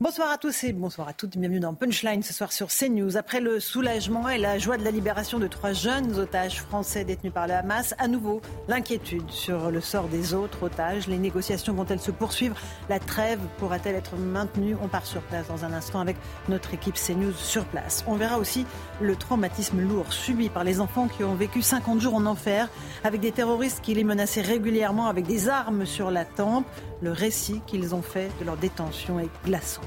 [0.00, 1.36] Bonsoir à tous et bonsoir à toutes.
[1.36, 3.16] Bienvenue dans Punchline ce soir sur CNews.
[3.16, 7.32] Après le soulagement et la joie de la libération de trois jeunes otages français détenus
[7.32, 11.08] par le Hamas, à nouveau l'inquiétude sur le sort des autres otages.
[11.08, 12.56] Les négociations vont-elles se poursuivre?
[12.88, 14.76] La trêve pourra-t-elle être maintenue?
[14.80, 16.16] On part sur place dans un instant avec
[16.48, 18.04] notre équipe CNews sur place.
[18.06, 18.66] On verra aussi
[19.00, 22.68] le traumatisme lourd subi par les enfants qui ont vécu 50 jours en enfer
[23.02, 26.66] avec des terroristes qui les menaçaient régulièrement avec des armes sur la tempe.
[27.00, 29.82] Le récit qu'ils ont fait de leur détention est glaçant.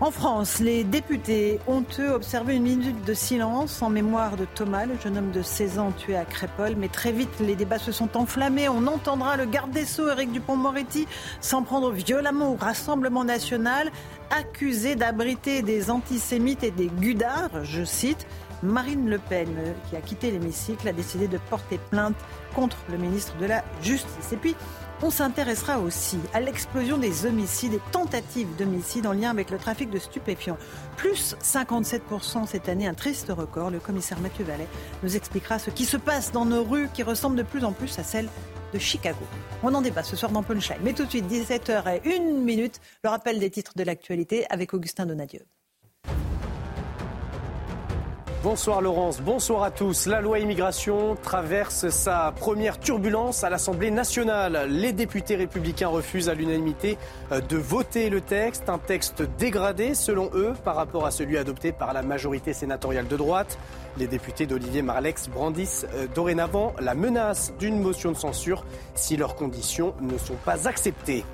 [0.00, 4.86] En France, les députés ont eux observé une minute de silence en mémoire de Thomas,
[4.86, 6.76] le jeune homme de 16 ans tué à Crépole.
[6.76, 8.68] Mais très vite, les débats se sont enflammés.
[8.68, 11.08] On entendra le garde des Sceaux, Éric Dupont-Moretti,
[11.40, 13.90] s'en prendre violemment au Rassemblement national,
[14.30, 18.24] accusé d'abriter des antisémites et des gudards, je cite.
[18.62, 19.48] Marine Le Pen,
[19.88, 22.16] qui a quitté l'hémicycle, a décidé de porter plainte
[22.54, 24.32] contre le ministre de la Justice.
[24.32, 24.56] Et puis,
[25.02, 29.90] on s'intéressera aussi à l'explosion des homicides et tentatives d'homicides en lien avec le trafic
[29.90, 30.58] de stupéfiants.
[30.96, 33.70] Plus 57% cette année, un triste record.
[33.70, 34.66] Le commissaire Mathieu Vallet
[35.02, 37.98] nous expliquera ce qui se passe dans nos rues qui ressemblent de plus en plus
[37.98, 38.28] à celles
[38.72, 39.24] de Chicago.
[39.62, 40.78] On en débat ce soir dans Punchline.
[40.82, 44.74] Mais tout de suite, 17h et 1 minute, le rappel des titres de l'actualité avec
[44.74, 45.40] Augustin Donadieu.
[48.44, 50.06] Bonsoir Laurence, bonsoir à tous.
[50.06, 54.68] La loi immigration traverse sa première turbulence à l'Assemblée nationale.
[54.70, 56.98] Les députés républicains refusent à l'unanimité
[57.32, 61.72] euh, de voter le texte, un texte dégradé selon eux par rapport à celui adopté
[61.72, 63.58] par la majorité sénatoriale de droite.
[63.96, 69.34] Les députés d'Olivier Marlex brandissent euh, dorénavant la menace d'une motion de censure si leurs
[69.34, 71.24] conditions ne sont pas acceptées.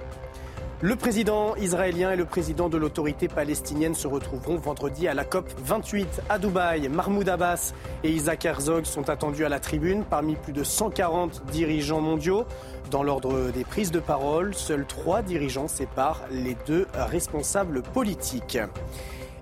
[0.80, 5.48] Le président israélien et le président de l'autorité palestinienne se retrouveront vendredi à la COP
[5.58, 6.88] 28 à Dubaï.
[6.88, 12.00] Mahmoud Abbas et Isaac Herzog sont attendus à la tribune parmi plus de 140 dirigeants
[12.00, 12.44] mondiaux.
[12.90, 18.58] Dans l'ordre des prises de parole, seuls trois dirigeants séparent les deux responsables politiques.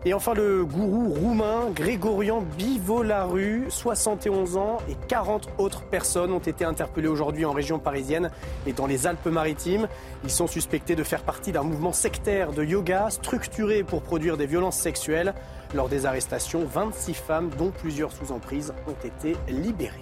[0.05, 6.65] Et enfin, le gourou roumain Grégorian Bivolaru, 71 ans, et 40 autres personnes ont été
[6.65, 8.33] interpellées aujourd'hui en région parisienne
[8.67, 9.87] et dans les Alpes-Maritimes.
[10.25, 14.47] Ils sont suspectés de faire partie d'un mouvement sectaire de yoga structuré pour produire des
[14.47, 15.35] violences sexuelles.
[15.73, 20.01] Lors des arrestations, 26 femmes, dont plusieurs sous emprise, ont été libérées.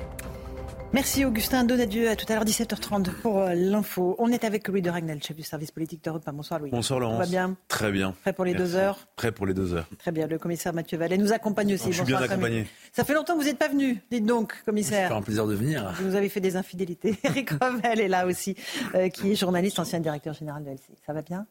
[0.93, 2.11] Merci Augustin Donadieu.
[2.11, 4.17] À tout à l'heure 17h30 pour euh, l'info.
[4.19, 6.25] On est avec Louis de Ragnel, chef du service politique d'Europe.
[6.33, 6.71] Bonsoir Louis.
[6.71, 7.19] Bonsoir Laurence.
[7.19, 8.13] Ça va bien Très bien.
[8.23, 9.87] Prêt pour les deux heures Prêt pour les deux heures.
[9.99, 10.27] Très bien.
[10.27, 11.93] Le commissaire Mathieu Vallet nous accompagne aussi.
[11.93, 12.67] Je suis bien accompagné.
[12.93, 14.03] Ça fait longtemps que vous n'êtes pas venu.
[14.11, 15.11] Dites donc, commissaire.
[15.11, 15.95] C'est un plaisir de venir.
[15.97, 17.17] Vous nous avez fait des infidélités.
[17.25, 18.57] Eric Revel est là aussi,
[18.97, 20.97] euh, qui est journaliste, ancien directeur général de LCI.
[21.07, 21.47] Ça va bien?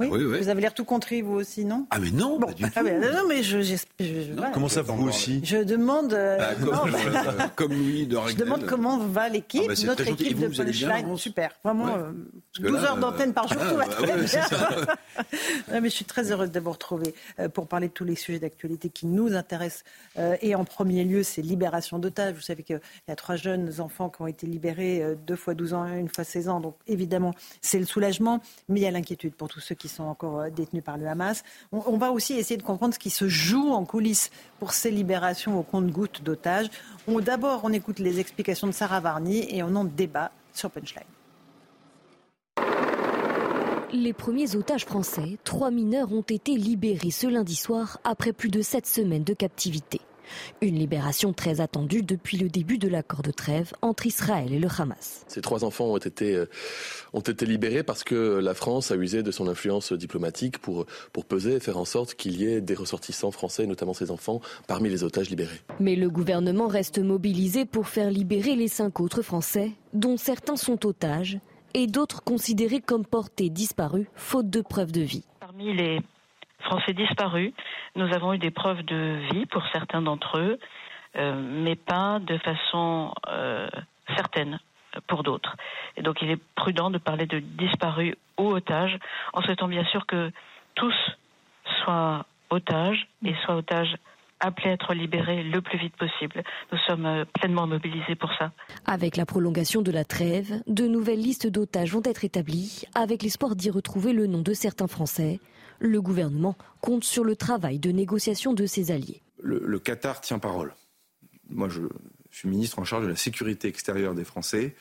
[0.00, 1.86] Oui, Vous avez l'air tout contrit, vous aussi, non?
[1.90, 2.82] Ah, mais non, pas du tout.
[2.82, 3.58] non, mais je,
[4.52, 5.40] Comment ça, vous aussi?
[5.42, 6.12] Je demande.
[6.12, 9.86] Euh, bah, comme, non, bah, comme, Louis de Je demande comment va l'équipe, ah, bah,
[9.86, 11.16] notre équipe de Punchline.
[11.16, 11.86] Super, vraiment.
[11.86, 12.02] Ouais.
[12.60, 14.16] 12 euh, heures d'antenne par jour, ah, tout va très bien.
[15.72, 18.16] non, mais je suis très heureuse de vous retrouver euh, pour parler de tous les
[18.16, 19.84] sujets d'actualité qui nous intéressent.
[20.18, 22.34] Euh, et en premier lieu, c'est libération d'otages.
[22.34, 25.54] Vous savez qu'il y a trois jeunes enfants qui ont été libérés, euh, deux fois
[25.54, 26.60] 12 ans, une fois 16 ans.
[26.60, 30.04] Donc évidemment, c'est le soulagement, mais il y a l'inquiétude pour tous ceux qui sont
[30.04, 31.42] encore euh, détenus par le Hamas.
[31.72, 35.58] On, va aussi essayer de comprendre ce qui se joue en coulisses pour ces libérations
[35.58, 36.68] au compte-gouttes d'otages.
[37.08, 41.04] D'abord, on écoute les explications de Sarah Varny et on en débat sur Punchline.
[43.92, 48.60] Les premiers otages français, trois mineurs, ont été libérés ce lundi soir après plus de
[48.60, 50.00] sept semaines de captivité.
[50.60, 54.68] Une libération très attendue depuis le début de l'accord de trêve entre Israël et le
[54.78, 55.24] Hamas.
[55.28, 56.46] Ces trois enfants ont été, euh,
[57.12, 61.24] ont été libérés parce que la France a usé de son influence diplomatique pour, pour
[61.24, 64.88] peser et faire en sorte qu'il y ait des ressortissants français, notamment ces enfants, parmi
[64.88, 65.60] les otages libérés.
[65.80, 70.86] Mais le gouvernement reste mobilisé pour faire libérer les cinq autres Français, dont certains sont
[70.86, 71.38] otages
[71.74, 75.24] et d'autres considérés comme portés disparus faute de preuves de vie.
[75.40, 76.00] Parmi les
[76.66, 77.52] Français disparus.
[77.94, 80.58] Nous avons eu des preuves de vie pour certains d'entre eux,
[81.16, 83.68] euh, mais pas de façon euh,
[84.16, 84.58] certaine
[85.06, 85.56] pour d'autres.
[85.96, 88.98] Et donc il est prudent de parler de disparus ou otages,
[89.32, 90.32] en souhaitant bien sûr que
[90.74, 90.94] tous
[91.82, 93.94] soient otages et soient otages
[94.40, 96.42] appelés à être libérés le plus vite possible.
[96.72, 98.50] Nous sommes euh, pleinement mobilisés pour ça.
[98.84, 103.54] Avec la prolongation de la trêve, de nouvelles listes d'otages vont être établies, avec l'espoir
[103.54, 105.40] d'y retrouver le nom de certains Français.
[105.78, 109.22] Le gouvernement compte sur le travail de négociation de ses alliés.
[109.42, 110.74] Le, Qatar tient parole.
[111.48, 111.82] Moi, je,
[112.30, 114.74] suis ministre en charge de la sécurité extérieure des Français.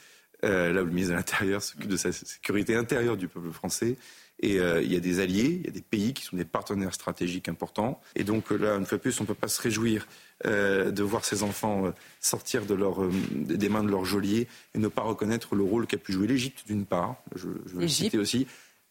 [0.43, 3.95] Euh, là où le ministre de l'Intérieur s'occupe de sa sécurité intérieure du peuple français.
[4.41, 6.43] Et euh, il y a des alliés, il y a des pays qui sont des
[6.43, 8.01] partenaires stratégiques importants.
[8.15, 10.07] Et donc là, une fois de plus, on ne peut pas se réjouir
[10.45, 12.99] euh, de voir ces enfants sortir de leur,
[13.31, 16.65] des mains de leurs geôliers et ne pas reconnaître le rôle qu'a pu jouer l'Égypte,
[16.67, 18.45] d'une part, je, je veux le citer aussi,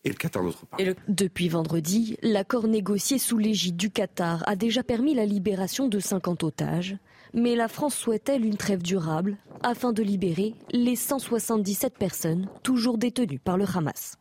[0.04, 0.78] et le Qatar d'autre part.
[1.08, 6.44] Depuis vendredi, l'accord négocié sous l'égide du Qatar a déjà permis la libération de 50
[6.44, 6.96] otages.
[7.32, 13.40] Mais la France souhaite-t-elle une trêve durable afin de libérer les 177 personnes toujours détenues
[13.40, 14.18] par le Hamas?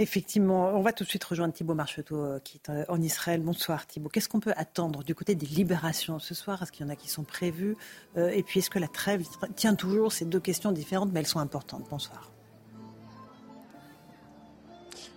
[0.00, 3.40] Effectivement, on va tout de suite rejoindre Thibault Marcheteau euh, qui est euh, en Israël.
[3.40, 4.08] Bonsoir Thibault.
[4.08, 6.62] Qu'est-ce qu'on peut attendre du côté des libérations ce soir?
[6.62, 7.76] Est-ce qu'il y en a qui sont prévues?
[8.16, 9.24] Euh, Et puis est-ce que la trêve
[9.56, 10.12] tient toujours?
[10.12, 11.84] Ces deux questions différentes, mais elles sont importantes.
[11.90, 12.30] Bonsoir.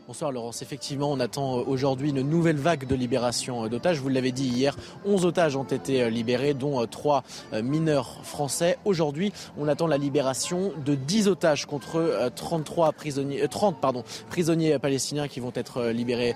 [0.07, 0.63] Bonsoir Laurence.
[0.63, 3.99] Effectivement, on attend euh, aujourd'hui une nouvelle vague de libération euh, d'otages.
[3.99, 4.75] Vous l'avez dit hier,
[5.05, 7.23] 11 otages ont été euh, libérés, dont 3
[7.61, 8.79] mineurs français.
[8.83, 15.27] Aujourd'hui, on attend la libération de 10 otages contre 33 prisonniers, 30 pardon, prisonniers palestiniens
[15.27, 16.35] qui vont être libérés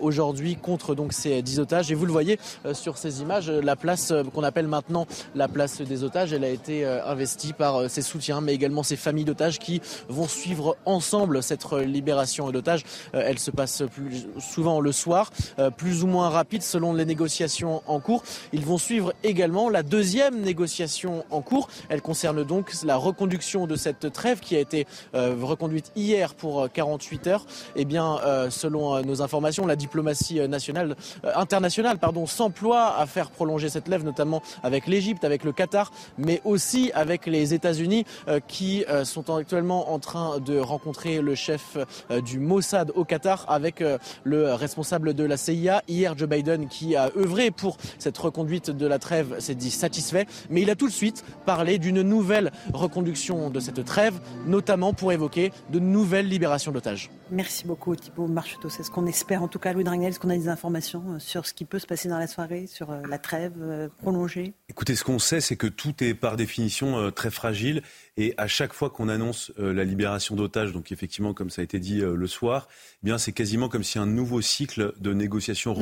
[0.00, 1.92] aujourd'hui contre donc ces 10 otages.
[1.92, 2.38] Et vous le voyez
[2.72, 6.84] sur ces images, la place qu'on appelle maintenant la place des otages, elle a été
[6.84, 12.50] investie par ses soutiens, mais également ses familles d'otages qui vont suivre ensemble cette libération
[12.50, 12.84] d'otages.
[13.14, 17.04] Euh, elle se passe plus souvent le soir, euh, plus ou moins rapide selon les
[17.04, 18.22] négociations en cours.
[18.52, 21.68] Ils vont suivre également la deuxième négociation en cours.
[21.88, 26.70] Elle concerne donc la reconduction de cette trêve qui a été euh, reconduite hier pour
[26.70, 27.46] 48 heures.
[27.74, 28.18] Eh bien,
[28.50, 30.96] selon nos informations, la diplomatie nationale,
[31.34, 36.40] internationale pardon, s'emploie à faire prolonger cette trêve, notamment avec l'Égypte, avec le Qatar, mais
[36.44, 38.04] aussi avec les États-Unis
[38.48, 41.76] qui sont actuellement en train de rencontrer le chef
[42.24, 45.82] du Mossad au Qatar avec euh, le responsable de la CIA.
[45.88, 50.26] Hier, Joe Biden, qui a œuvré pour cette reconduite de la trêve, s'est dit satisfait.
[50.50, 55.12] Mais il a tout de suite parlé d'une nouvelle reconduction de cette trêve, notamment pour
[55.12, 57.10] évoquer de nouvelles libérations d'otages.
[57.30, 58.68] Merci beaucoup Thibault Marcheteau.
[58.68, 60.10] C'est ce qu'on espère en tout cas, Louis Dragnel.
[60.10, 62.66] Est-ce qu'on a des informations euh, sur ce qui peut se passer dans la soirée,
[62.66, 64.54] sur euh, la trêve prolongée?
[64.68, 67.82] Écoutez, ce qu'on sait, c'est que tout est par définition très fragile.
[68.16, 71.78] Et à chaque fois qu'on annonce la libération d'otages, donc effectivement, comme ça a été
[71.78, 72.68] dit le soir,
[73.02, 75.76] eh bien c'est quasiment comme si un nouveau cycle de négociations mmh.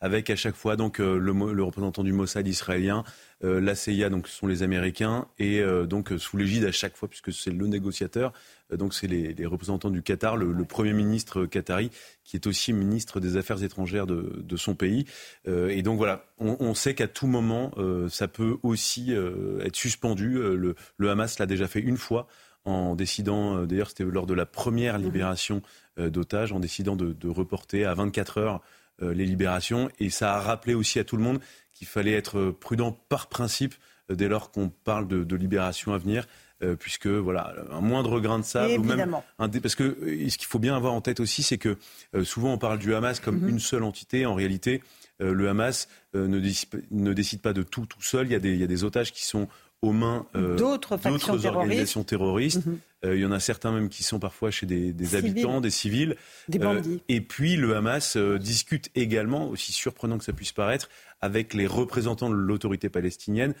[0.00, 3.04] Avec à chaque fois donc euh, le, représentant du Mossad israélien,
[3.44, 6.96] euh, la CIA donc ce sont les Américains et euh, donc sous l'égide à chaque
[6.96, 8.32] fois puisque c'est le négociateur
[8.70, 11.90] donc c'est les, représentants du Qatar, le, premier ministre qatari
[12.22, 15.06] qui est aussi ministre des Affaires étrangères de, son pays
[15.46, 17.72] et donc voilà on, sait qu'à tout moment
[18.10, 19.14] ça peut aussi
[19.62, 22.26] être suspendu le, le Hamas l'a déjà fait une fois
[22.66, 25.02] en décidant, d'ailleurs c'était lors de la première mmh.
[25.02, 25.62] libération
[25.96, 28.58] d'otages, en décidant de, de, reporter à 24 heures euh,
[29.00, 29.90] les libérations.
[30.00, 31.40] Et ça a rappelé aussi à tout le monde
[31.72, 33.74] qu'il fallait être prudent par principe
[34.10, 36.26] euh, dès lors qu'on parle de, libération à venir.
[36.60, 39.16] Euh, puisque voilà un moindre grain de sable ou même
[39.62, 39.96] parce que
[40.28, 41.76] ce qu'il faut bien avoir en tête aussi c'est que
[42.24, 43.50] souvent on parle du Hamas comme mhm.
[43.50, 44.82] une seule entité en réalité
[45.20, 48.64] le Hamas ne, décide, pas de tout tout seul il y a des, il y
[48.64, 49.46] a des otages qui sont
[49.82, 52.66] aux mains d'autres organisations terroristes.
[52.66, 52.72] Mhm.
[52.72, 56.16] Euh, il y en a certains même qui sont parfois chez des, habitants, des civils.
[56.48, 56.94] Des bandits.
[56.94, 60.88] Euh, et puis le Hamas euh, discute également, aussi surprenant que ça puisse paraître,
[61.20, 63.54] avec les représentants de l'autorité palestinienne,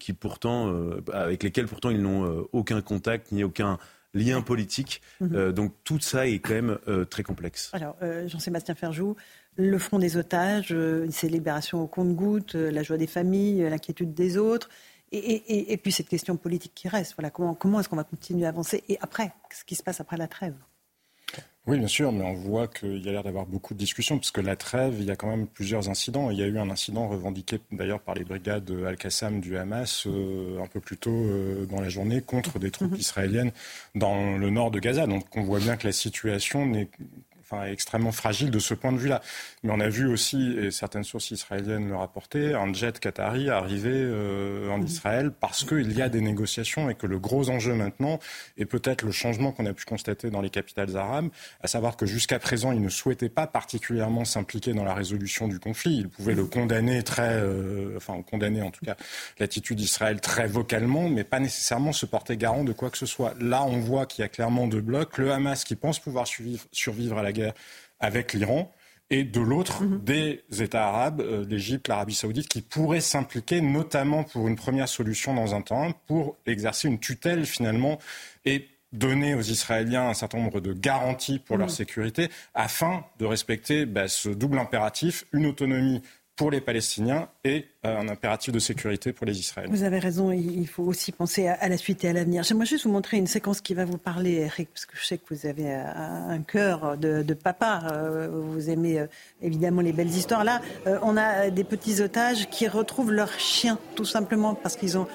[0.00, 0.74] qui pourtant,
[1.12, 3.78] avec lesquels pourtant ils n'ont aucun contact ni aucun
[4.14, 5.00] lien politique.
[5.20, 5.52] Mhm.
[5.52, 7.70] donc tout ça est quand même très complexe.
[7.72, 7.96] Alors,
[8.26, 9.14] Jean-Sébastien Ferjou,
[9.56, 10.74] le front des otages,
[11.10, 14.68] ces libérations au compte-gouttes, la joie des familles, l'inquiétude des autres.
[15.12, 18.48] Et, puis cette question politique qui reste, voilà, comment, comment est-ce qu'on va continuer à
[18.48, 20.54] avancer Et après, ce qui se passe après la trêve?
[21.66, 24.30] Oui, bien sûr, mais on voit qu'il y a l'air d'avoir beaucoup de discussions, parce
[24.30, 26.30] que la trêve, il y a quand même plusieurs incidents.
[26.30, 30.60] Il y a eu un incident revendiqué d'ailleurs par les brigades Al-Qassam du Hamas euh,
[30.62, 32.98] un peu plus tôt euh, dans la journée contre des troupes mhm.
[32.98, 33.52] israéliennes
[33.94, 35.06] dans le nord de Gaza.
[35.06, 36.90] Donc on voit bien que la situation n'est
[37.44, 39.20] enfin, extrêmement fragile de ce point de vue-là.
[39.62, 43.92] Mais on a vu aussi, et certaines sources israéliennes le rapportaient, un jet qatari arriver
[43.94, 48.18] euh, en Israël parce qu'il y a des négociations et que le gros enjeu maintenant
[48.56, 51.28] est peut-être le changement qu'on a pu constater dans les capitales arabes,
[51.62, 55.58] à savoir que jusqu'à présent, ils ne souhaitaient pas particulièrement s'impliquer dans la résolution du
[55.58, 55.98] conflit.
[55.98, 58.96] Ils pouvaient le condamner très, euh, enfin condamner en tout cas
[59.38, 63.34] l'attitude d'Israël très vocalement, mais pas nécessairement se porter garant de quoi que ce soit.
[63.40, 65.18] Là, on voit qu'il y a clairement deux blocs.
[65.18, 67.43] Le Hamas qui pense pouvoir survivre, survivre à la guerre
[68.00, 68.72] avec l'Iran
[69.10, 70.02] et de l'autre mhm.
[70.02, 75.34] des États arabes, euh, l'Égypte, l'Arabie saoudite, qui pourraient s'impliquer notamment pour une première solution
[75.34, 77.98] dans un temps, pour exercer une tutelle finalement
[78.44, 81.74] et donner aux Israéliens un certain nombre de garanties pour leur mhm.
[81.74, 86.00] sécurité afin de respecter bah, ce double impératif, une autonomie
[86.36, 89.72] pour les Palestiniens et euh, un impératif de sécurité pour les Israéliens.
[89.72, 92.42] Vous avez raison, il faut aussi penser à, la suite et à l'avenir.
[92.42, 95.18] J'aimerais juste vous montrer une séquence qui va vous parler, Eric, parce que je sais
[95.18, 97.88] que vous avez euh, un cœur de, papa.
[97.92, 99.04] Euh, vous aimez
[99.42, 100.44] évidemment les belles histoires.
[100.44, 100.60] Là,
[101.02, 105.06] on a des petits otages qui retrouvent leur chien, tout simplement parce qu'ils ont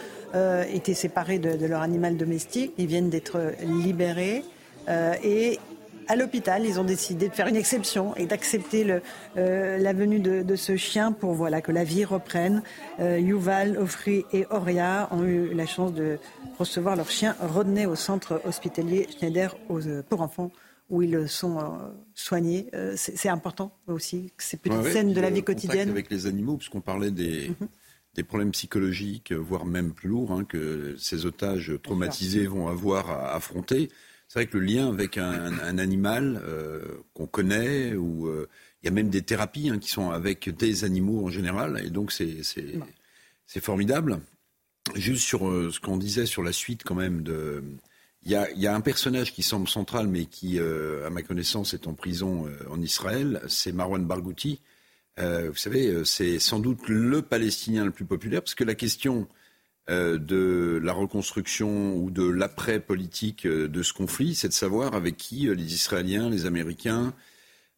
[0.71, 2.73] été séparés de, de, leur animal domestique.
[2.77, 4.43] Ils viennent d'être libérés.
[5.23, 5.59] et
[6.09, 8.99] à l'hôpital, ils ont décidé de faire une exception et d'accepter
[9.37, 12.63] euh, la venue de, ce chien pour voilà, que la vie reprenne.
[12.99, 16.17] Euh, Yuval, Ofri et Oria ont eu la chance de
[16.57, 20.51] recevoir leur chien Rodney au centre hospitalier Schneider euh, pour enfants
[20.89, 21.59] où ils sont
[22.15, 22.71] soignés.
[22.95, 25.91] c'est important aussi, ces petites scènes de la vie quotidienne.
[25.91, 27.67] Avec les animaux, puisqu'on parlait des, mhm.
[28.15, 33.35] des problèmes psychologiques, voire même plus lourds, hein, que ces otages traumatisés vont avoir à
[33.35, 33.89] affronter.
[34.29, 38.47] C'est vrai que le lien avec un, animal euh, qu'on connaît, ou euh,
[38.81, 41.89] il y a même des thérapies hein, qui sont avec des animaux en général, et
[41.89, 42.43] donc c'est
[43.59, 44.21] formidable.
[44.93, 47.63] Juste sur euh, ce qu'on disait sur la suite quand même de...
[48.21, 51.73] Il y, a, y a, un personnage qui semble central, mais qui, à ma connaissance,
[51.73, 53.41] est en prison en Israël.
[53.47, 54.59] C'est Marwan Barghouti.
[55.17, 59.29] vous savez, c'est sans doute le Palestinien le plus populaire, parce que la question
[59.89, 65.47] de la reconstruction ou de l'après-politique euh, de ce conflit, c'est de savoir avec qui
[65.47, 67.13] euh, les Israéliens, les Américains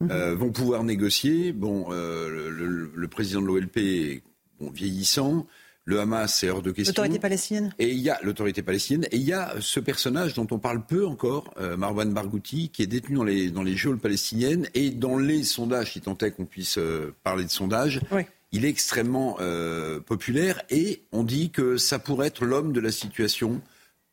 [0.02, 0.34] mhm.
[0.34, 1.54] vont pouvoir négocier.
[1.54, 4.24] Bon, le, président de l'OLP est
[4.60, 5.48] vieillissant.
[5.86, 6.92] Le Hamas est hors de question.
[6.92, 7.74] L'autorité palestinienne.
[7.80, 9.08] Et il y a l'autorité palestinienne.
[9.12, 12.88] Et il y a ce personnage dont on parle peu encore, Marwan Barghouti, qui est
[12.88, 16.46] détenu dans les, dans les geôles palestiniennes et dans les sondages, si tant est qu'on
[16.46, 16.78] puisse
[17.24, 22.28] parler de sondages, oui il est extrêmement euh, populaire et on dit que ça pourrait
[22.28, 23.62] être l'homme de la situation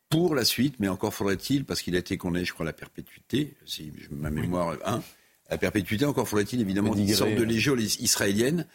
[0.09, 2.73] pour la suite, mais encore faudrait-il, parce qu'il a été condamné, je crois, à la
[2.73, 5.03] perpétuité, si ma mémoire, hein,
[5.51, 8.67] la perpétuité, encore faudrait-il évidemment qu'il sorte de légion israélienne.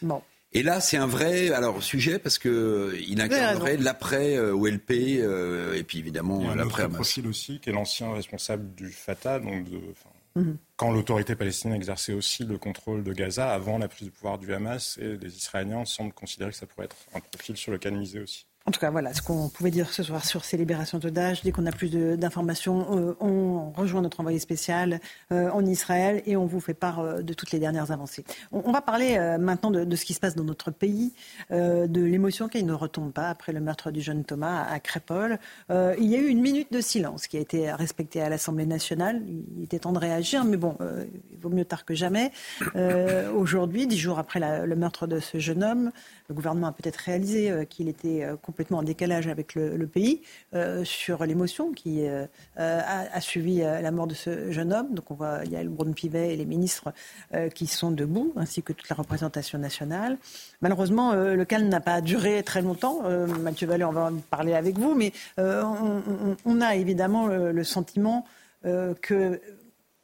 [0.56, 5.74] Et là, c'est un vrai alors sujet parce que il incarnerait l'après euh, OLP euh,
[5.74, 6.98] et puis évidemment l'après Hamas.
[6.98, 9.80] profil aussi, qui est l'ancien responsable du Fatah, donc de,
[10.36, 10.58] Mhm.
[10.78, 14.54] Quand l'autorité palestinienne exerçait aussi le contrôle de Gaza avant la prise du pouvoir du
[14.54, 18.20] Hamas, et les Israéliens semblent considérer que ça pourrait être un profil sur lequel miser
[18.20, 18.48] aussi.
[18.66, 21.42] En tout cas, voilà ce qu'on pouvait dire ce soir sur ces libérations d'otages.
[21.44, 25.02] Dès qu'on a plus d'informations, euh, on rejoint notre envoyé spécial
[25.34, 28.24] euh, en Israël et on vous fait part euh, de toutes les dernières avancées.
[28.54, 31.14] On, va parler maintenant de, ce qui se passe dans notre pays,
[31.52, 35.38] de l'émotion qui ne retombe pas après le meurtre du jeune Thomas à Crépole.
[35.70, 39.22] il y a eu une minute de silence qui a été respectée à l'Assemblée nationale.
[39.58, 40.76] Il était temps de réagir, mais bon,
[41.32, 42.32] il vaut mieux tard que jamais.
[43.36, 45.92] Aujourd'hui, dix jours après le meurtre de ce jeune homme,
[46.30, 50.22] le gouvernement a peut-être réalisé qu'il était euh, complètement en décalage avec le, pays
[50.54, 52.06] euh, sur l'émotion qui
[52.56, 54.94] a, suivi la mort de ce jeune homme.
[54.94, 56.94] Donc on voit il y a le Braun-Pivet et les ministres
[57.56, 60.18] qui sont debout, ainsi que toute la représentation nationale.
[60.62, 63.02] Malheureusement, le calme n'a pas duré très longtemps.
[63.42, 68.26] Mathieu Vallée, on va en parler avec vous, mais on, a évidemment le, sentiment
[68.64, 69.42] que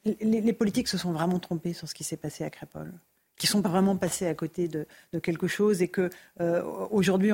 [0.06, 2.94] les, les, politiques se sont vraiment trompés sur ce qui s'est passé à Crépole
[3.40, 4.86] qui sont pas vraiment passés à côté de,
[5.24, 7.32] quelque chose et que euh, aujourd'hui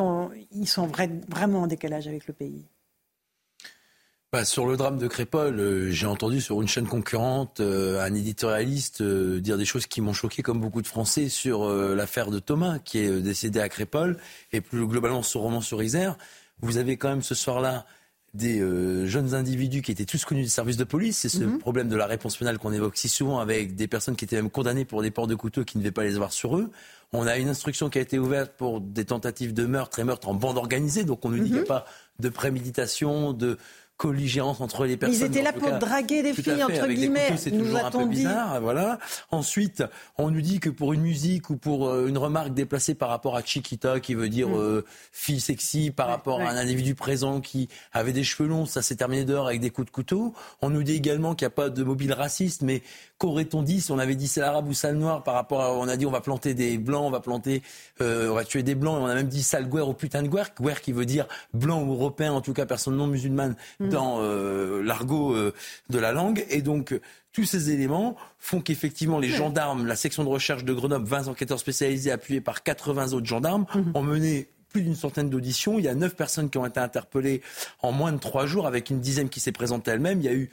[0.54, 2.66] ils sont vraiment en décalage avec le pays.
[4.32, 8.14] Bah, sur le drame de Crépole, euh, j'ai entendu sur une chaîne concurrente euh, un
[8.14, 12.80] éditorialiste dire des choses qui m'ont choqué, comme beaucoup de Français, sur l'affaire de Thomas,
[12.80, 14.18] qui est décédé à Crépole,
[14.52, 16.18] et plus globalement sur Roman sur Isère.
[16.62, 17.86] Vous avez quand même ce soir-là
[18.36, 21.20] des euh, jeunes individus qui étaient tous connus des services de police.
[21.20, 21.60] C'est ce mhm.
[21.60, 24.50] problème de la réponse pénale qu'on évoque si souvent avec des personnes qui étaient même
[24.50, 26.70] condamnées pour des ports de couteau qui ne devaient pas les avoir sur eux.
[27.14, 30.28] On a une instruction qui a été ouverte pour des tentatives de meurtre et meurtre
[30.28, 31.06] en bande organisée.
[31.06, 31.64] Donc on ne dit mhm.
[31.64, 31.86] pas
[32.20, 33.58] de préméditation, de
[33.98, 35.18] colligérance entre les personnes.
[35.18, 37.34] Ils étaient là pour draguer des filles, entre guillemets.
[37.38, 39.00] C'est toujours un peu bizarre, voilà.
[39.32, 39.84] Ensuite,
[40.18, 43.36] on nous dit que pour une musique ou pour euh, une remarque déplacée par rapport
[43.36, 44.56] à Chiquita, qui veut dire mm.
[44.56, 48.82] euh, fille sexy, par rapport à un individu présent qui avait des cheveux longs, ça
[48.82, 50.34] s'est terminé dehors avec des coups de couteau.
[50.62, 52.82] On nous dit également qu'il n'y a pas de mobile raciste, mais
[53.18, 55.88] qu'aurait-on dit si on avait dit c'est l'arabe ou sale noir par rapport à, on
[55.88, 57.62] a dit on va planter des blancs, on va planter,
[58.02, 60.22] euh, on va tuer des blancs, et on a même dit sale guerre ou putain
[60.24, 63.56] de guerre, guerre qui veut dire blanc ou européen, en tout cas personne non musulmane
[63.80, 63.90] mm.
[63.90, 65.54] dans euh, l'argot euh,
[65.90, 66.46] de la langue.
[66.50, 67.00] Et donc,
[67.32, 71.60] tous ces éléments font qu'effectivement les gendarmes, la section de recherche de Grenoble, 20 enquêteurs
[71.60, 73.92] spécialisés appuyés par 80 autres gendarmes, mm-hmm.
[73.98, 75.80] ont mené plus d'une centaine d'auditions.
[75.80, 77.42] Il y a neuf personnes qui ont été interpellées
[77.82, 80.20] en moins de trois jours, avec une dizaine qui s'est présentée elle-même.
[80.20, 80.52] Il y a eu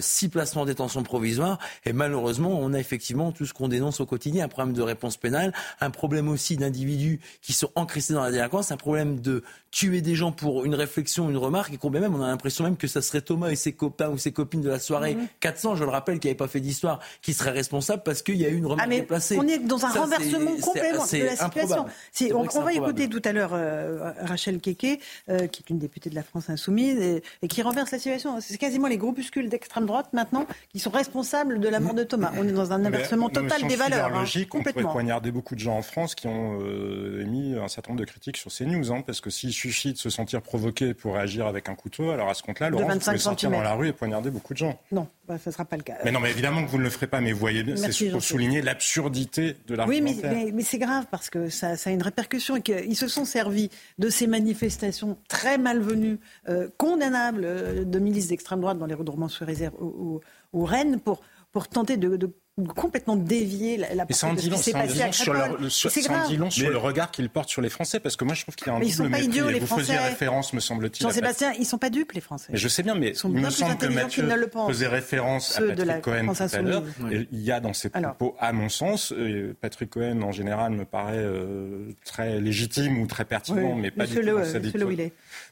[0.00, 1.58] six placements en détention provisoire.
[1.84, 5.16] Et malheureusement, on a effectivement tout ce qu'on dénonce au quotidien, un problème de réponse
[5.16, 10.00] pénale, un problème aussi d'individus qui sont encrissés dans la délinquance, un problème de tuer
[10.00, 12.86] des gens pour une réflexion, une remarque, et qu'on même, on a l'impression même que
[12.86, 15.76] ça serait Thomas et ses copains ou ses copines de la soirée, 400, mhm.
[15.76, 18.48] je le rappelle, qui n'avaient pas fait d'histoire, qui seraient responsables parce qu'il y a
[18.48, 19.36] eu une remarque ah, mais déplacée.
[19.38, 21.86] On est dans un renversement complet de la situation.
[22.34, 26.14] On, va écouter tout à l'heure euh, Rachel Keke, euh, qui est une députée de
[26.14, 28.40] la France Insoumise, et, qui renverse la situation.
[28.40, 32.32] C'est quasiment les groupuscules d'extrême droite maintenant qui sont responsables de la mort de Thomas.
[32.36, 34.14] On est dans un inversement total des valeurs.
[34.14, 37.68] Hein, logique, on pourrait poignarder beaucoup de gens en France qui ont euh, émis un
[37.68, 40.42] certain nombre de critiques sur ces news, hein, parce que s'il suffit de se sentir
[40.42, 43.62] provoqué pour réagir avec un couteau, alors à ce compte-là, Laurent, vous pouvez sortir dans
[43.62, 44.78] la rue et poignarder beaucoup de gens.
[44.92, 45.98] Non, bah, ça ne sera pas le cas.
[46.04, 48.10] Mais non, mais évidemment que vous ne le ferez pas, mais vous voyez bien, c'est
[48.10, 50.32] pour souligner l'absurdité de l'argumentaire.
[50.32, 53.08] Oui, mais, mais, c'est grave parce que ça, ça, a une répercussion et qu'ils se
[53.08, 53.68] sont servis
[53.98, 56.18] de ces manifestations très malvenues,
[56.48, 60.20] euh, condamnables euh, de milices d'extrême droite dans les redourbements sur réserve ou,
[60.64, 61.20] Rennes pour,
[61.52, 62.32] pour tenter de
[62.66, 65.90] complètement dévier la, la de ce qui s'est passé à sur, le, sur,
[66.28, 68.54] dit long sur le regard qu'ils portent sur les Français, parce que moi je trouve
[68.54, 69.24] qu'il y a un mais double mépris.
[69.26, 69.82] Idiots, les vous Français.
[69.84, 71.02] faisiez référence, me semble-t-il.
[71.02, 72.48] Jean-Sébastien, ils sont pas dupes les Français.
[72.50, 74.28] Mais je sais bien, mais ils il me semble que Mathieu
[74.68, 76.84] faisait référence à Patrick Cohen tout à l'heure.
[77.10, 80.84] Il y a dans ses propos, à mon sens, euh, Patrick Cohen en général me
[80.84, 84.58] paraît euh, très légitime ou très pertinent, mais pas du tout dans sa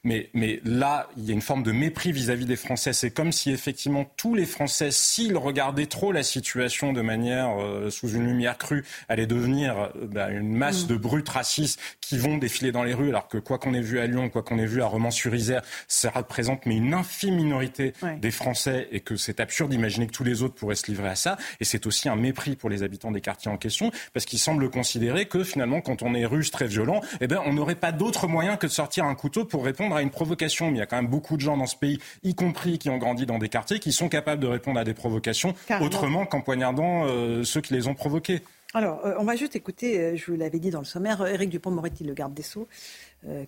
[0.05, 2.93] mais, mais là, il y a une forme de mépris vis-à-vis des Français.
[2.93, 7.91] C'est comme si effectivement tous les Français, s'ils regardaient trop la situation de manière euh,
[7.91, 10.89] sous une lumière crue, allaient devenir euh, bah, une masse mm.
[10.89, 14.01] de brutes racistes qui vont défiler dans les rues, alors que quoi qu'on ait vu
[14.01, 18.31] à Lyon, quoi qu'on ait vu à Romans-sur-Isère, ça représente mais une infime minorité des
[18.31, 21.37] Français et que c'est absurde d'imaginer que tous les autres pourraient se livrer à ça.
[21.61, 24.71] Et c'est aussi un mépris pour les habitants des quartiers en question, parce qu'ils semblent
[24.71, 28.27] considérer que finalement, quand on est russe, très violent, eh ben, on n'aurait pas d'autre
[28.29, 30.67] moyen que de sortir un couteau pour répondre à une provocation.
[30.67, 32.89] Mais il y a quand même beaucoup de gens dans ce pays, y compris qui
[32.91, 36.41] ont grandi dans des quartiers, qui sont capables de répondre à des provocations autrement qu'en
[36.41, 38.43] poignardant euh, ceux qui les ont provoquées.
[38.75, 41.51] Alors, euh, on va juste écouter, euh, je vous l'avais dit dans le sommaire, Éric
[41.51, 42.69] Dupont-Moretti, le garde des Sceaux,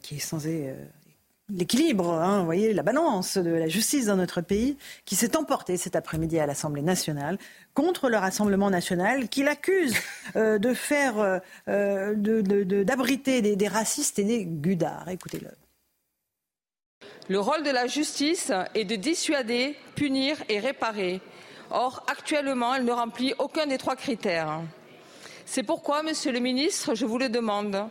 [0.02, 0.74] qui est censé
[1.50, 5.76] l'équilibre, hein, vous voyez, la balance de la justice dans notre pays, qui s'est emporté
[5.76, 7.38] cet après-midi à l'Assemblée nationale
[7.74, 9.94] contre le Rassemblement national, qui l'accuse
[10.34, 15.08] de faire, d'abriter des, des racistes et des gudards.
[15.08, 15.50] Écoutez-le.
[17.28, 21.20] Le rôle de la justice est de dissuader, punir et réparer.
[21.70, 24.60] Or, actuellement, elle ne remplit aucun des trois critères.
[25.44, 27.88] C'est pourquoi, Monsieur le ministre, je vous le demande.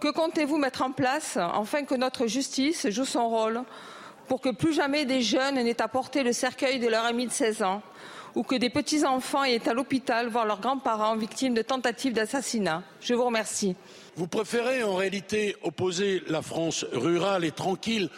[0.00, 3.62] Que comptez-vous mettre en place afin que notre justice joue son rôle
[4.28, 7.32] pour que plus jamais des jeunes n'aient à porter le cercueil de leur ami de
[7.32, 7.82] 16 ans
[8.34, 12.82] ou que des petits-enfants aient à l'hôpital voir leurs grands-parents victimes de tentatives d'assassinat?
[13.00, 13.74] Je vous remercie.
[14.16, 18.10] Vous préférez en réalité opposer la France rurale et tranquille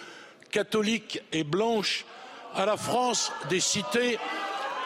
[0.50, 2.04] catholique et blanche
[2.54, 4.18] à la France des cités,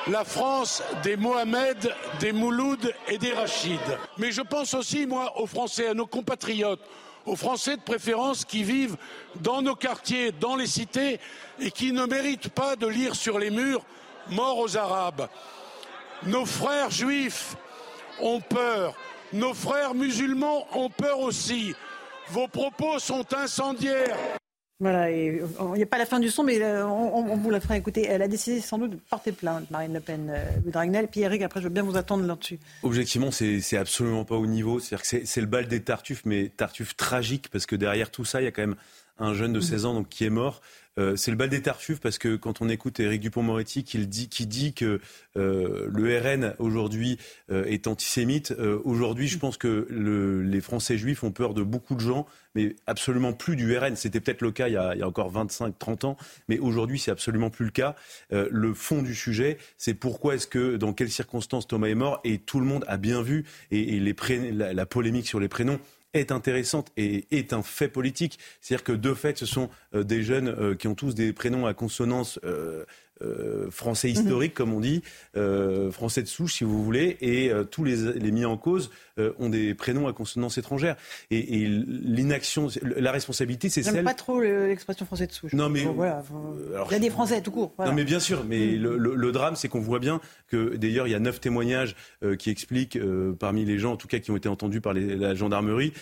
[0.08, 3.80] la France des Mohamed, des Mouloud et des Rachid.
[4.18, 6.82] Mais je pense aussi, moi, aux Français, à nos compatriotes,
[7.24, 8.96] aux Français de préférence qui vivent
[9.36, 11.20] dans nos quartiers, dans les cités,
[11.58, 13.84] et qui ne méritent pas de lire sur les murs
[14.30, 15.28] Mort aux Arabes.
[16.24, 17.56] Nos frères juifs
[18.20, 18.94] ont peur,
[19.32, 21.74] nos frères musulmans ont peur aussi.
[22.28, 24.16] Vos propos sont incendiaires.
[24.84, 25.40] Voilà, il
[25.76, 28.04] n'y a pas la fin du son, mais euh, on, vous la fera écouter.
[28.06, 31.08] Elle a décidé sans doute de porter plainte, Marine Le Pen, euh, Dragnel.
[31.08, 32.58] Puis Eric, après, je veux bien vous attendre là-dessus.
[32.82, 34.80] Objectivement, c'est absolument pas au niveau.
[34.80, 38.42] C'est-à-dire que c'est le bal des Tartuffes, mais Tartuffes tragique, parce que derrière tout ça,
[38.42, 38.76] il y a quand même
[39.18, 40.60] un jeune de 16 ans donc, qui est mort.
[40.98, 44.28] Euh, c'est le bal des Tartuffes parce que quand on écoute Éric Dupont-Moretti qui dit,
[44.28, 45.00] qui dit que
[45.36, 47.18] euh, le RN aujourd'hui
[47.50, 48.54] euh, est antisémite,
[48.84, 53.32] aujourd'hui je pense que les Français juifs ont peur de beaucoup de gens, mais absolument
[53.32, 53.96] plus du RN.
[53.96, 56.16] C'était peut-être le cas il y a, encore 25-30 ans,
[56.48, 57.96] mais aujourd'hui c'est absolument plus le cas.
[58.30, 62.38] le fond du sujet, c'est pourquoi est-ce que, dans quelles circonstances Thomas est mort, et
[62.38, 65.80] tout le monde a bien vu, et, la polémique sur les prénoms
[66.14, 68.38] est intéressante et est un fait politique.
[68.60, 71.66] C'est-à-dire que de fait, ce sont euh, des jeunes euh, qui ont tous des prénoms
[71.66, 72.38] à consonance
[73.22, 75.02] euh, français historique, comme on dit,
[75.36, 78.90] euh, français de souche, si vous voulez, et euh, tous les, les, mis en cause
[79.38, 80.96] ont des prénoms à consonance étrangère.
[81.30, 84.02] Et, et l'inaction, la responsabilité, c'est celle.
[84.02, 85.52] pas trop l'expression français de souche.
[85.52, 85.82] Non, mais.
[85.82, 87.74] il y a des Français tout court.
[87.78, 88.82] Non, mais bien sûr, mais mm.
[88.82, 91.94] le, le, drame, c'est qu'on voit bien que, d'ailleurs, il y a neuf témoignages
[92.38, 92.98] qui expliquent,
[93.38, 95.92] parmi les gens, en tout cas, qui ont été entendus par les, la gendarmerie,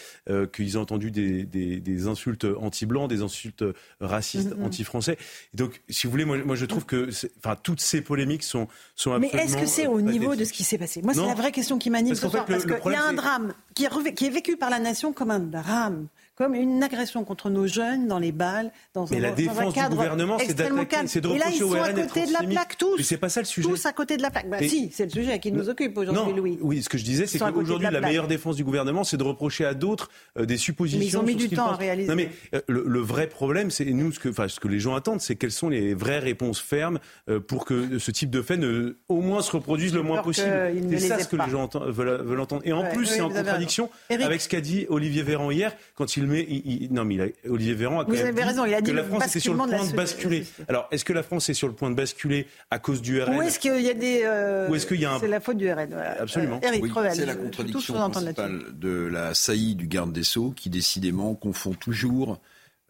[0.54, 3.64] qu'ils ont entendu des, des, des insultes anti-blancs, des insultes
[4.00, 4.64] racistes, mm-hmm.
[4.64, 5.18] anti-français.
[5.52, 7.01] Donc, si vous voulez, moi, moi je trouve que
[7.38, 10.64] enfin, toutes ces polémiques sont, sont Mais est-ce que c'est au niveau de ce qui
[10.64, 11.02] s'est passé?
[11.02, 13.54] Moi, c'est la vraie question qui m'anime ce soir, parce qu'il y a un drame
[13.74, 17.50] qui est, qui est vécu par la nation comme un drame comme une agression contre
[17.50, 20.38] nos jeunes dans les balles, dans, mais un, la dans défense un cadre du gouvernement,
[20.38, 22.96] c'est d'attaquer, c'est de Et là, ils sont à côté de la plaque, tous.
[22.96, 23.68] Mais c'est pas ça le sujet.
[23.68, 24.48] Tous à côté de la plaque.
[24.48, 26.58] Bah Et- si, c'est le sujet qui nous occupe aujourd'hui, Louis.
[26.62, 29.22] oui, ce que je disais, c'est qu'aujourd'hui, la la, meilleure défense du gouvernement, c'est de
[29.22, 30.98] reprocher à d'autres euh, des suppositions.
[31.00, 32.08] Mais ils ont mis du temps à réaliser.
[32.08, 34.94] Non, mais euh, le, le vrai problème, c'est nous, ce que, ce que les gens
[34.94, 38.56] attendent, c'est quelles sont les vraies réponses fermes euh, pour que ce type de fait
[38.56, 40.72] ne, au moins, se reproduise le moins possible.
[40.90, 42.62] C'est ça ce que les gens veulent, entendre.
[42.64, 46.21] Et en plus, c'est en contradiction avec ce qu'a dit Olivier Véran hier, quand il
[46.30, 48.64] il- il- non, mais il a- Olivier Véran a quand Vous même avez dit raison,
[48.64, 50.46] il a dit que la France était sur le basculement de la point de basculer.
[50.68, 53.36] Alors, est-ce que la France est sur le point de basculer à cause du RN
[53.36, 54.22] Où est-ce qu'il y a des.
[54.24, 55.88] euh, Ou est-ce qu'il y a un- C'est la faute du RN.
[55.90, 56.20] Voilà.
[56.20, 56.60] Absolument.
[56.64, 61.34] Euh, Oui, c'est la contradiction principale de la saillie du garde des Sceaux qui décidément
[61.34, 62.40] confond toujours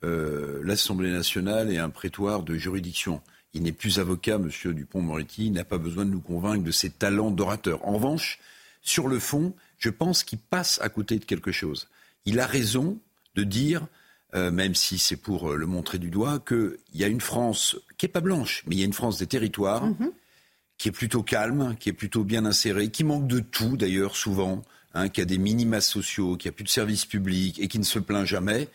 [0.04, 3.20] euh, l'Assemblée nationale et un prétoire de juridiction.
[3.54, 6.90] Il n'est plus avocat, Monsieur Dupont-Moretti, il n'a pas besoin de nous convaincre de ses
[6.90, 7.86] talents d'orateur.
[7.86, 8.40] En revanche,
[8.80, 11.88] sur le fond, je pense qu'il passe à côté de quelque chose.
[12.24, 12.98] Il a raison
[13.34, 13.86] de dire,
[14.34, 17.76] euh, même si c'est pour euh, le montrer du doigt, qu'il y a une France
[17.98, 19.86] qui est pas blanche, mais il y a une France des territoires
[20.78, 24.62] qui est plutôt calme, qui est plutôt bien inséré, qui manque de tout d'ailleurs souvent,
[24.94, 27.84] hein, qui a des minima sociaux, qui a plus de services publics et qui ne
[27.84, 28.68] se plaint jamais,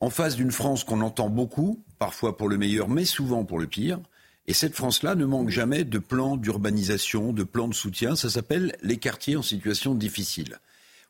[0.00, 3.66] en face d'une France qu'on entend beaucoup, parfois pour le meilleur, mais souvent pour le
[3.66, 4.00] pire.
[4.46, 8.16] Et cette France-là ne manque jamais de plans d'urbanisation, de plans de soutien.
[8.16, 10.58] Ça s'appelle les quartiers en situation difficile.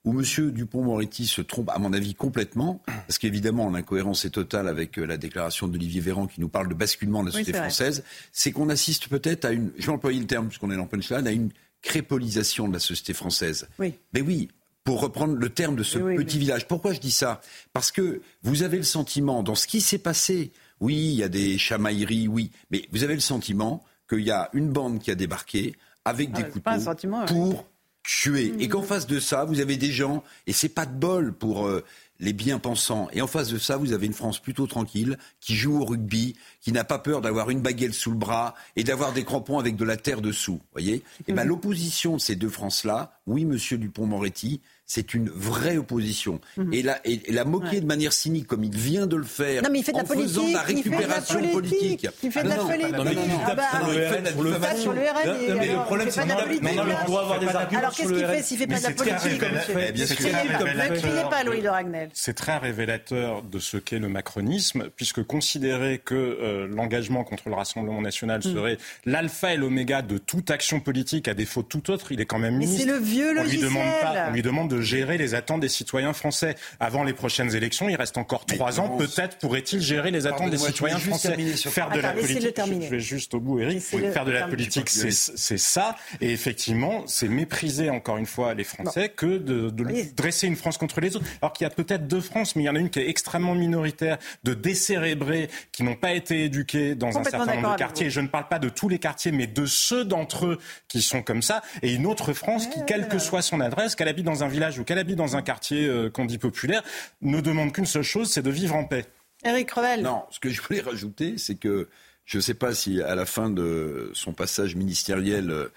[0.04, 0.50] Où M.
[0.50, 5.18] Dupont-Moretti se trompe, à mon avis, complètement, parce qu'évidemment, l'incohérence est totale avec euh, la
[5.18, 9.08] déclaration d'Olivier Véran qui nous parle de basculement de la société française, c'est qu'on assiste
[9.08, 11.50] peut-être à une, je vais employer le terme puisqu'on est dans punchline, à une
[11.82, 13.68] crépolisation de la société française.
[13.78, 13.94] Oui.
[14.14, 14.48] Mais oui,
[14.84, 16.66] pour reprendre le terme de ce Oui, petit village.
[16.66, 17.40] Pourquoi je dis ça?
[17.72, 21.28] Parce que vous avez le sentiment, dans ce qui s'est passé, oui, il y a
[21.28, 25.14] des chamailleries, oui, mais vous avez le sentiment qu'il y a une bande qui a
[25.14, 27.66] débarqué avec des Ah, un couteaux pour
[28.02, 28.54] tuer.
[28.58, 31.66] Et qu'en face de ça, vous avez des gens, et c'est pas de bol pour
[31.66, 31.84] euh,
[32.18, 35.80] les bien-pensants, et en face de ça, vous avez une France plutôt tranquille, qui joue
[35.80, 39.24] au rugby, qui n'a pas peur d'avoir une baguette sous le bras et d'avoir des
[39.24, 40.60] crampons avec de la terre dessous.
[40.72, 41.02] voyez?
[41.28, 41.36] Et Mhm.
[41.36, 44.60] ben l'opposition de ces deux France-là, oui, monsieur Dupont-Moretti,
[44.92, 46.40] c'est une vraie opposition.
[46.72, 47.76] Et, la, et, et la moquer.
[47.76, 47.80] Ouais.
[47.80, 50.02] de manière cynique, comme il vient de le faire, Non, mais il fait de la
[50.02, 52.56] en faisant de la politique, il fait de la récupération politique, il fait de la
[52.56, 52.92] non, politique.
[52.96, 55.06] non, non, il fait de la sur le- Il tape sur le RN.
[55.06, 56.62] Non, et non, mais le alors, problème, c'est pas de la qu'il politique.
[56.64, 58.34] non, non, mais on doit avoir des arguments Alors sur qu'est-ce le qu'il RN.
[58.36, 62.10] fait s'il fait pas Mais de la politique Ne criez pas, de- Louis de Ragnel.
[62.12, 67.54] C'est très révélateur de ce qu'est le macronisme, puisque considérer que euh, l'engagement contre le
[67.54, 68.54] Rassemblement national Hmm.
[68.54, 72.26] serait l'alpha et l'oméga de toute action politique, à défaut de tout autre, il est
[72.26, 72.86] quand même Mais ministre.
[72.86, 74.24] c'est le vieux on lui demande pas, logiciel.
[74.28, 76.54] on lui demande de gérer les attentes des citoyens français.
[76.78, 78.96] Avant les prochaines élections, il reste encore trois ans.
[78.96, 81.36] Peut-être pourrait-il gérer les attentes des citoyens français.
[81.56, 82.82] Faire de la politique.
[82.82, 83.80] Je vais juste au bout, Eric.
[83.80, 85.96] Faire de la politique, c'est ça.
[86.20, 89.70] Et effectivement, c'est mépriser encore une fois les Français que de,
[90.14, 91.26] dresser une France contre les autres.
[91.42, 93.08] Alors qu'il y a peut-être deux France, mais il y en a une qui est
[93.08, 98.06] extrêmement minoritaire, de décérébrés, qui n'ont pas été éduqués dans un certain nombre de quartiers.
[98.06, 101.02] Et je ne parle pas de tous les quartiers, mais de ceux d'entre eux qui
[101.02, 101.62] sont comme ça.
[101.82, 104.69] Et une autre France qui, quelle que soit son adresse, qu'elle habite dans un village
[104.78, 106.82] ou qu'elle habite dans un quartier euh, qu'on dit populaire,
[107.22, 109.06] ne demande qu'une seule chose, c'est de vivre en paix.
[109.44, 110.02] Éric Crevel.
[110.02, 111.88] Non, ce que je voulais rajouter, c'est que
[112.26, 115.72] je ne sais pas si à la fin de son passage ministériel euh,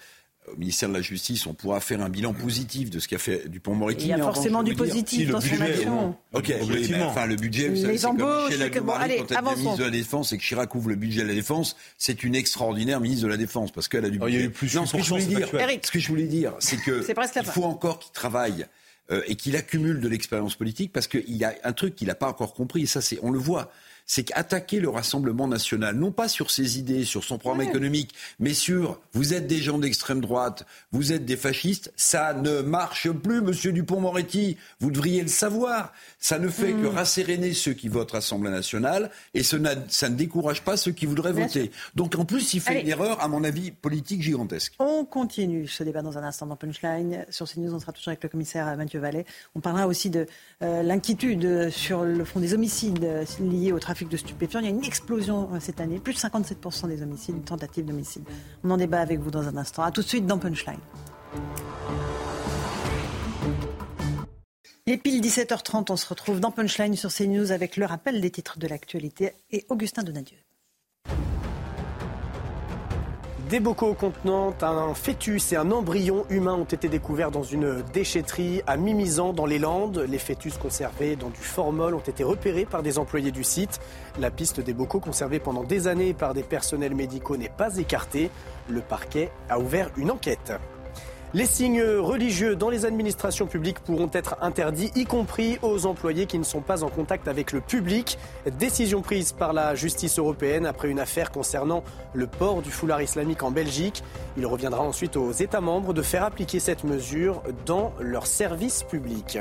[0.54, 3.48] au ministère de la Justice, on pourra faire un bilan positif de ce qu'a fait
[3.48, 4.08] Dupont-Moretti.
[4.08, 6.16] Il y a forcément revanche, du positif si, le dans son budget, action.
[6.34, 9.24] Ok, oui, mais enfin le budget, vous Les savez, c'est comme Michel que- bon, allez,
[9.26, 11.78] quand elle ministre de la Défense et que Chirac ouvre le budget de la Défense,
[11.98, 14.38] c'est une extraordinaire ministre de la Défense parce qu'elle a du Oh, budget.
[14.38, 15.56] il y a eu plus non, ce que je 8%, voulais dire.
[15.62, 15.86] Eric.
[15.86, 17.06] ce que je voulais dire, c'est que
[17.40, 18.66] il faut encore qu'il travaille
[19.12, 22.16] euh, et qu'il accumule de l'expérience politique parce qu'il y a un truc qu'il n'a
[22.16, 23.72] pas encore compris et ça, c'est on le voit.
[24.06, 28.54] C'est qu'attaquer le Rassemblement national, non pas sur ses idées, sur son programme économique, mais
[28.54, 33.42] sur vous êtes des gens d'extrême droite, vous êtes des fascistes, ça ne marche plus,
[33.42, 34.58] monsieur Dupont-Moretti.
[34.80, 35.94] Vous devriez le savoir.
[36.20, 40.64] Ça ne fait que rasséréner ceux qui votent Rassemblement national et ce ça ne décourage
[40.64, 41.72] pas ceux qui voudraient Bien voter.
[41.96, 42.82] Donc en plus, il fait Allez.
[42.82, 44.74] une erreur, à mon avis, politique gigantesque.
[44.80, 47.26] On continue ce débat dans un instant dans Punchline.
[47.30, 49.26] Sur CNews, on sera toujours avec le commissaire Mathieu Vallet.
[49.56, 50.28] On parlera aussi de
[50.62, 54.60] euh, l'inquiétude sur le front des homicides euh, liés au trafic de stupéfiants.
[54.60, 57.86] Il y a une explosion euh, cette année, plus de 57% des homicides, une tentative
[57.86, 58.24] d'homicide.
[58.64, 59.84] On en débat avec vous dans un instant.
[59.84, 60.80] A tout de suite dans Punchline.
[64.86, 68.32] Il est pile 17h30, on se retrouve dans Punchline sur CNews avec le rappel des
[68.32, 70.43] titres de l'actualité et Augustin Donadieu.
[73.54, 78.64] Des bocaux contenant un fœtus et un embryon humain ont été découverts dans une déchetterie
[78.66, 80.08] à Mimizan dans les Landes.
[80.10, 83.80] Les fœtus conservés dans du formol ont été repérés par des employés du site.
[84.20, 88.32] La piste des bocaux conservés pendant des années par des personnels médicaux n'est pas écartée.
[88.70, 90.54] Le parquet a ouvert une enquête.
[91.36, 96.38] Les signes religieux dans les administrations publiques pourront être interdits, y compris aux employés qui
[96.38, 98.20] ne sont pas en contact avec le public.
[98.60, 103.42] Décision prise par la justice européenne après une affaire concernant le port du foulard islamique
[103.42, 104.04] en Belgique.
[104.38, 109.40] Il reviendra ensuite aux États membres de faire appliquer cette mesure dans leurs services publics.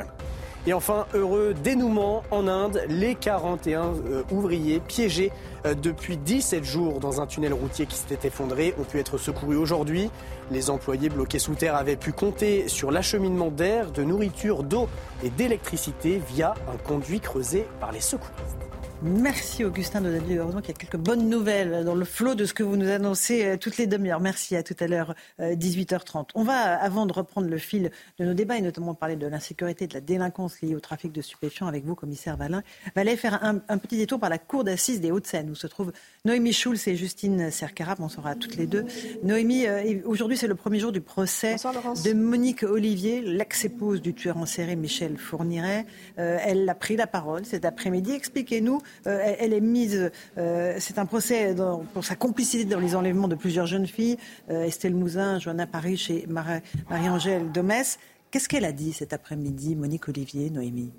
[0.64, 5.32] Et enfin, heureux dénouement en Inde, les 41 euh, ouvriers piégés
[5.66, 9.56] euh, depuis 17 jours dans un tunnel routier qui s'était effondré ont pu être secourus
[9.56, 10.08] aujourd'hui.
[10.52, 14.88] Les employés bloqués sous terre avaient pu compter sur l'acheminement d'air, de nourriture, d'eau
[15.24, 18.62] et d'électricité via un conduit creusé par les secouristes.
[19.04, 20.38] Merci Augustin Donadieu.
[20.38, 22.88] Heureusement qu'il y a quelques bonnes nouvelles dans le flot de ce que vous nous
[22.88, 24.20] annoncez euh, toutes les demi-heures.
[24.20, 26.18] Merci à tout à l'heure, 18h30.
[26.20, 29.26] Euh, On va, avant de reprendre le fil de nos débats et notamment parler de
[29.26, 32.62] l'insécurité, de la délinquance liée au trafic de stupéfiants avec vous, commissaire Valin,
[32.94, 35.92] va aller faire un, petit détour par la cour d'assises des Hauts-de-Seine où se trouvent
[36.24, 37.96] Noémie Schulz et Justine Cercara.
[37.96, 38.84] Bonsoir à toutes les deux.
[39.24, 44.36] Noémie, euh, aujourd'hui c'est le premier jour du procès de Monique Olivier, l'ex-épouse du tueur
[44.36, 45.86] en série Michel Fourniret.
[46.16, 48.12] elle a pris la parole cet après-midi.
[48.12, 51.54] Expliquez-nous euh, elle est mise, euh, c'est un procès
[51.92, 54.16] pour sa complicité dans les enlèvements de plusieurs jeunes filles,
[54.50, 57.98] euh, Estelle Mouzin, Johanna Paris et Marie-Angèle Domès.
[58.30, 60.90] Qu'est-ce qu'elle a dit cet après-midi, Monique Olivier, Noémie?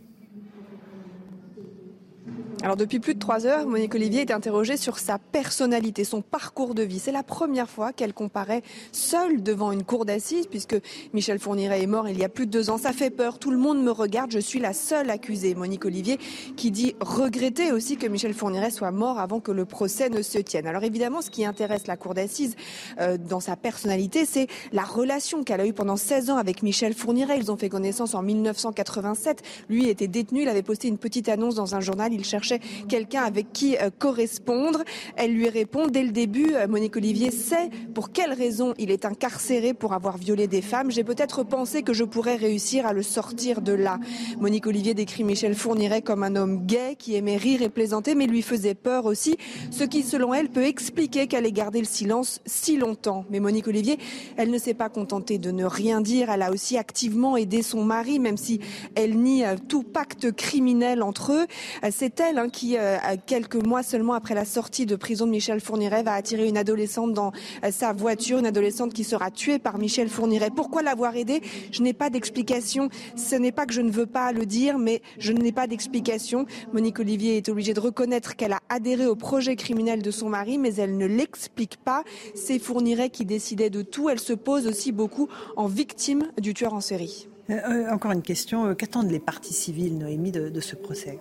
[2.63, 6.75] Alors depuis plus de trois heures, Monique Olivier est interrogée sur sa personnalité, son parcours
[6.75, 6.97] de vie.
[6.97, 8.61] C'est la première fois qu'elle comparaît
[8.93, 10.77] seule devant une cour d'assises, puisque
[11.11, 12.77] Michel Fourniret est mort il y a plus de deux ans.
[12.77, 15.55] Ça fait peur, tout le monde me regarde, je suis la seule accusée.
[15.55, 16.17] Monique Olivier
[16.55, 20.37] qui dit regretter aussi que Michel Fourniret soit mort avant que le procès ne se
[20.37, 20.65] tienne.
[20.65, 22.55] Alors évidemment, ce qui intéresse la cour d'assises
[23.01, 26.93] euh, dans sa personnalité, c'est la relation qu'elle a eue pendant 16 ans avec Michel
[26.93, 27.39] Fourniret.
[27.39, 29.41] Ils ont fait connaissance en 1987.
[29.67, 32.52] Lui était détenu, il avait posté une petite annonce dans un journal, il cherchait
[32.87, 34.83] quelqu'un avec qui euh, correspondre.
[35.15, 39.05] Elle lui répond dès le début, euh, Monique Olivier sait pour quelle raison il est
[39.05, 40.91] incarcéré pour avoir violé des femmes.
[40.91, 43.99] J'ai peut-être pensé que je pourrais réussir à le sortir de là.
[44.39, 48.27] Monique Olivier décrit Michel Fourniret comme un homme gay qui aimait rire et plaisanter, mais
[48.27, 49.37] lui faisait peur aussi,
[49.71, 53.25] ce qui, selon elle, peut expliquer qu'elle ait gardé le silence si longtemps.
[53.29, 53.97] Mais Monique Olivier,
[54.37, 56.29] elle ne s'est pas contentée de ne rien dire.
[56.29, 58.59] Elle a aussi activement aidé son mari, même si
[58.95, 61.47] elle nie euh, tout pacte criminel entre eux.
[61.91, 66.03] C'est elle Qui, euh, quelques mois seulement après la sortie de prison de Michel Fourniret,
[66.03, 67.31] va attirer une adolescente dans
[67.63, 70.49] euh, sa voiture, une adolescente qui sera tuée par Michel Fourniret.
[70.55, 71.41] Pourquoi l'avoir aidée?
[71.71, 72.89] Je n'ai pas d'explication.
[73.15, 76.45] Ce n'est pas que je ne veux pas le dire, mais je n'ai pas d'explication.
[76.73, 80.57] Monique Olivier est obligée de reconnaître qu'elle a adhéré au projet criminel de son mari,
[80.57, 82.03] mais elle ne l'explique pas.
[82.35, 84.09] C'est Fourniret qui décidait de tout.
[84.09, 87.27] Elle se pose aussi beaucoup en victime du tueur en série.
[87.49, 88.73] Euh, encore une question.
[88.75, 91.19] Qu'attendent les parties civiles, Noémie, de ce procès?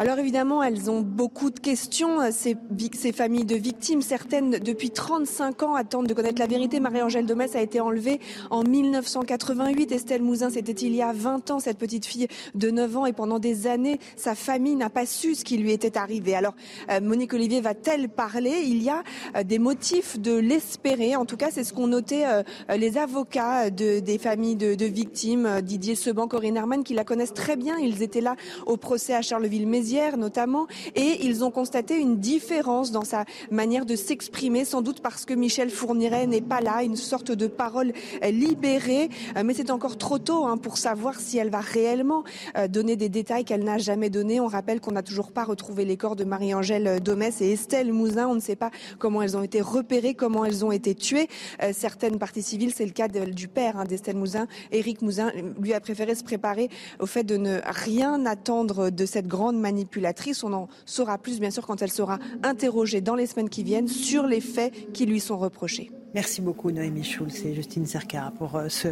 [0.00, 2.56] Alors évidemment, elles ont beaucoup de questions, ces,
[2.94, 4.00] ces, familles de victimes.
[4.00, 6.80] Certaines, depuis 35 ans, attendent de connaître la vérité.
[6.80, 9.92] Marie-Angèle Domès a été enlevée en 1988.
[9.92, 13.04] Estelle Mouzin, c'était il y a 20 ans, cette petite fille de 9 ans.
[13.04, 16.34] Et pendant des années, sa famille n'a pas su ce qui lui était arrivé.
[16.34, 16.54] Alors,
[16.90, 18.62] euh, Monique Olivier va-t-elle parler?
[18.64, 19.02] Il y a
[19.36, 21.14] euh, des motifs de l'espérer.
[21.14, 22.42] En tout cas, c'est ce qu'ont noté euh,
[22.74, 25.60] les avocats de, des familles de, de victimes.
[25.60, 27.76] Didier Seban, Corinne Herman, qui la connaissent très bien.
[27.76, 33.04] Ils étaient là au procès à Charleville-Mézières notamment, et ils ont constaté une différence dans
[33.04, 37.32] sa manière de s'exprimer, sans doute parce que Michel Fourniret n'est pas là, une sorte
[37.32, 41.60] de parole libérée, euh, mais c'est encore trop tôt hein, pour savoir si elle va
[41.60, 42.24] réellement
[42.56, 44.40] euh, donner des détails qu'elle n'a jamais donnés.
[44.40, 48.28] On rappelle qu'on n'a toujours pas retrouvé les corps de Marie-Angèle Domès et Estelle Mouzin.
[48.28, 51.28] On ne sait pas comment elles ont été repérées, comment elles ont été tuées.
[51.62, 55.74] Euh, certaines parties civiles, c'est le cas du père hein, d'Estelle Mouzin, Éric Mouzin, lui
[55.74, 60.44] a préféré se préparer au fait de ne rien attendre de cette grande manifestation manipulatrice.
[60.44, 63.88] On en saura plus, bien sûr, quand elle sera interrogée dans les semaines qui viennent
[63.88, 65.90] sur les faits qui lui sont reprochés.
[66.12, 68.88] Merci beaucoup Noémie Schulz et Justine Cercara pour euh, ce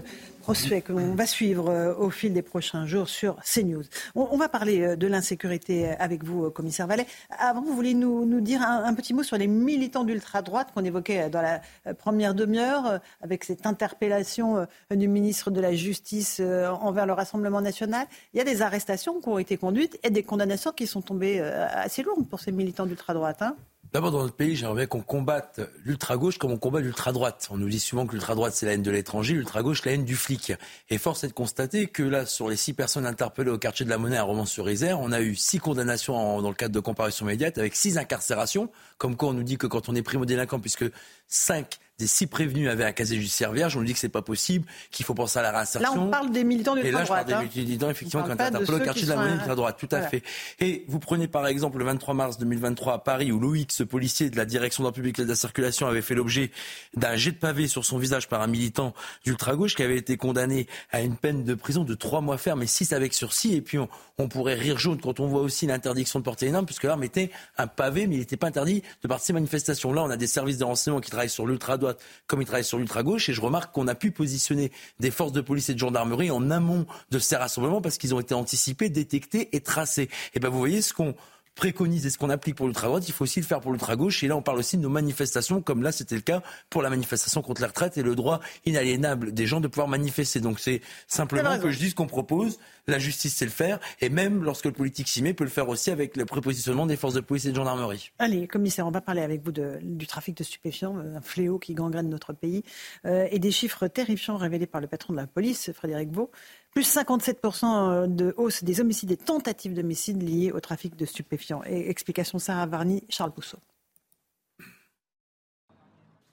[0.49, 3.83] procès que l'on va suivre euh, au fil des prochains jours sur CNews.
[4.15, 7.07] On, va parler euh, de l'insécurité avec vous, commissaire Vallet.
[7.39, 11.29] Avant, vous voulez nous, nous dire un, petit mot sur les militants d'ultra-droite qu'on évoquait
[11.29, 11.61] dans la
[11.99, 18.07] première demi-heure avec cette interpellation du ministre de la Justice envers le Rassemblement national.
[18.33, 21.41] Il y a des arrestations qui ont été conduites et des condamnations qui sont tombées
[21.41, 23.43] assez lourdes pour ces militants d'ultra-droite.
[23.43, 23.55] Hein
[23.91, 27.49] D'abord, dans notre pays, j'aimerais qu'on combatte l'ultra-gauche comme on combat l'ultra-droite.
[27.51, 30.15] On nous dit souvent que l'ultra-droite, c'est la haine de l'étranger, l'ultra-gauche, la haine du
[30.15, 30.53] flic.
[30.91, 33.91] Et force est de constater que là, sur les six personnes interpellées au quartier de
[33.91, 37.57] la Monnaie à Romans-sur-Isère, on a eu six condamnations dans le cadre de comparution médiate
[37.57, 38.71] avec six incarcérations.
[38.99, 40.85] Comme quoi, on nous dit que quand on est primo-délinquant, puisque
[41.27, 43.77] cinq des six prévenus avaient un casier judiciaire vierge.
[43.77, 45.95] On nous dit que c'est pas possible, qu'il faut penser à la réinsertion.
[45.95, 47.53] Là, on parle des militants de Et là, je parle droite.
[47.53, 49.77] des militants, effectivement, On qui ont interpellés au quartier de la monnaie de la droite.
[49.81, 50.23] Tout à fait.
[50.61, 54.31] Et vous prenez par exemple le 23 mars 2023 à Paris, où Loïc, ce policier
[54.31, 56.53] de la direction d'ordre public et de la circulation, avait fait l'objet
[56.97, 60.69] d'un jet de pavé sur son visage par un militant d'ultra-gauche qui avait été condamné
[60.93, 63.57] à une peine de prison de trois mois ferme et six avec sursis.
[63.57, 66.55] Et puis on, on pourrait rire jaune quand on voit aussi l'interdiction de porter une
[66.55, 69.45] arme, puisque l'arme était un pavé, mais il n'était pas interdit de participer à une
[69.45, 69.93] manifestation.
[69.93, 71.88] Là, on a des services de renseignement qui travaillent sur l'ultra-droite
[72.27, 73.29] comme ils travaillent sur l'ultra-gauche.
[73.29, 76.51] Et je remarque qu'on a pu positionner des forces de police et de gendarmerie en
[76.51, 80.09] amont de ces rassemblements parce qu'ils ont été anticipés, détectés et tracés.
[80.35, 81.15] Et ben vous voyez ce qu'on
[81.59, 84.23] préconise et ce qu'on applique pour l'ultra-droite, il faut aussi le faire pour l'ultra-gauche.
[84.23, 86.89] Et là, on parle aussi de nos manifestations, comme là, c'était le cas pour la
[86.89, 90.41] manifestation contre la retraite et le droit inaliénable des gens de pouvoir manifester.
[90.41, 92.59] Donc c'est simplement que je dis ce qu'on propose.
[92.89, 93.79] La justice sait le faire.
[94.01, 96.97] Et même lorsque le politique s'y met, peut le faire aussi avec le prépositionnement des
[96.97, 98.11] forces de police et de gendarmerie.
[98.19, 101.75] Allez, commissaire, on va parler avec vous du trafic de stupéfiants, euh, un fléau qui
[101.75, 102.65] gangrène notre pays,
[103.05, 106.31] euh, et des chiffres terrifiants révélés par le patron de la police, Frédéric Vaux.
[106.73, 111.63] Plus 57% de hausse des homicides et tentatives d'homicide liés au trafic de stupéfiants.
[111.67, 113.59] Et explication Sarah Varny, Charles Pousseau.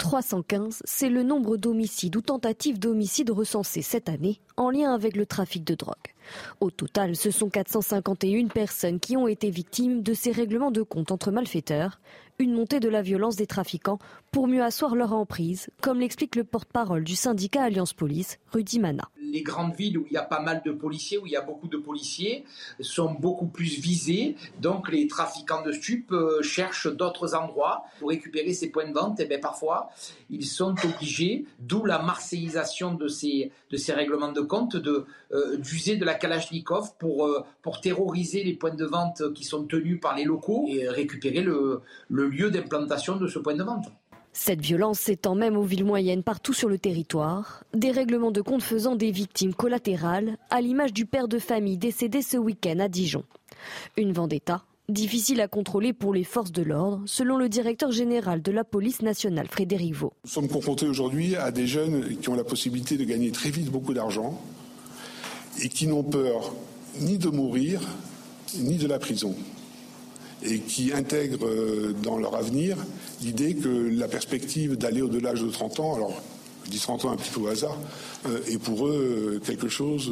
[0.05, 5.25] 315, c'est le nombre d'homicides ou tentatives d'homicide recensés cette année en lien avec le
[5.25, 5.95] trafic de drogue.
[6.59, 11.11] Au total, ce sont 451 personnes qui ont été victimes de ces règlements de compte
[11.11, 11.99] entre malfaiteurs,
[12.37, 13.97] une montée de la violence des trafiquants
[14.31, 19.09] pour mieux asseoir leur emprise, comme l'explique le porte-parole du syndicat Alliance Police, Rudy Mana.
[19.31, 21.41] Les grandes villes où il y a pas mal de policiers, où il y a
[21.41, 22.43] beaucoup de policiers,
[22.79, 24.35] sont beaucoup plus visées.
[24.61, 29.19] Donc les trafiquants de stupes euh, cherchent d'autres endroits pour récupérer ces points de vente.
[29.19, 29.89] Et bien parfois,
[30.29, 33.51] ils sont obligés, d'où la marseillisation de ces,
[33.89, 38.75] règlements de compte, de, euh, d'user de la Kalachnikov pour, euh, pour terroriser les points
[38.75, 43.39] de vente qui sont tenus par les locaux et récupérer le lieu d'implantation de ce
[43.39, 43.85] point de vente.
[44.37, 48.61] Cette violence s'étend même aux villes moyennes partout sur le territoire, des règlements de compte
[48.61, 53.23] faisant des victimes collatérales, à l'image du père de famille décédé ce week-end à Dijon.
[53.95, 58.51] Une vendetta difficile à contrôler pour les forces de l'ordre, selon le directeur général de
[58.51, 60.11] la police nationale, Frédéric Vaux.
[60.25, 63.71] Nous sommes confrontés aujourd'hui à des jeunes qui ont la possibilité de gagner très vite
[63.71, 64.39] beaucoup d'argent
[65.63, 66.53] et qui n'ont peur
[66.99, 67.81] ni de mourir
[68.57, 69.33] ni de la prison
[70.43, 72.77] et qui intègrent euh, dans leur avenir
[73.25, 76.21] l'idée que la perspective d'aller au-delà de 30 ans, alors
[76.65, 77.77] je dis 30 ans un petit peu au hasard,
[78.27, 80.11] euh, est pour eux euh, quelque chose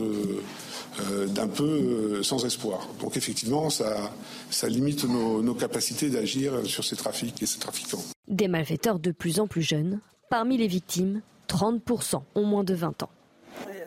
[0.99, 2.87] euh, d'un peu euh, sans espoir.
[2.99, 4.11] Donc effectivement, ça,
[4.51, 8.03] ça limite nos, nos capacités d'agir sur ces trafics et ces trafiquants.
[8.27, 9.99] Des malfaiteurs de plus en plus jeunes.
[10.29, 13.09] Parmi les victimes, 30% ont moins de 20 ans.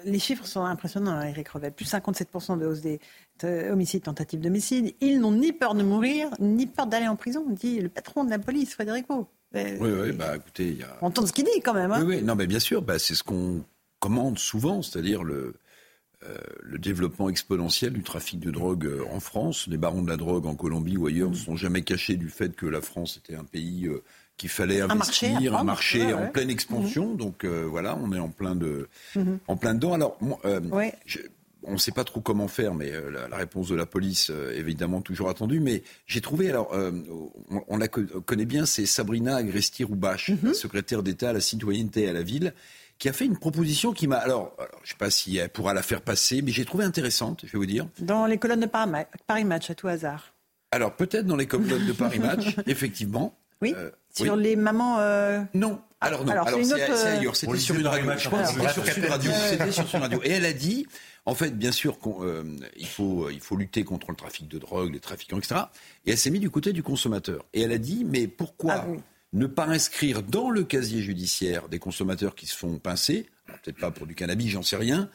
[0.05, 1.73] Les chiffres sont impressionnants, hein, Eric Revel.
[1.73, 3.01] Plus 57% de hausse des
[3.44, 4.94] euh, homicides, tentatives d'homicide.
[5.01, 8.31] Ils n'ont ni peur de mourir, ni peur d'aller en prison, dit le patron de
[8.31, 9.27] la police, Frédéric Vaux.
[9.55, 10.96] Euh, Oui, oui, bah écoutez, il y a.
[11.03, 11.92] On entend ce qu'il dit quand même.
[11.92, 12.03] hein.
[12.05, 13.62] Oui, oui, non, mais bien sûr, bah, c'est ce qu'on
[14.01, 15.55] commande souvent, c'est-à-dire le,
[16.25, 19.66] euh, le développement exponentiel du trafic de drogue euh, en France.
[19.68, 22.55] Les barons de la drogue en Colombie ou ailleurs ne sont jamais cachés du fait
[22.57, 24.03] que la France était un pays euh,
[24.37, 27.14] qu'il fallait Un marché à investir, un marché ouais, en pleine expansion.
[27.14, 29.38] Donc euh, voilà, on est en plein, de, Mhm.
[29.46, 29.94] en plein dedans.
[29.94, 30.92] Alors, moi, euh, Ouais.
[31.07, 31.20] je-
[31.66, 34.31] on ne sait pas trop comment faire, mais euh, la, la réponse de la police
[34.31, 35.61] euh, évidemment toujours attendue.
[35.61, 36.92] Mais j'ai trouvé, alors, euh,
[37.50, 40.55] on, on la co- connaît bien, c'est Sabrina Agresti-Roubache, Mhm.
[40.55, 42.55] secrétaire d'État à la citoyenneté et à la ville,
[42.98, 45.50] qui a fait une proposition qui m'a, alors, alors, je ne sais pas si elle
[45.50, 47.87] pourra la faire passer, mais j'ai trouvé intéressante, je vais vous dire.
[48.00, 50.33] Dans les colonnes de Paris Match, à tout hasard.
[50.72, 53.37] Alors peut-être dans les colonnes de Paris Match, effectivement.
[53.62, 54.42] Oui Euh, Sur oui.
[54.42, 54.99] les mamans.
[55.01, 55.81] euh, Non.
[56.01, 58.11] Alors non, Alors, alors, c'est autre, euh, ailleurs, c'était sur une radio.
[58.19, 59.31] Je pense c'était sur une radio.
[59.49, 60.21] C'était sur une radio.
[60.25, 60.87] Et elle a dit,
[61.25, 62.45] en fait, bien sûr, qu'on, euh,
[62.77, 65.55] il faut il faut lutter contre le trafic de drogue, les trafiquants, etc.
[66.05, 67.45] Et elle s'est mise du côté du consommateur.
[67.55, 68.99] Et elle a dit, mais pourquoi Ah oui.
[69.33, 73.27] ne pas inscrire dans le casier judiciaire des consommateurs qui se font pincer,
[73.64, 75.09] peut-être pas pour du cannabis, j'en sais rien,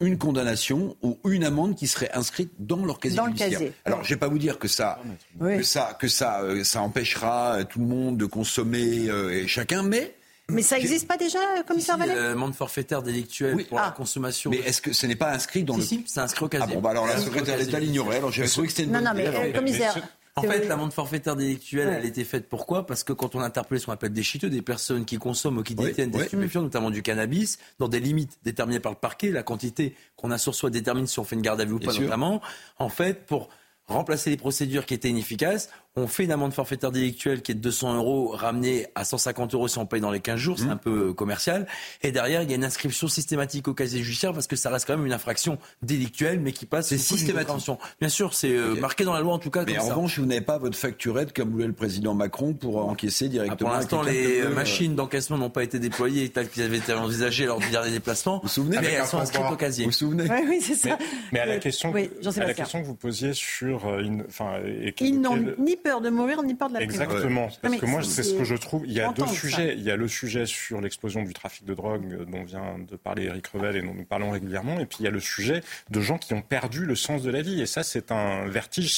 [0.00, 3.50] une condamnation ou une amende qui serait inscrite dans leur casier Dans le judiciaire.
[3.52, 3.72] casier.
[3.84, 4.98] Alors, je vais pas vous dire que ça,
[5.40, 5.58] Oui.
[5.58, 9.46] que ça, que ça, euh, ça empêchera euh, tout le monde de consommer euh, et
[9.46, 10.14] chacun, mais
[10.50, 13.64] Mais ça n'existe pas déjà, commissaire Vallée Euh, Amende forfaitaire délictuelle Oui.
[13.64, 13.86] pour Ah.
[13.86, 14.50] la consommation.
[14.50, 16.66] mais est-ce que ce n'est pas inscrit dans si, le si, c'est inscrit au casier.
[16.70, 19.00] Ah bon, bah alors la secrétaire d'État l'ignorait, alors j'avais trouvé que c'était une Non,
[19.00, 19.96] non, mais euh, commissaire.
[20.36, 21.94] En fait, l'amende forfaitaire délictuelle, Ouais.
[22.00, 24.62] elle était faite pourquoi Parce que quand on interpelle ce qu'on appelle des chiteux, des
[24.62, 26.26] personnes qui consomment ou qui Oui, détiennent des oui.
[26.26, 30.38] stupéfiants, notamment du cannabis, dans des limites déterminées par le parquet, la quantité qu'on a
[30.38, 32.02] sur soi détermine si on fait une garde à vue ou Bien pas, sûr.
[32.02, 32.40] notamment.
[32.78, 33.48] En fait, pour
[33.86, 37.60] remplacer les procédures qui étaient inefficaces, on fait une amende forfaitaire délictuelle qui est de
[37.60, 40.70] 200 euros, ramenée à 150 euros si on paye dans les 15 jours, c'est mmh.
[40.70, 41.68] un peu commercial.
[42.02, 44.88] Et derrière, il y a une inscription systématique au casier judiciaire parce que ça reste
[44.88, 46.88] quand même une infraction délictuelle, mais qui passe.
[46.88, 47.54] C'est systématique.
[48.00, 49.64] Bien sûr, c'est euh, marqué dans la loi en tout cas.
[49.64, 53.28] Mais en revanche, vous n'avez pas votre facturette comme voulait le président Macron pour encaisser
[53.28, 53.70] directement.
[53.70, 57.46] Ah, pour l'instant, les machines d'encaissement n'ont pas été déployées telles qu'ils avaient été envisagées
[57.46, 58.36] lors du dernier déplacement.
[58.36, 59.84] Vous vous souvenez Mais elles sont inscrites au casier.
[59.84, 60.98] Vous vous souvenez Oui, c'est ça.
[61.32, 64.58] Mais, à la question, à la question que vous posiez sur, euh, enfin,
[65.00, 67.02] ils n'ont ni peur de mourir ni peur de la prison.
[67.02, 68.84] Exactement, parce que moi, c'est ce que je trouve.
[68.86, 69.74] Il y a deux sujets.
[69.76, 73.24] Il y a le sujet sur l'explosion du trafic de drogue dont vient de parler
[73.24, 76.00] Eric Revel et dont nous parlons régulièrement, et puis il y a le sujet de
[76.00, 77.60] gens qui ont perdu le sens de la vie.
[77.60, 78.94] Et ça, c'est un vertige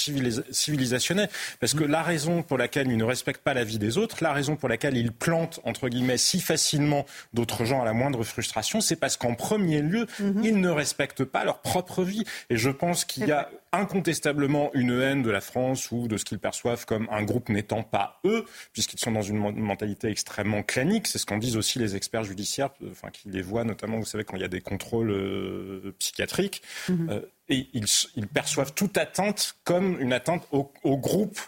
[0.51, 1.29] civilisationnel,
[1.61, 4.33] parce que la raison pour laquelle ils ne respectent pas la vie des autres, la
[4.33, 8.81] raison pour laquelle ils plantent entre guillemets si facilement d'autres gens à la moindre frustration,
[8.81, 10.45] c'est parce qu'en premier lieu, mhm.
[10.45, 12.25] ils ne respectent pas leur propre vie.
[12.49, 16.25] Et je pense qu'il y a incontestablement une haine de la France ou de ce
[16.25, 21.07] qu'ils perçoivent comme un groupe n'étant pas eux, puisqu'ils sont dans une mentalité extrêmement clanique.
[21.07, 24.05] C'est ce qu'en disent aussi les experts judiciaires, euh, enfin, qui les voient notamment, vous
[24.05, 26.63] savez, quand il y a des contrôles euh, psychiatriques.
[26.89, 27.09] Mhm.
[27.11, 31.39] Euh, et ils, perçoivent toute atteinte comme une atteinte au groupe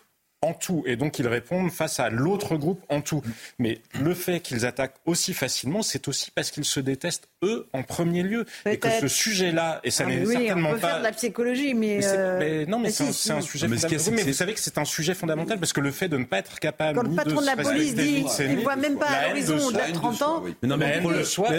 [0.42, 0.84] en tout.
[0.86, 3.22] Et donc, ils répondent face à l'autre groupe en tout.
[3.58, 7.82] Mais le fait qu'ils attaquent aussi facilement, c'est aussi parce qu'ils se détestent, eux, en
[7.82, 8.46] premier lieu.
[8.66, 10.88] Et que ce sujet-là, et ça ah, n'est oui, certainement on peut pas.
[10.88, 11.98] faire de la psychologie, mais.
[11.98, 14.12] mais, euh, non, mais, c'est un, sujet fondamental.
[14.12, 16.38] Mais vous savez que c'est un sujet fondamental parce que le fait de ne pas
[16.38, 17.00] être capable.
[17.00, 19.88] Quand le patron de, la police dit il ne voit même pas à l'horizon au-delà
[19.88, 20.44] de 30 ans.
[20.62, 21.50] Mais non, mais le soit.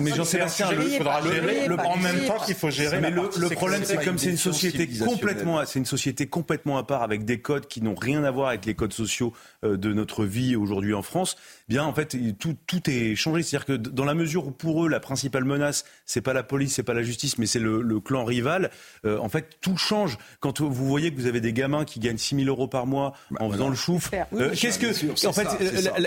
[0.00, 3.00] Mais Jean-Sébastien, il faudra gérer en même temps qu'il faut gérer.
[3.00, 7.02] Mais le problème, c'est comme c'est une société complètement, c'est une société complètement à part
[7.02, 9.32] avec des codes qui n'ont rien à voir avec les codes sociaux
[9.64, 11.36] euh, de notre vie aujourd'hui en France,
[11.68, 13.42] bien en fait tout, tout est changé.
[13.42, 16.74] C'est-à-dire que dans la mesure où pour eux la principale menace c'est pas la police,
[16.74, 18.70] c'est pas la justice, mais c'est le, le, clan rival,
[19.04, 20.18] euh, en fait tout change.
[20.38, 23.14] Quand vous voyez que vous avez des gamins qui gagnent 6 000 euros par mois
[23.32, 25.48] bah, en faisant le chouf, euh, qu'est-ce que en fait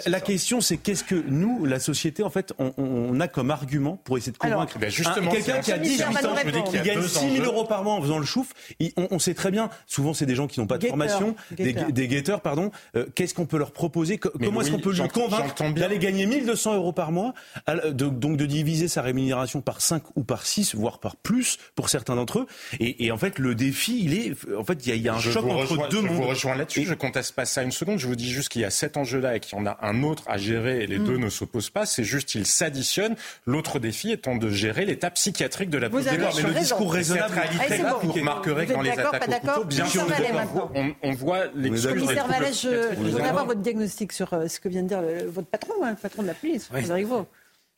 [0.06, 4.00] la, question c'est qu'est-ce que nous la société en fait on, on, a comme argument
[4.06, 7.44] pour essayer de convaincre ben justement quelqu'un qui a 18 ans, qui gagne 6 000
[7.44, 8.54] euros par mois en faisant le chouf,
[8.96, 9.70] on, on, sait très bien.
[9.86, 13.34] Souvent c'est des gens qui n'ont pas de formation, des, des guetteurs, pardon, euh, qu'est-ce
[13.34, 17.12] qu'on peut leur proposer Comment est-ce qu'on peut lui convaincre d'aller gagner 1200 euros par
[17.12, 17.34] mois,
[17.92, 22.16] donc de diviser sa rémunération par 5 ou par 6, voire par plus pour certains
[22.16, 22.48] d'entre eux
[22.80, 25.90] et, en fait, le défi, il est, en fait, il y, a un choc entre
[25.90, 26.12] deux mondes.
[26.12, 26.86] Je vous rejoins là-dessus.
[26.86, 28.00] Je conteste pas ça une seconde.
[28.00, 30.04] Je vous dis juste qu'il y a cet enjeu-là et qu'il y en a un
[30.04, 31.06] autre à gérer et les mm.
[31.06, 31.86] deux ne s'opposent pas.
[31.86, 33.16] C'est juste qu'ils s'additionnent.
[33.46, 36.08] L'autre défi étant de gérer l'état psychiatrique de la police.
[36.12, 40.08] Mais le discours raisonnable, réalité ah, vous remarquerez dans les attaques au couteau, bien sûr,
[40.76, 44.88] on, on voit l'excuse je, voudrais avoir votre diagnostic sur euh, ce que vient de
[44.88, 47.08] dire votre patron, hein, le patron de la police, Frédéric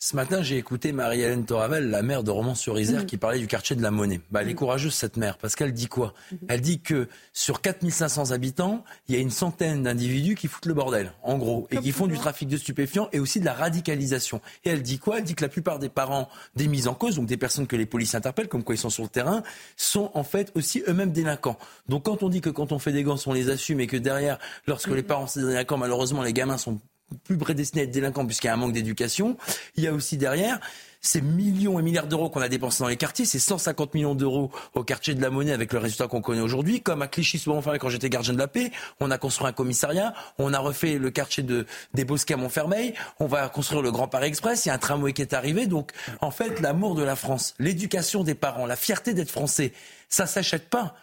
[0.01, 3.05] Ce matin, j'ai écouté Marie-Hélène Toravel, la mère de Romans-sur-Isère, mm.
[3.05, 4.21] qui parlait du quartier de la Monnaie.
[4.31, 4.55] Bah, elle est mm.
[4.55, 6.13] courageuse, cette mère, parce qu'elle dit quoi?
[6.31, 6.37] Mm-hmm.
[6.47, 10.73] Elle dit que sur 4500 habitants, il y a une centaine d'individus qui foutent le
[10.73, 14.39] bordel, en gros, et qui font du trafic de stupéfiants et aussi de la radicalisation.
[14.63, 15.17] Et elle dit quoi?
[15.17, 17.75] Elle dit que la plupart des parents des mises en cause, donc des personnes que
[17.75, 19.43] les policiers interpellent, comme quoi ils sont sur le terrain,
[19.75, 21.59] sont en fait aussi eux-mêmes délinquants.
[21.89, 23.97] Donc quand on dit que quand on fait des gants, on les assume et que
[23.97, 26.79] derrière, lorsque les parents sont délinquants, malheureusement, les gamins sont
[27.23, 29.37] plus prédestinés à être délinquants puisqu'il y a un manque d'éducation.
[29.75, 30.59] Il y a aussi derrière
[31.01, 34.51] ces millions et milliards d'euros qu'on a dépensés dans les quartiers, c'est 150 millions d'euros
[34.73, 36.81] au quartier de la Monnaie avec le résultat qu'on connaît aujourd'hui.
[36.81, 39.53] Comme à clichy sous montfermeil quand j'étais gardien de la paix, on a construit un
[39.53, 43.91] commissariat, on a refait le quartier de, des Bosquets à Montfermeil, on va construire le
[43.91, 45.67] Grand Paris Express, il y a un tramway qui est arrivé.
[45.67, 45.91] Donc,
[46.21, 49.71] en fait, l'amour de la France, l'éducation des parents, la fierté d'être français,
[50.09, 50.95] ça s'achète pas.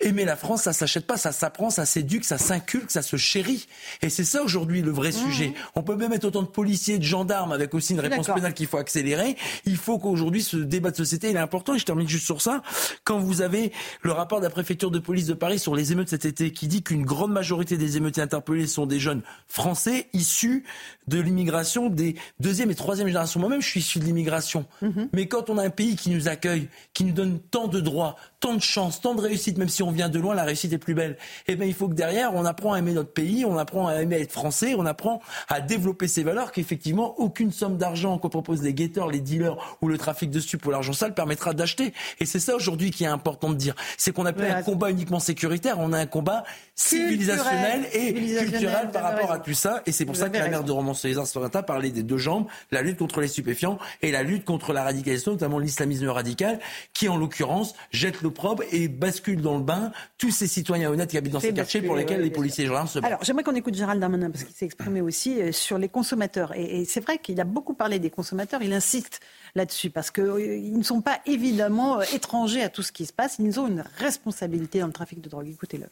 [0.00, 3.66] Aimer la France, ça s'achète pas, ça s'apprend, ça s'éduque, ça s'inculque, ça se chérit.
[4.00, 5.12] Et c'est ça aujourd'hui le vrai mmh.
[5.12, 5.54] sujet.
[5.74, 8.68] On peut même mettre autant de policiers, de gendarmes avec aussi une réponse pénale qu'il
[8.68, 9.36] faut accélérer.
[9.64, 11.74] Il faut qu'aujourd'hui ce débat de société il est important.
[11.74, 12.62] Et je termine juste sur ça.
[13.02, 13.72] Quand vous avez
[14.02, 16.68] le rapport de la préfecture de police de Paris sur les émeutes cet été qui
[16.68, 20.64] dit qu'une grande majorité des émeutiers interpellés sont des jeunes français issus
[21.08, 23.40] de l'immigration des deuxième et troisième générations.
[23.40, 24.64] Moi-même, je suis issu de l'immigration.
[24.80, 25.02] Mmh.
[25.12, 28.16] Mais quand on a un pays qui nous accueille, qui nous donne tant de droits,
[28.40, 30.78] tant de chances, tant de réussite, même si on vient de loin, la réussite est
[30.78, 31.16] plus belle.
[31.46, 33.96] Eh bien, il faut que derrière, on apprend à aimer notre pays, on apprend à
[33.96, 38.62] aimer être français, on apprend à développer ces valeurs qu'effectivement, aucune somme d'argent qu'on propose
[38.62, 41.92] les guetteurs, les dealers ou le trafic de stupes ou l'argent sale permettra d'acheter.
[42.20, 43.74] Et c'est ça aujourd'hui qui est important de dire.
[43.96, 48.90] C'est qu'on n'a pas un combat uniquement sécuritaire, on a un combat civilisationnel et culturel
[48.92, 49.82] par rapport à tout ça.
[49.86, 52.82] Et c'est pour ça que la mère de Roman a parlé des deux jambes, la
[52.82, 56.60] lutte contre les stupéfiants et la lutte contre la radicalisation, notamment l'islamisme radical,
[56.92, 61.16] qui en l'occurrence jette l'opprobre et bascule dans le bain tous ces citoyens honnêtes qui
[61.16, 63.54] habitent dans ces quartiers pour lesquels les policiers et les gendarmes se Alors j'aimerais qu'on
[63.54, 66.52] écoute Gérald Darmanin parce qu'il s'est exprimé aussi euh, sur les consommateurs.
[66.54, 69.20] Et, c'est vrai qu'il a beaucoup parlé des consommateurs, il insiste
[69.54, 73.12] là-dessus parce qu'ils euh, ne sont pas évidemment euh, étrangers à tout ce qui se
[73.12, 75.48] passe, ils ont une responsabilité dans le trafic de drogue.
[75.48, 75.86] Écoutez-le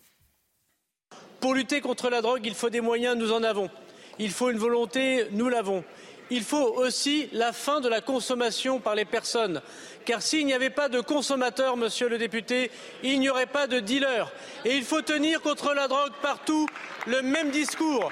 [1.40, 3.70] Pour lutter contre la drogue, il faut des moyens, nous en avons.
[4.18, 5.84] Il faut une volonté, nous l'avons.
[6.30, 9.62] Il faut aussi la fin de la consommation par les personnes.
[10.04, 12.70] Car s'il n'y avait pas de consommateurs, monsieur le député,
[13.04, 14.32] il n'y aurait pas de dealers.
[14.64, 16.68] Et il faut tenir contre la drogue partout
[17.06, 18.10] le même discours,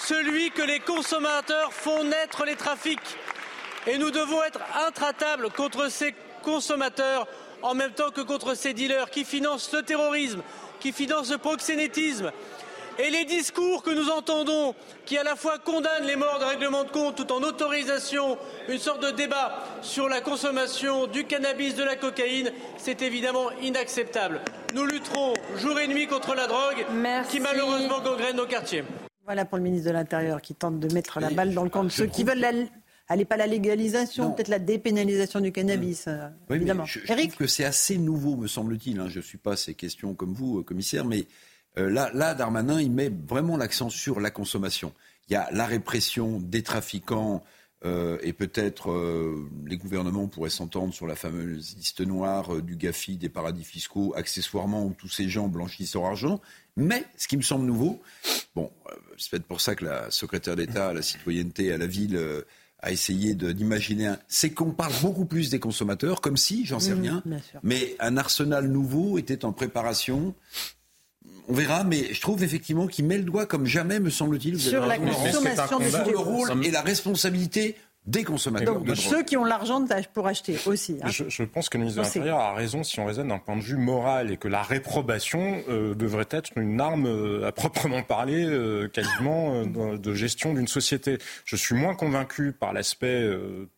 [0.00, 3.16] celui que les consommateurs font naître les trafics.
[3.86, 7.28] Et nous devons être intratables contre ces consommateurs
[7.62, 10.42] en même temps que contre ces dealers qui financent le terrorisme,
[10.80, 12.32] qui financent le proxénétisme.
[12.98, 14.74] Et les discours que nous entendons,
[15.04, 18.38] qui à la fois condamnent les morts de règlement de compte tout en autorisation,
[18.68, 24.40] une sorte de débat sur la consommation du cannabis, de la cocaïne, c'est évidemment inacceptable.
[24.74, 26.86] Nous lutterons jour et nuit contre la drogue
[27.30, 28.84] qui malheureusement gangrène nos quartiers.
[29.24, 31.82] Voilà pour le ministre de l'Intérieur qui tente de mettre la balle dans le camp
[31.82, 32.52] de ceux qui veulent la,
[33.06, 36.86] Allez, pas la légalisation, peut-être la dépénalisation du cannabis, euh, évidemment.
[36.86, 38.98] Je, trouve que c'est assez nouveau, me semble-t-il.
[38.98, 39.08] Hein.
[39.08, 41.26] Je ne suis pas ces questions comme vous, euh, commissaire, mais
[41.78, 44.92] euh, là, là, Darmanin, il met vraiment l'accent sur la consommation.
[45.28, 47.42] Il y a la répression des trafiquants
[48.22, 48.88] et peut-être
[49.66, 54.86] les gouvernements pourraient s'entendre sur la fameuse liste noire du GAFI, des paradis fiscaux, accessoirement
[54.86, 56.40] où tous ces gens blanchissent leur argent.
[56.78, 58.00] Mais ce qui me semble nouveau,
[58.54, 58.70] bon,
[59.18, 62.18] c'est peut-être pour ça que la secrétaire d'État à la citoyenneté à la ville
[62.84, 67.00] à essayer d'imaginer, c'est qu'on parle beaucoup plus des consommateurs, comme si, j'en sais mmh,
[67.00, 67.22] rien,
[67.62, 70.34] mais un arsenal nouveau était en préparation.
[71.48, 74.58] On verra, mais je trouve effectivement qu'il met le doigt comme jamais, me semble-t-il.
[74.58, 77.76] Sur la consommation Sur le rôle et la responsabilité
[78.06, 78.80] des consommateurs.
[78.80, 80.98] Donc, ceux qui ont l'argent pour acheter aussi.
[81.02, 81.08] Hein.
[81.08, 83.62] Je, pense que le ministre de l'Intérieur a raison si on raisonne d'un point de
[83.62, 88.44] vue moral et que la réprobation euh, devrait être une arme euh, à proprement parler
[88.44, 91.18] euh, quasiment de gestion d'une société.
[91.44, 93.26] Je suis moins convaincu par l'aspect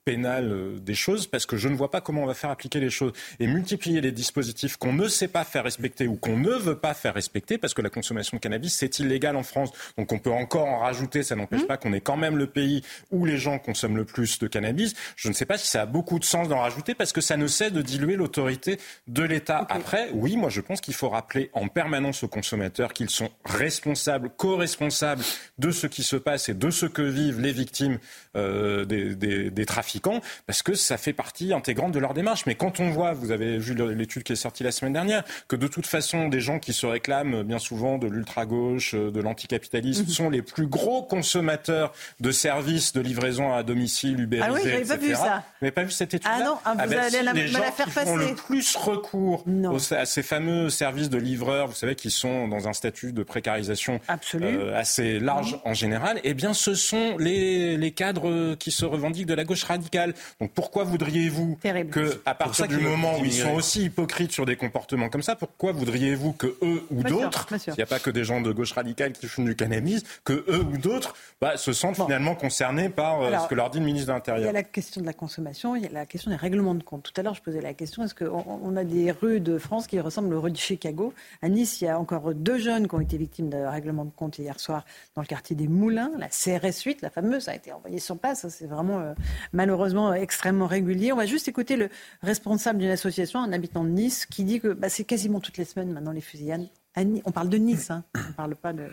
[0.05, 2.91] pénal des choses parce que je ne vois pas comment on va faire appliquer les
[2.91, 6.79] choses et multiplier les dispositifs qu'on ne sait pas faire respecter ou qu'on ne veut
[6.79, 9.71] pas faire respecter parce que la consommation de cannabis c'est illégal en France.
[9.97, 11.67] Donc on peut encore en rajouter, ça n'empêche mmh.
[11.67, 14.47] pas qu'on est quand même le pays où les gens consomment le plus plus de
[14.47, 14.95] cannabis.
[15.15, 17.37] Je ne sais pas si ça a beaucoup de sens d'en rajouter parce que ça
[17.37, 19.67] ne cesse de diluer l'autorité de l'État.
[19.69, 24.31] Après, oui, moi je pense qu'il faut rappeler en permanence aux consommateurs qu'ils sont responsables,
[24.31, 25.23] co-responsables
[25.59, 27.99] de ce qui se passe et de ce que vivent les victimes
[28.37, 32.47] euh, des, des, des, trafiquants parce que ça fait partie intégrante de leur démarche.
[32.47, 35.57] Mais quand on voit, vous avez vu l'étude qui est sortie la semaine dernière, que
[35.57, 40.09] de toute façon, des gens qui se réclament bien souvent de l'ultra-gauche, de l'anticapitalisme, mhm.
[40.09, 44.06] sont les plus gros consommateurs de services de livraison à domicile
[44.43, 45.45] ah oui, j'avais pas vu ça.
[45.61, 47.49] Vous n'avez pas vu cette étude Ah non, ah, vous ah ben, allez la, les
[47.49, 48.11] gens la faire qui passer.
[48.11, 49.45] font le plus recours
[49.91, 54.01] à ces fameux services de livreurs, vous savez, qui sont dans un statut de précarisation
[54.35, 59.27] euh, assez large en général, eh bien, ce sont les, les cadres qui se revendiquent
[59.27, 60.15] de la gauche radicale.
[60.41, 61.59] Donc pourquoi voudriez-vous
[61.91, 65.37] que, à partir du moment où ils sont aussi hypocrites sur des comportements comme ça,
[65.37, 68.73] pourquoi voudriez-vous que eux ou d'autres, s'il n'y a pas que des gens de gauche
[68.73, 73.23] radicale qui font du cannabis, que eux ou d'autres bah, se sentent finalement concernés par
[73.23, 75.77] euh, ce que leur dit le ministre il y a la question de la consommation,
[75.77, 77.03] il y a la question des règlements de compte.
[77.03, 80.01] Tout à l'heure, je posais la question est-ce qu'on a des rues de France qui
[80.01, 83.01] ressemblent aux rues de Chicago À Nice, il y a encore deux jeunes qui ont
[83.01, 84.85] été victimes de règlements de compte hier soir
[85.15, 86.13] dans le quartier des Moulins.
[86.19, 88.47] La CRS 8, la fameuse, a été envoyée sur place.
[88.49, 89.15] C'est vraiment euh,
[89.53, 91.13] malheureusement extrêmement régulier.
[91.13, 91.89] On va juste écouter le
[92.23, 95.65] responsable d'une association, un habitant de Nice, qui dit que bah, c'est quasiment toutes les
[95.65, 96.67] semaines maintenant les fusillades.
[96.97, 98.05] On parle de Nice, hein.
[98.15, 98.89] on ne parle pas de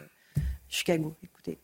[0.68, 1.14] Chicago.
[1.24, 1.60] Écoutez.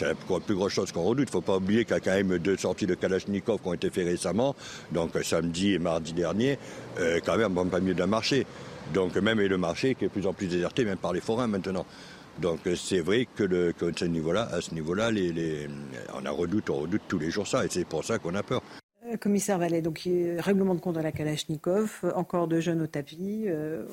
[0.00, 1.28] C'est la plus grosse chose qu'on redoute.
[1.28, 3.68] Il ne faut pas oublier qu'il y a quand même deux sorties de Kalachnikov qui
[3.68, 4.56] ont été faites récemment,
[4.92, 6.58] donc samedi et mardi dernier,
[6.98, 8.46] euh, quand même, on pas mieux d'un marché.
[8.94, 11.20] Donc même et le marché qui est de plus en plus déserté, même par les
[11.20, 11.84] forains maintenant.
[12.40, 15.68] Donc c'est vrai que, le, ce niveau-là, à ce niveau-là, les,
[16.14, 18.42] on a redoute, on redoute tous les jours ça, et c'est pour ça qu'on a
[18.42, 18.62] peur.
[19.06, 23.44] Euh, commissaire Vallet, donc règlement de compte à la Kalachnikov, encore de jeunes au tapis.
[23.48, 23.84] Euh,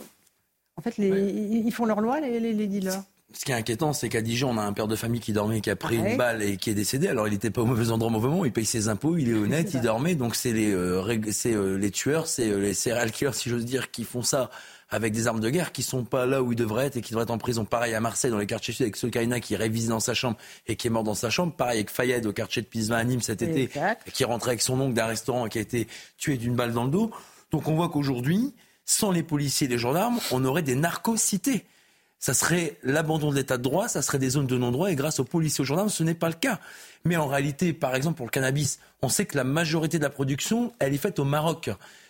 [0.77, 3.03] en fait, ils font leur loi, les, les dealers?
[3.33, 5.59] Ce qui est inquiétant, c'est qu'à Dijon, on a un père de famille qui dormait,
[5.59, 7.09] qui a pris une balle et qui est décédé.
[7.09, 8.45] Alors, il n'était pas au mauvais endroit au mauvais moment.
[8.45, 10.15] Il paye ses impôts, il est honnête, il dormait.
[10.15, 13.91] Donc, c'est les, euh, euh, les tueurs, c'est euh, les serial killers, si j'ose dire,
[13.91, 14.49] qui font ça
[14.89, 17.11] avec des armes de guerre qui sont pas là où ils devraient être et qui
[17.11, 17.65] devraient être en prison.
[17.65, 20.77] Pareil à Marseille, dans les quartiers sud, avec Sokaina qui révisé dans sa chambre et
[20.77, 21.51] qui est mort dans sa chambre.
[21.53, 23.69] Pareil avec Fayed au quartier de Pisevin à Nîmes cet été,
[24.13, 26.85] qui rentrait avec son oncle d'un restaurant et qui a été tué d'une balle dans
[26.85, 27.11] le dos.
[27.51, 28.53] Donc on voit qu'aujourd'hui,
[28.85, 31.65] sans les policiers et les gendarmes, on aurait des narcos-cités
[32.19, 35.19] ça serait l'abandon de l'état de droit, ça serait des zones de non-droit, et grâce
[35.19, 36.59] aux policiers aux gendarmes, ce n'est pas le cas.
[37.05, 40.09] Mais en réalité, par exemple, pour le cannabis, on sait que la majorité de la
[40.09, 41.69] production, elle est faite au Maroc.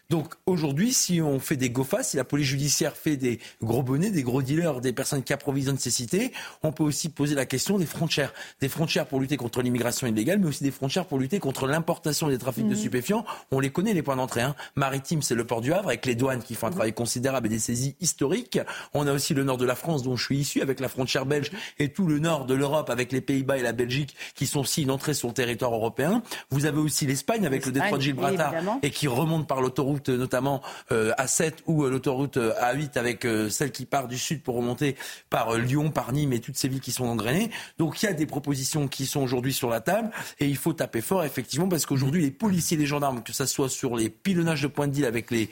[0.10, 4.10] Donc aujourd'hui, si on fait des GOFA, si la police judiciaire fait des gros bonnets,
[4.10, 6.32] des gros dealers, des personnes qui approvisionnent ces cités,
[6.64, 8.34] on peut aussi poser la question des frontières.
[8.62, 12.30] Des frontières pour lutter contre l'immigration illégale, mais aussi des frontières pour lutter contre l'importation
[12.30, 12.78] des trafics de mhm.
[12.78, 13.26] stupéfiants.
[13.52, 14.42] On les connaît, les points d'entrée.
[14.42, 14.56] Hein.
[14.76, 16.76] Maritime, c'est le port du Havre, avec les douanes qui font un mhm.
[16.76, 18.60] travail considérable et des saisies historiques.
[18.94, 21.26] On a aussi le nord de la France, dont je suis issu, avec la frontière
[21.26, 24.62] belge, et tout le nord de l'Europe, avec les Pays-Bas et la Belgique, qui sont
[24.62, 26.24] aussi une entrée sur le territoire européen.
[26.50, 28.54] Vous avez aussi l'Espagne, avec le détroit de Gibraltar,
[28.84, 33.72] et qui remonte par l'autoroute, notamment euh, A7 ou euh, l'autoroute euh, A8, avec celle
[33.72, 34.96] qui part du sud pour remonter
[35.30, 37.50] par Lyon, par Nîmes et toutes ces villes qui sont engrainées.
[37.78, 40.74] Donc il y a des propositions qui sont aujourd'hui sur la table, et il faut
[40.74, 44.10] taper fort, effectivement, parce qu'aujourd'hui, les policiers et les gendarmes, que ce soit sur les
[44.10, 45.50] pilonnages de points de deal avec les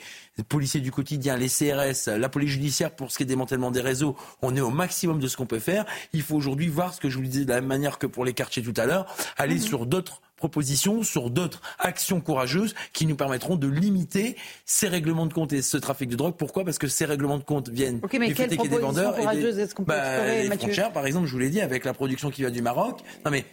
[0.48, 4.16] policiers du quotidien, les CRS, la police judiciaire pour ce qui est démantèlement des réseaux,
[4.42, 5.84] on est au maximum de ce qu'on peut faire.
[6.12, 8.24] Il faut aujourd'hui voir ce que je vous disais de la même manière que pour
[8.24, 9.60] les quartiers tout à l'heure, aller mhm.
[9.60, 15.32] sur d'autres propositions, sur d'autres actions courageuses qui nous permettront de limiter ces règlements de
[15.32, 16.34] compte et ce trafic de drogue.
[16.36, 16.64] Pourquoi?
[16.64, 19.84] Parce que ces règlements de compte viennent okay, mais des vendeurs et des, est-ce qu'on
[19.84, 22.50] peut bah, les frontières, par exemple, je vous l'ai dit, avec la production qui vient
[22.50, 23.00] du Maroc.
[23.24, 23.44] Non mais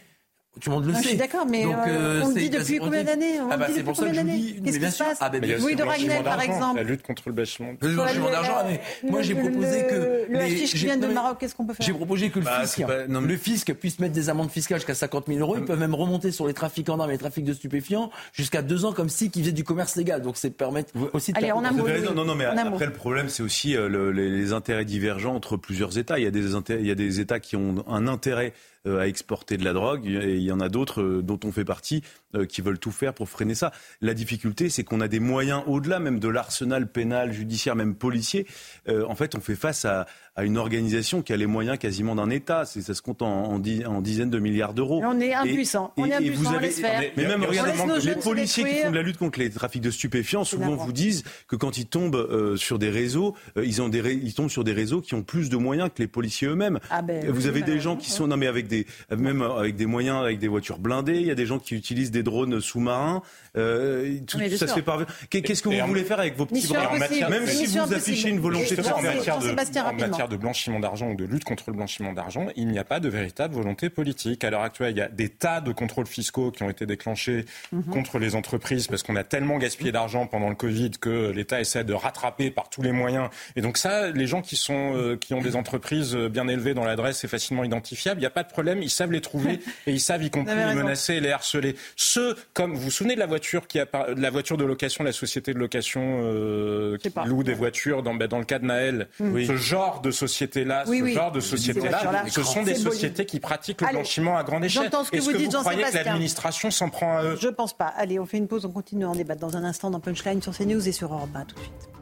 [0.60, 1.02] tout le monde le ah, sait.
[1.02, 3.82] Je suis d'accord, mais Donc, euh, on le dit depuis combien d'années ah bah, C'est
[3.82, 4.60] pour ça que je vous dis.
[4.64, 6.76] Qu'est-ce qui se passe ah bah, Louis de Ragnel, par exemple.
[6.76, 7.72] La lutte contre le blanchiment.
[7.80, 8.64] Le blanchiment d'argent.
[9.02, 10.24] Moi, j'ai proposé que.
[10.28, 12.60] Le fiche qui vient de Maroc, qu'est-ce qu'on peut faire J'ai proposé que le bah,
[12.62, 15.56] fisc, le fisc puisse mettre des amendes fiscales jusqu'à 50 000 euros.
[15.58, 18.84] Ils peuvent même remonter sur les trafiquants d'armes et les trafics de stupéfiants jusqu'à deux
[18.84, 20.22] ans, comme si qu'ils faisaient du commerce légal.
[20.22, 21.38] Donc, c'est permettre aussi de.
[21.38, 25.34] Allez, on a Non, non, mais après, le problème, c'est aussi euh, les intérêts divergents
[25.34, 26.18] entre plusieurs États.
[26.18, 28.50] Il y a des États qui ont un intérêt euh,
[28.86, 31.64] à exporter de la drogue et il y en a d'autres euh, dont on fait
[31.64, 33.72] partie euh, qui veulent tout faire pour freiner ça.
[34.00, 38.46] La difficulté, c'est qu'on a des moyens au-delà même de l'arsenal pénal, judiciaire, même policier.
[38.88, 40.06] en fait, on fait face à,
[40.36, 42.64] à, une organisation qui a les moyens quasiment d'un État.
[42.64, 45.02] Ça se compte en, en, en, dizaines de milliards d'euros.
[45.04, 45.92] On est impuissant.
[45.96, 46.50] on est impuissant.
[46.50, 47.72] Vous avez, mais, mais même regardez,
[48.04, 51.24] les policiers qui font de la lutte contre les trafics de stupéfiants souvent vous disent
[51.48, 55.00] que quand ils tombent sur des réseaux, ils, ont des, ils tombent sur des réseaux
[55.00, 56.80] qui ont plus de moyens que les policiers eux-mêmes.
[56.90, 59.86] Ah ben, vous avez des gens qui sont non mais avec des même avec des
[59.86, 61.20] moyens, avec des voitures blindées.
[61.20, 63.22] Il y a des gens qui utilisent des drones sous-marins.
[63.56, 65.04] Euh, tout, ça se fait par.
[65.30, 66.90] Qu'est-ce que vous voulez faire avec vos petits bras
[67.30, 71.10] Même si vous affichez une volonté de en matière de, en matière de blanchiment d'argent
[71.10, 74.42] ou de lutte contre le blanchiment d'argent, il n'y a pas de véritable volonté politique.
[74.44, 77.44] À l'heure actuelle, il y a des tas de contrôles fiscaux qui ont été déclenchés
[77.72, 77.84] mhm.
[77.84, 81.84] contre les entreprises parce qu'on a tellement gaspillé d'argent pendant le Covid que l'État essaie
[81.84, 83.28] de rattraper par tous les moyens.
[83.56, 86.84] Et donc ça, les gens qui sont euh, qui ont des entreprises bien élevées dans
[86.84, 88.18] l'adresse, c'est facilement identifiable.
[88.18, 90.54] Il n'y a pas de problème ils savent les trouver et ils savent y compris
[90.54, 91.76] les menacer et les harceler.
[92.14, 95.02] Ceux, comme vous vous souvenez de la voiture qui a, de la voiture de location,
[95.02, 98.66] la société de location euh, qui loue des voitures dans, ben, dans le cas de
[98.66, 99.46] Naël, mm.
[99.46, 103.88] ce genre de société-là, ce genre de société-là, ce sont des sociétés qui pratiquent le
[103.88, 104.84] blanchiment à grande échelle.
[104.92, 107.36] Ce que Est-ce que vous, croyez que l'administration s'en prend à eux?
[107.40, 107.86] Je pense pas.
[107.86, 110.56] Allez, on fait une pause, on continue en débat dans un instant dans Punchline sur
[110.56, 111.93] CNews et sur Europe 1 tout de suite.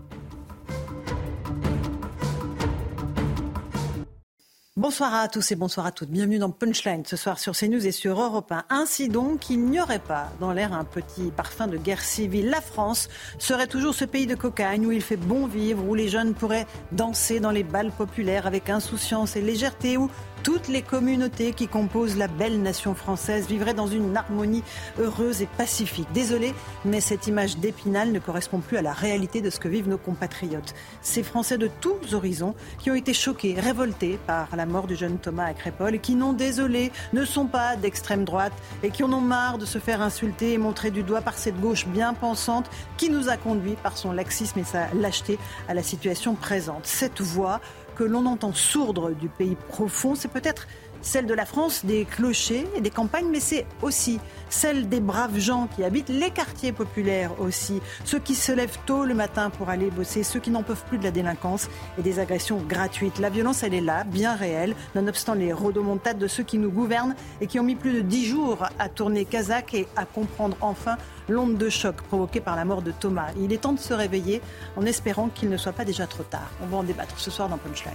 [4.79, 6.09] Bonsoir à tous et bonsoir à toutes.
[6.09, 8.65] Bienvenue dans Punchline ce soir sur CNews et sur Europe 1.
[8.71, 12.49] Ainsi donc, il n'y aurait pas dans l'air un petit parfum de guerre civile.
[12.49, 16.09] La France serait toujours ce pays de cocagne où il fait bon vivre, où les
[16.09, 20.09] jeunes pourraient danser dans les balles populaires avec insouciance et légèreté, où
[20.43, 24.63] toutes les communautés qui composent la belle nation française vivraient dans une harmonie
[24.99, 26.09] heureuse et pacifique.
[26.13, 29.89] Désolé, mais cette image d'Épinal ne correspond plus à la réalité de ce que vivent
[29.89, 30.75] nos compatriotes.
[31.01, 35.19] Ces Français de tous horizons qui ont été choqués, révoltés par la mort du jeune
[35.19, 39.21] Thomas à Crépole, qui non désolé, ne sont pas d'extrême droite et qui en ont
[39.21, 43.11] marre de se faire insulter et montrer du doigt par cette gauche bien pensante qui
[43.11, 45.39] nous a conduits par son laxisme et sa lâcheté
[45.69, 46.87] à la situation présente.
[46.87, 47.61] Cette voix
[47.97, 50.67] que l'on entend sourdre du pays profond, c'est peut-être
[51.03, 55.39] celle de la France des clochers et des campagnes, mais c'est aussi celle des braves
[55.39, 59.69] gens qui habitent les quartiers populaires aussi, ceux qui se lèvent tôt le matin pour
[59.69, 63.19] aller bosser, ceux qui n'en peuvent plus de la délinquance et des agressions gratuites.
[63.19, 67.15] La violence, elle est là, bien réelle, nonobstant les rodomontades de ceux qui nous gouvernent
[67.41, 70.97] et qui ont mis plus de dix jours à tourner Kazakh et à comprendre enfin
[71.29, 73.29] l'onde de choc provoquée par la mort de Thomas.
[73.41, 74.41] Il est temps de se réveiller
[74.77, 76.51] en espérant qu'il ne soit pas déjà trop tard.
[76.63, 77.93] On va en débattre ce soir dans Punchline.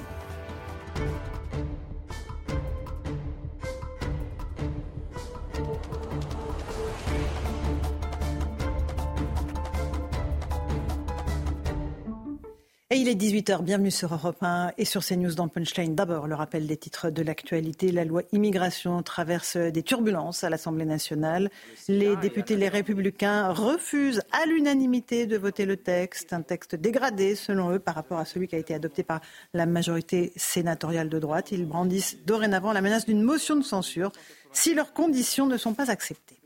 [12.99, 15.93] Il est 18h, bienvenue sur Europe 1 et sur CNews dans Punchline.
[15.93, 17.91] D'abord, le rappel des titres de l'actualité.
[17.91, 21.51] La loi immigration traverse des turbulences à l'Assemblée nationale.
[21.87, 26.33] Les députés, les républicains, refusent à l'unanimité de voter le texte.
[26.33, 29.21] Un texte dégradé, selon eux, par rapport à celui qui a été adopté par
[29.53, 31.51] la majorité sénatoriale de droite.
[31.51, 34.11] Ils brandissent dorénavant la menace d'une motion de censure
[34.53, 36.36] si leurs conditions ne sont pas acceptées.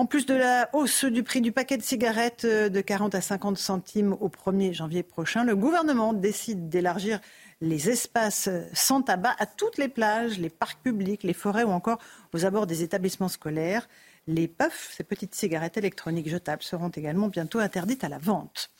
[0.00, 3.20] En plus de la hausse du prix du paquet de cigarettes euh, de 40 à
[3.20, 7.18] 50 centimes au 1er janvier prochain, le gouvernement décide d'élargir
[7.60, 11.98] les espaces sans tabac à toutes les plages, les parcs publics, les forêts ou encore
[12.32, 13.88] aux abords des établissements scolaires.
[14.28, 18.70] Les puffs, ces petites cigarettes électroniques jetables, seront également bientôt interdites à la vente.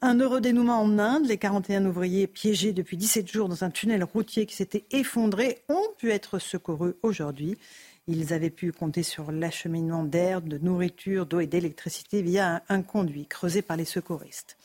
[0.00, 1.26] Un heureux dénouement en Inde.
[1.26, 5.88] Les 41 ouvriers piégés depuis 17 jours dans un tunnel routier qui s'était effondré ont
[5.98, 7.58] pu être secourus aujourd'hui.
[8.06, 13.26] Ils avaient pu compter sur l'acheminement d'air, de nourriture, d'eau et d'électricité via un, conduit
[13.26, 14.56] creusé par les secouristes.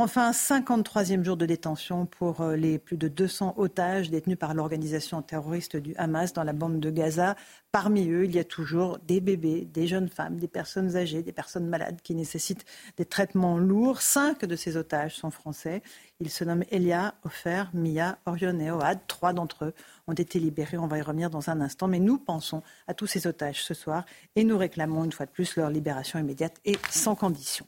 [0.00, 5.22] Enfin, 53e jour de détention pour euh, les plus de 200 otages détenus par l'organisation
[5.22, 7.34] terroriste du Hamas dans la bande de Gaza.
[7.72, 11.32] Parmi eux, il y a toujours des bébés, des jeunes femmes, des personnes âgées, des
[11.32, 12.64] personnes malades qui nécessitent
[12.96, 14.00] des traitements lourds.
[14.00, 15.82] Cinq de ces otages sont français.
[16.20, 18.98] Ils se nomment Elia, Ofer, Mia, Orion et Oad.
[19.06, 19.74] Trois d'entre eux
[20.08, 20.76] ont été libérés.
[20.76, 21.86] On va y revenir dans un instant.
[21.86, 24.04] Mais nous pensons à tous ces otages ce soir
[24.34, 27.66] et nous réclamons une fois de plus leur libération immédiate et sans condition.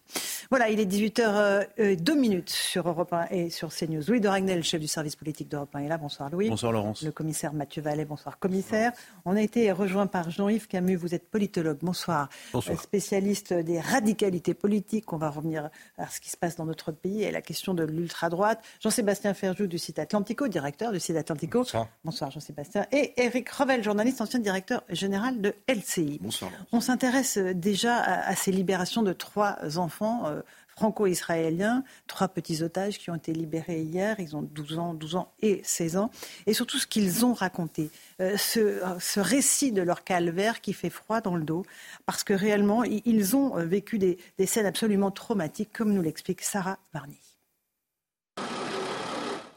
[0.50, 4.02] Voilà, il est 18h02 euh, minutes sur Europe 1 et sur CNews.
[4.08, 5.96] Louis de Ragnel, chef du service politique d'Europe 1 est là.
[5.96, 6.48] Bonsoir Louis.
[6.48, 7.02] Bonsoir Laurence.
[7.02, 8.90] Le commissaire Mathieu Vallet, bonsoir commissaire.
[9.24, 10.96] On a été rejoint par Jean-Yves Camus.
[10.96, 11.78] Vous êtes politologue.
[11.82, 12.28] Bonsoir.
[12.52, 12.76] Bonsoir.
[12.76, 15.12] Euh, spécialiste des radicalités politiques.
[15.12, 17.84] On va revenir à ce qui se passe dans notre pays et la question de
[17.84, 18.39] l'ultra-droite.
[18.80, 21.58] Jean-Sébastien Ferjou du site Atlantico, directeur du site Atlantico.
[21.60, 21.88] Bonsoir.
[22.04, 22.86] Bonsoir Jean-Sébastien.
[22.92, 26.18] Et Eric Revel, journaliste, ancien directeur général de LCI.
[26.20, 26.50] Bonsoir.
[26.72, 30.26] On s'intéresse déjà à, ces libérations de trois enfants.
[30.26, 30.40] Euh,
[30.76, 34.18] franco-israéliens, trois petits otages qui ont été libérés hier.
[34.18, 36.10] Ils ont 12 ans, 12 ans et 16 ans.
[36.46, 37.90] Et surtout ce qu'ils ont raconté.
[38.22, 41.66] Euh, ce, récit de leur calvaire qui fait froid dans le dos.
[42.06, 46.78] Parce que réellement, ils ont vécu des, des scènes absolument traumatiques, comme nous l'explique Sarah
[46.94, 47.18] Varny.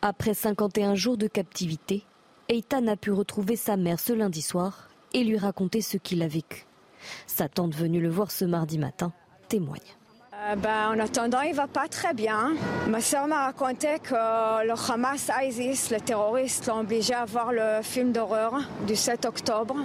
[0.05, 2.03] Après 51 jours de captivité,
[2.49, 6.27] Eitan a pu retrouver sa mère ce lundi soir et lui raconter ce qu'il a
[6.27, 6.65] vécu.
[7.25, 9.13] Sa tante venue le voir ce mardi matin
[9.47, 9.79] témoigne.
[10.33, 12.51] Euh, ben, en attendant, il va pas très bien.
[12.89, 14.13] Ma soeur m'a raconté que
[14.67, 19.77] le Hamas ISIS, les terroristes, l'ont obligé à voir le film d'horreur du 7 octobre.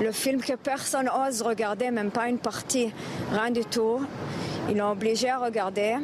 [0.00, 2.92] Le film que personne ose regarder, même pas une partie,
[3.32, 4.06] rien du tout.
[4.70, 5.96] Ils l'ont obligé à regarder.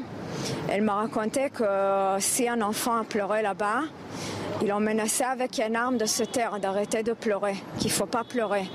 [0.69, 1.65] Elle m'a raconté que
[2.19, 3.83] si un enfant a pleuré là-bas,
[4.63, 8.07] ils l'ont menacé avec une arme de se taire, d'arrêter de pleurer, qu'il ne faut
[8.07, 8.69] pas pleurer.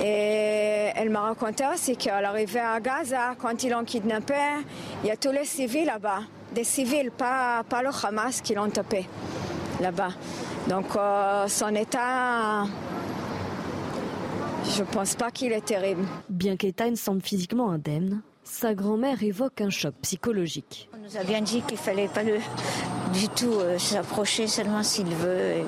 [0.00, 4.34] Et elle m'a raconté aussi qu'à l'arrivée à Gaza, quand ils l'ont kidnappé,
[5.02, 6.20] il y a tous les civils là-bas.
[6.54, 9.08] Des civils, pas, pas le Hamas qui l'ont tapé
[9.80, 10.10] là-bas.
[10.68, 12.64] Donc euh, son état,
[14.64, 16.04] je ne pense pas qu'il est terrible.
[16.28, 18.22] Bien qu'Ethan semble physiquement indemne,
[18.52, 20.88] sa grand-mère évoque un choc psychologique.
[20.94, 22.36] On nous a bien dit qu'il fallait pas le,
[23.14, 25.64] du tout euh, s'approcher seulement s'il veut.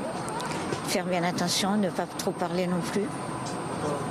[0.86, 3.06] faire bien attention, ne pas trop parler non plus,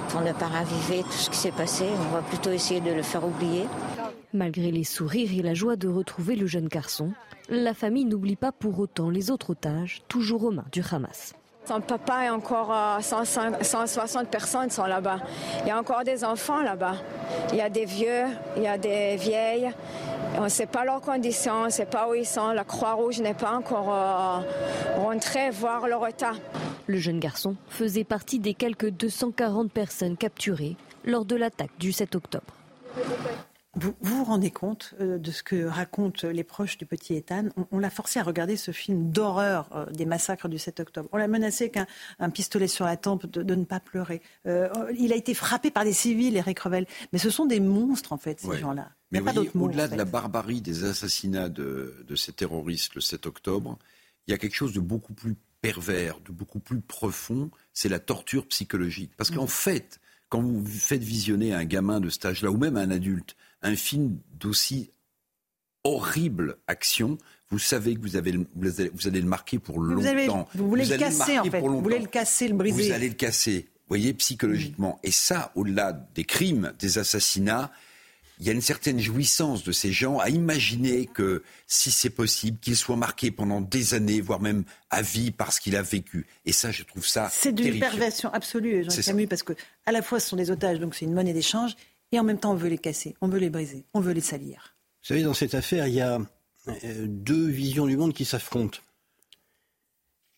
[0.09, 1.86] pour ne pas raviver tout ce qui s'est passé.
[2.09, 3.65] On va plutôt essayer de le faire oublier.
[4.34, 7.13] Malgré les sourires et la joie de retrouver le jeune garçon,
[7.49, 11.36] la famille n'oublie pas pour autant les autres otages, toujours aux mains du Hamas.
[11.66, 15.20] Son papa et encore 160 personnes sont là-bas.
[15.61, 16.95] Il y a encore des enfants là-bas.
[17.51, 18.26] Il y a des vieux,
[18.57, 19.72] il y a des vieilles.
[20.38, 22.51] On ne sait pas leurs conditions, on ne sait pas où ils sont.
[22.51, 24.39] La Croix-Rouge n'est pas encore euh,
[24.97, 26.34] rentrée voir leur état.
[26.88, 32.16] Le jeune garçon faisait partie des quelques 240 personnes capturées lors de l'attaque du 7
[32.16, 32.53] octobre.
[33.76, 37.45] Vous, vous, rendez compte euh, de ce que racontent les proches du petit Ethan?
[37.71, 41.09] On, l'a forcé à regarder ce film d'horreur euh, des massacres du 7 octobre.
[41.11, 41.88] On l'a menacé qu'un
[42.19, 44.21] un pistolet sur la tempe de, ne pas pleurer.
[44.45, 44.69] Euh,
[44.99, 46.86] il a été frappé par des civils, Eric Revel.
[47.13, 48.91] Mais ce sont des monstres, en fait, ces gens-là.
[49.11, 49.21] Mais
[49.55, 53.80] au-delà de la barbarie des assassinats de, de ces terroristes le 7 octobre,
[54.28, 57.99] il y a quelque chose de beaucoup plus pervers, de beaucoup plus profond, c'est la
[57.99, 59.13] torture psychologique.
[59.17, 59.49] Parce qu'en mm.
[59.49, 59.99] fait,
[60.30, 64.20] quand vous faites visionner un gamin de cet âge-là, ou même un adulte, un film
[64.34, 64.91] d'aussi
[65.84, 67.18] horrible action,
[67.49, 70.47] vous savez que vous, avez, vous, allez, le marquer pour longtemps.
[70.55, 71.59] Vous, voulez le casser, en fait.
[71.59, 72.88] Vous voulez le casser, le briser.
[72.88, 74.99] Vous allez le casser, vous voyez, psychologiquement.
[75.03, 77.72] Et ça, au-delà des crimes, des assassinats,
[78.39, 82.57] il y a une certaine jouissance de ces gens à imaginer que, si c'est possible,
[82.59, 86.26] qu'il soit marqué pendant des années, voire même à vie, parce qu'il a vécu.
[86.45, 87.30] Et ça, je trouve ça.
[87.32, 89.53] C'est d'une perversion absolue, Jean Camus, parce que
[89.86, 91.76] à la fois ce sont des otages, donc c'est une monnaie d'échange,
[92.14, 94.22] et en même temps on veut les casser, on veut les briser, on veut les
[94.22, 94.76] salir.
[95.01, 96.22] Vous savez, dans cette affaire, il y a
[96.68, 98.80] euh, deux visions du monde qui s'affrontent.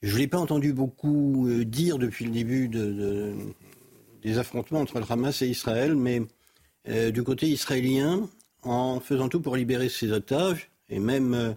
[0.01, 5.05] Je ne l'ai pas entendu beaucoup euh, dire depuis le début des affrontements entre le
[5.07, 6.23] Hamas et Israël, mais
[6.87, 8.27] euh, du côté israélien,
[8.63, 11.55] en faisant tout pour libérer ses otages, et même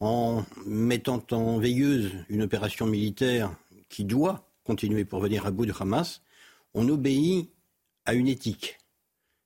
[0.00, 3.50] en mettant en veilleuse une opération militaire
[3.88, 6.22] qui doit continuer pour venir à bout du Hamas,
[6.74, 7.50] on obéit
[8.04, 8.78] à une éthique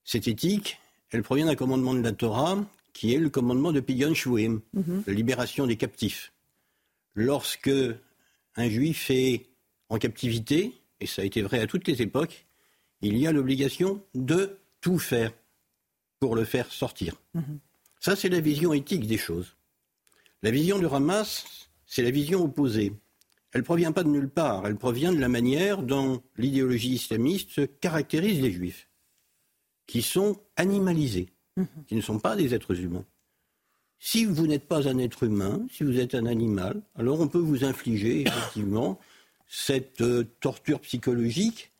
[0.05, 0.79] Cette éthique,
[1.11, 5.05] elle provient d'un commandement de la Torah qui est le commandement de Pidyon Shuim, Mhm.
[5.07, 6.33] la libération des captifs.
[7.15, 7.71] Lorsque
[8.57, 9.47] un juif est
[9.89, 12.47] en captivité, et ça a été vrai à toutes les époques,
[13.01, 15.33] il y a l'obligation de tout faire
[16.21, 17.17] pour le faire sortir.
[17.35, 17.59] Mhm.
[18.01, 19.57] Ça, c'est la vision éthique des choses.
[20.43, 22.93] La vision du Hamas, c'est la vision opposée.
[23.53, 28.41] Elle provient pas de nulle part, elle provient de la manière dont l'idéologie islamiste caractérise
[28.41, 28.89] les juifs,
[29.93, 31.29] qui sont animalisés,
[31.87, 33.05] qui ne sont pas des êtres humains.
[33.99, 37.37] Si vous n'êtes pas un être humain, si vous êtes un animal, alors on peut
[37.37, 38.99] vous infliger effectivement
[39.47, 41.73] cette euh, torture psychologique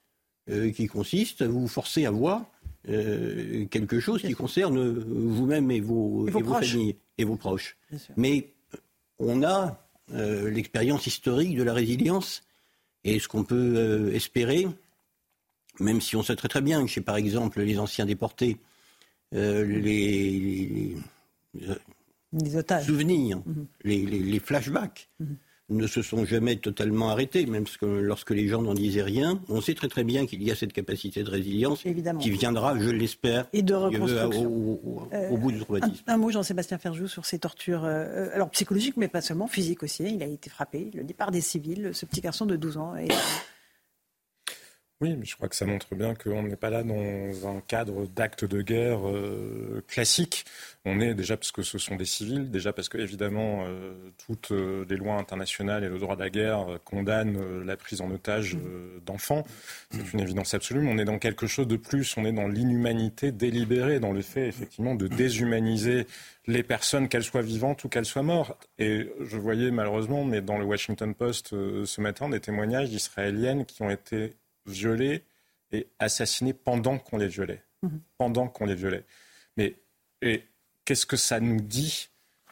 [0.51, 2.45] euh, qui consiste à vous forcer à voir
[2.91, 6.71] euh, quelque chose qui concerne vous-même et vos, Et vos et vos proches.
[6.73, 7.79] familles et vos proches.
[8.19, 8.53] Mais
[9.21, 9.79] on a
[10.11, 12.43] l'expérience historique de la résilience
[13.05, 14.67] et ce qu'on peut espérer,
[15.81, 18.59] même si on sait très très bien que chez par exemple les anciens déportés,
[19.35, 20.97] euh, les, les-
[22.33, 22.87] Les otages.
[22.87, 23.67] souvenirs, Mhm.
[23.85, 25.37] les, flashbacks Mhm.
[25.71, 29.41] ne se sont jamais totalement arrêtés, même que lorsque les gens n'en disaient rien.
[29.49, 32.21] On sait très très bien qu'il y a cette capacité de résilience Évidemment.
[32.21, 34.47] qui viendra, je l'espère, Et de Dieu veut, reconstruction.
[34.47, 36.05] au, au- Euh, au bout du traumatisme.
[36.07, 39.83] Un, un mot, Jean-Sébastien Ferjou, sur ces tortures, euh, alors psychologiques, mais pas seulement, physiques
[39.83, 40.05] aussi.
[40.15, 42.95] Il a été frappé, le dit par des civils, ce petit garçon de 12 ans.
[42.97, 43.09] Et,
[45.03, 48.07] Oui, mais je crois que ça montre bien qu'on n'est pas là dans un cadre
[48.07, 50.45] d'acte de guerre euh, classique.
[50.85, 53.95] On est déjà parce que ce sont des civils, déjà parce que évidemment euh,
[54.25, 58.01] toutes euh, les lois internationales et le droit de la guerre euh, condamnent la prise
[58.01, 59.43] en otage euh, d'enfants.
[59.91, 60.83] C'est une évidence absolue.
[60.83, 62.17] Mais on est dans quelque chose de plus.
[62.17, 66.07] On est dans l'inhumanité délibérée, dans le fait effectivement de déshumaniser
[66.47, 68.69] les personnes, qu'elles soient vivantes ou qu'elles soient mortes.
[68.79, 73.83] Et je voyais malheureusement, mais dans le Washington Post ce matin, des témoignages d'Israéliennes qui
[73.83, 74.35] ont été
[74.67, 75.25] violées
[75.73, 77.63] et assassinées pendant qu'on les violait.
[77.83, 78.01] Mhm.
[78.19, 79.05] Pendant qu'on les violait.
[79.57, 79.77] Mais
[80.21, 80.45] et
[80.85, 82.11] qu'est-ce que ça nous dit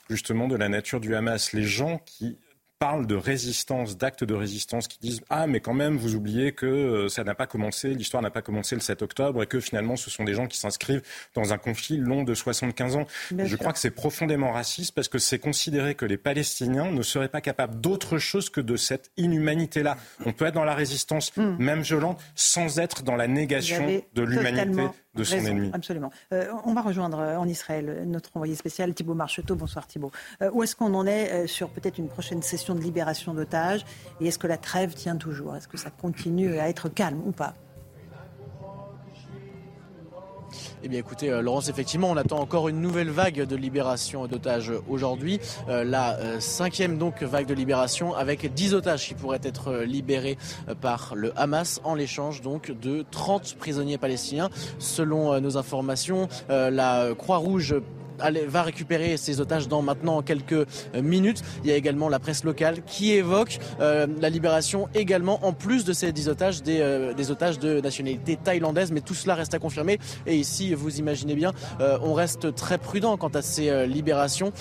[0.09, 1.53] justement de la nature du Hamas?
[1.53, 2.39] Les gens qui
[2.81, 6.65] parlent de résistance, d'actes de résistance, qui disent ah mais quand même vous oubliez que
[6.67, 9.97] euh, ça n'a pas commencé, l'histoire n'a pas commencé le 7 octobre et que finalement
[9.97, 11.03] ce sont des gens qui s'inscrivent
[11.35, 13.07] dans un conflit long de 75 ans.
[13.33, 13.59] Bien Je sûr.
[13.59, 17.43] crois que c'est profondément raciste parce que c'est considérer que les Palestiniens ne seraient pas
[17.43, 19.99] capables d'autre chose que de cette inhumanité-là.
[20.25, 23.35] On peut être dans la résistance, même violente, sans être dans la Hmm.
[23.35, 25.71] Négation de l'humanité de son raison, ennemi.
[25.73, 26.11] Absolument.
[26.33, 29.57] Euh, on va rejoindre euh, en Israël notre envoyé spécial Thibault Marcheteau.
[29.57, 30.13] Bonsoir Thibault.
[30.43, 33.85] Euh, où est-ce qu'on en est euh, sur peut-être une prochaine session de libération d'otages?
[34.21, 35.57] Et est-ce que la trêve tient toujours?
[35.57, 37.55] Est-ce que ça continue à être calme ou pas?
[40.83, 44.73] Eh bien écoutez, euh, Laurence, effectivement, on attend encore une nouvelle vague de libération d'otages
[44.89, 45.39] aujourd'hui.
[45.69, 50.39] Euh, la euh, cinquième donc vague de libération avec 10 otages qui pourraient être libérés
[50.81, 54.49] par le Hamas en l'échange donc de 30 prisonniers palestiniens.
[54.79, 57.75] Selon nos informations, la Croix-Rouge
[58.49, 60.67] va récupérer ces otages dans maintenant quelques euh,
[61.03, 61.43] minutes.
[61.65, 65.85] Il y a également la presse locale qui évoque euh, la libération également, en plus
[65.85, 68.93] de ces 10 otages, des, euh, des otages de nationalité thaïlandaise.
[68.93, 69.99] Mais tout cela reste à confirmer.
[70.27, 74.53] Et ici, vous imaginez bien, on reste très prudent quant à ces libérations.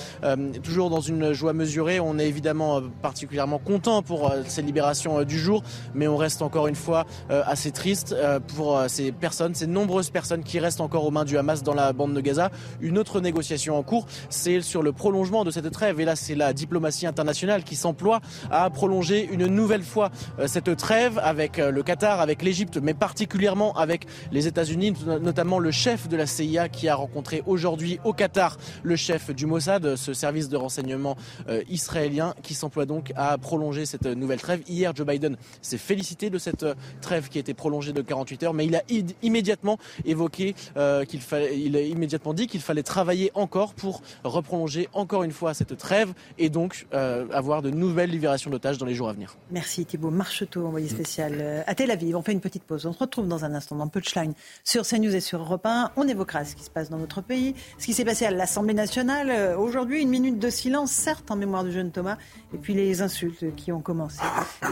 [0.64, 5.64] Toujours dans une joie mesurée, on est évidemment particulièrement content pour ces libérations du jour,
[5.94, 8.16] mais on reste encore une fois assez triste
[8.56, 11.94] pour ces personnes, ces nombreuses personnes qui restent encore aux mains du Hamas dans la
[11.94, 12.52] bande de Gaza.
[12.82, 16.00] Une autre négociation en cours, c'est sur le prolongement de cette trêve.
[16.00, 18.22] Et là, c'est la diplomatie internationale qui s'emploie
[18.52, 22.94] à prolonger une nouvelle fois euh, cette trêve avec euh, le Qatar, avec l'Égypte, mais
[22.94, 28.14] particulièrement avec les États-Unis, notamment le chef de la CIA qui a rencontré aujourd'hui au
[28.14, 31.16] Qatar le chef du Mossad, ce service de renseignement
[31.50, 34.62] euh, israélien, qui s'emploie donc à prolonger cette nouvelle trêve.
[34.68, 36.66] Hier, Joe Biden s'est félicité de cette
[37.02, 38.84] trêve qui a été prolongée de 48 heures, mais il a
[39.22, 44.90] immédiatement évoqué euh, qu'il fallait, il a immédiatement dit qu'il fallait travailler encore pour reprolonger
[44.94, 48.96] encore une fois cette trêve et donc euh, avoir de nouvelles libérations d'otages dans les
[48.96, 49.36] jours à venir.
[49.52, 52.16] Merci Thibault Marcheteau, envoyé spécial euh, à Tel Aviv.
[52.16, 52.86] On fait une petite pause.
[52.86, 54.34] On se retrouve dans un instant dans Punchline
[54.64, 55.92] sur CNews et sur Europe 1.
[55.96, 58.74] On évoquera ce qui se passe dans notre pays, ce qui s'est passé à l'Assemblée
[58.74, 59.30] nationale.
[59.30, 62.18] Euh, Aujourd'hui, une minute de silence, certes, en mémoire du jeune Thomas,
[62.54, 64.22] et puis les insultes qui ont commencé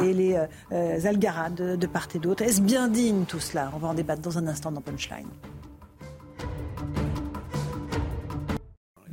[0.03, 0.38] et les
[1.05, 2.43] algarades de, de part et d'autre.
[2.43, 3.72] Est-ce bien digne tout cela?
[3.76, 5.28] On va en débattre dans un instant dans Punchline.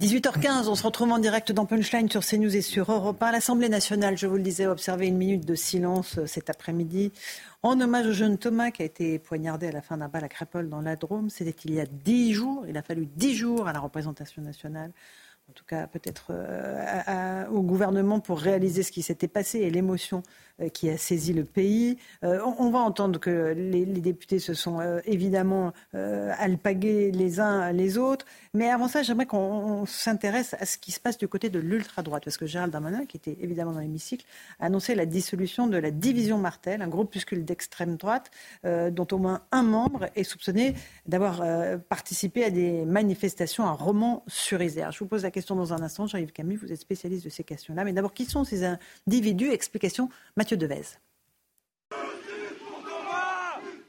[0.01, 3.31] 18h15, on se retrouve en direct dans Punchline sur CNews et sur Europe 1.
[3.31, 7.13] L'Assemblée nationale, je vous le disais, a observé une minute de silence euh, cet après-midi
[7.63, 10.29] en hommage au jeune Thomas qui a été poignardé à la fin d'un bal à
[10.29, 11.31] Crépole dans la Drôme.
[11.31, 12.65] C'était il y a dix jours.
[12.69, 14.91] Il a fallu dix jours à la représentation nationale
[15.51, 20.23] en tout cas peut-être euh, au gouvernement pour réaliser ce qui s'était passé et l'émotion
[20.63, 21.99] euh, qui a saisi le pays.
[22.23, 28.25] On, va entendre que les, députés se sont évidemment alpagués les uns les autres.
[28.57, 32.25] Mais avant ça, j'aimerais qu'on s'intéresse à ce qui se passe du côté de l'ultra-droite.
[32.25, 34.25] Parce que Gérald Darmanin, qui était évidemment dans l'hémicycle,
[34.61, 38.31] a annoncé la dissolution de la division Martel, un groupuscule d'extrême droite
[38.63, 40.75] dont au moins un membre est soupçonné
[41.07, 41.43] d'avoir
[41.89, 44.93] participé à des manifestations à Romans-sur-Isère.
[44.93, 46.07] Je vous pose la question dans un instant.
[46.07, 47.83] Jean-Yves Camus, vous êtes spécialiste de ces questions-là.
[47.83, 48.63] Mais d'abord, qui sont ces
[49.09, 49.51] individus?
[49.51, 50.83] Explication Mathieu Devez.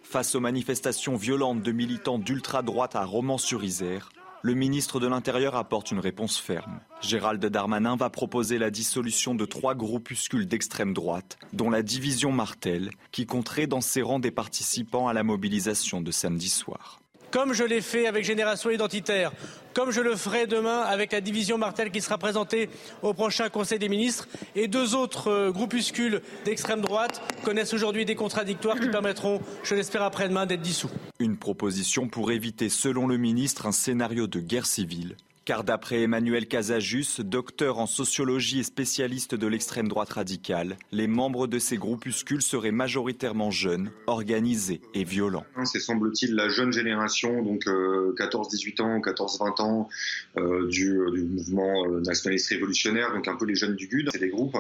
[0.02, 4.10] Face aux manifestations violentes de militants d'ultra-droite à Romans-sur-Isère,
[4.46, 6.80] le ministre de l'Intérieur apporte une réponse ferme.
[7.02, 12.92] Gérald Darmanin va proposer la dissolution de trois groupuscules d'extrême droite, dont la division Martel,
[13.12, 17.00] qui compterait dans ses rangs des participants à la mobilisation de samedi soir
[17.36, 19.34] comme je l'ai fait avec Génération Identitaire,
[19.74, 22.70] comme je le ferai demain avec la division Martel qui sera présentée
[23.02, 24.30] au prochain Conseil des ministres.
[24.56, 30.04] Et deux autres euh, groupuscules d'extrême droite connaissent aujourd'hui des contradictoires qui permettront, je l'espère
[30.04, 30.90] après-demain, d'être dissous.
[31.20, 36.48] Une proposition pour éviter, selon le ministre, un scénario de guerre civile car d'après Emmanuel
[36.48, 42.42] Casajus, docteur en sociologie et spécialiste de l'extrême droite radicale, les membres de ces groupuscules
[42.42, 45.46] seraient majoritairement jeunes, organisés et violents.
[45.66, 49.90] C'est semble-t-il la jeune génération, donc 14-18 euh, ans, 14-20 ans,
[50.38, 54.10] euh, du, du, mouvement euh, nationaliste révolutionnaire, donc un peu les jeunes du GUD.
[54.12, 54.58] C'est des groupes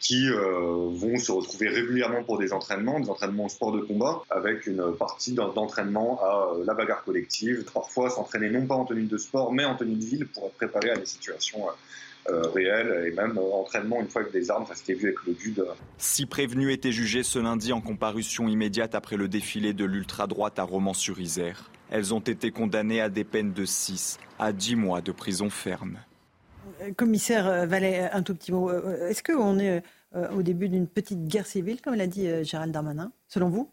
[0.00, 4.22] qui euh, vont se retrouver régulièrement pour des entraînements, des entraînements au sport de combat,
[4.30, 9.04] avec une partie d'entraînement à euh, la bagarre collective, parfois s'entraîner non pas en tenue
[9.04, 11.66] de sport, mais en tenue de ville pour être préparé à des situations
[12.28, 15.32] euh, réelles et même entraînement une fois avec des armes, enfin, c'était vu avec le
[15.32, 15.60] but
[15.98, 20.64] Six prévenus étaient jugés ce lundi en comparution immédiate après le défilé de l'ultra-droite à
[20.64, 21.70] Romans-sur-Isère.
[21.90, 25.98] Elles ont été condamnées à des peines de 6 à 10 mois de prison ferme.
[26.96, 28.70] Commissaire euh, Vallet, un tout petit mot.
[28.70, 29.82] Euh, euh, est-ce qu'on est
[30.32, 33.70] au début d'une petite guerre civile, comme l'a dit Gérald Darmanin, selon vous?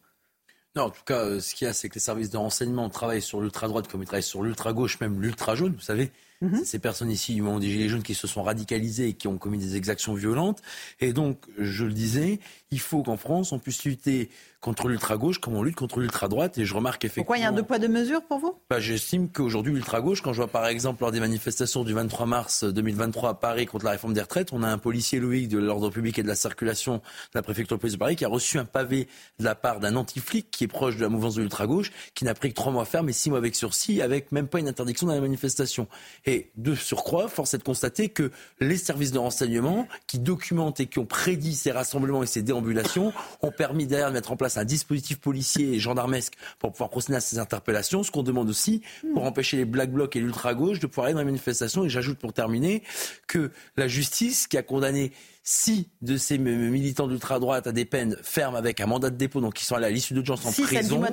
[0.76, 3.22] Non, en tout cas, ce qu'il y a, c'est que les services de renseignement travaillent
[3.22, 6.12] sur l'ultra-droite comme ils travaillent sur l'ultra-gauche, même l'ultra-jaune, vous savez.
[6.44, 6.66] Mhm.
[6.66, 9.38] Ces personnes ici du moment des Gilets jaunes qui se sont radicalisées et qui ont
[9.38, 10.62] commis des exactions violentes.
[11.00, 12.40] Et donc, je le disais,
[12.74, 14.30] il faut qu'en France, on puisse lutter
[14.62, 16.58] contre l'ultra-gauche comme on lutte contre l'ultra-droite.
[16.58, 17.26] Et je remarque effectivement.
[17.26, 18.56] Pourquoi il y a un deux poids, deux mesures pour vous?
[18.70, 22.64] Bah, J'estime qu'aujourd'hui, l'ultra-gauche, quand je vois par exemple lors des manifestations du 23 mars
[22.64, 25.90] 2023 à Paris contre la réforme des retraites, on a un policier Loïc de l'ordre
[25.90, 27.02] public et de la circulation de
[27.36, 29.08] la préfecture de police de Paris qui a reçu un pavé
[29.38, 32.34] de la part d'un anti-flic qui est proche de la mouvance de l'ultra-gauche, qui n'a
[32.34, 35.08] pris que trois mois ferme et six mois avec sursis, avec même pas une interdiction
[35.08, 35.88] dans la manifestation.
[36.26, 40.88] Et de surcroît, force est de constater que les services de renseignement qui documentent et
[40.88, 42.63] qui ont prédit ces rassemblements et ces déambulations
[43.42, 47.18] ont permis derrière de mettre en place un dispositif policier et gendarmesque pour pouvoir procéder
[47.18, 48.04] à ces interpellations.
[48.04, 48.82] Ce qu'on demande aussi
[49.14, 51.86] pour empêcher les black blocs et l'ultra-gauche de pouvoir aller dans les manifestations.
[51.86, 52.84] Et j'ajoute pour terminer
[53.28, 55.12] que la justice qui a condamné
[55.46, 59.56] six de ces militants d'ultra-droite à des peines fermes avec un mandat de dépôt, donc
[59.56, 61.04] qui sont allés à l'issue de gens en prison,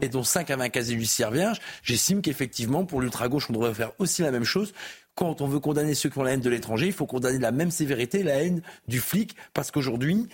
[0.00, 3.90] et dont cinq avaient un casier judiciaire vierge, j'estime qu'effectivement, pour l'ultra-gauche, on devrait faire
[3.98, 4.72] aussi la même chose
[5.16, 7.42] quand on veut condamner ceux qui ont la haine de l'étranger, il faut condamner de
[7.42, 10.28] la même sévérité la haine du flic, parce qu'aujourd'hui,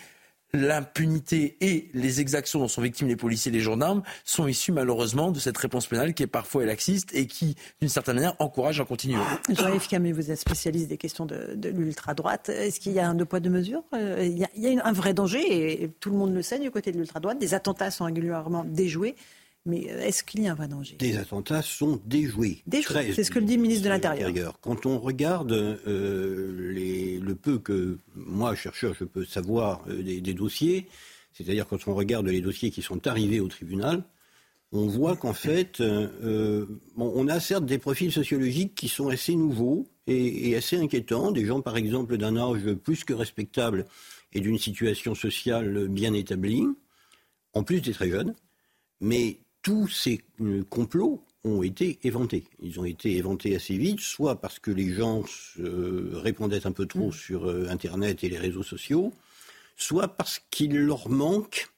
[0.53, 5.31] l'impunité et les exactions dont sont victimes les policiers et les gendarmes sont issues malheureusement
[5.31, 8.85] de cette réponse pénale qui est parfois laxiste et qui, d'une certaine manière, encourage à
[8.85, 9.21] continuer.
[9.49, 12.49] Jean-Yves Camus, vous êtes spécialiste des questions de, l'ultra-droite.
[12.49, 13.83] Est-ce qu'il y a un deux poids, deux mesures?
[13.95, 16.93] Euh, Il y a, un vrai danger, et tout le monde le sait du côté
[16.93, 17.39] de l'ultra-droite.
[17.39, 19.17] Des attentats sont régulièrement déjoués.
[19.67, 20.97] Mais euh, est-ce qu'il y a un vrai danger?
[20.97, 22.63] Des attentats sont déjoués.
[22.67, 24.59] Déjoués, c'est ce que le dit le ministre de l'Intérieur.
[24.61, 30.35] Quand on regarde euh, les, le peu que moi, chercheur, je peux savoir euh, des,
[30.35, 30.87] dossiers,
[31.33, 34.05] c'est-à-dire quand on regarde les dossiers qui sont arrivés au tribunal,
[34.73, 40.51] on voit qu'en fait, on a certes des profils sociologiques qui sont assez nouveaux et,
[40.51, 43.87] et assez inquiétants, des gens par exemple d'un âge plus que respectable
[44.33, 46.65] et d'une situation sociale bien établie,
[47.55, 48.35] en plus des très jeunes,
[49.01, 52.45] mais tous ces euh, complots ont été éventés.
[52.63, 55.25] Ils ont été éventés assez vite, soit parce que les gens
[55.59, 57.13] répondaient un peu trop mm.
[57.13, 59.13] sur euh, Internet et les réseaux sociaux,
[59.77, 61.69] soit parce qu'il leur manque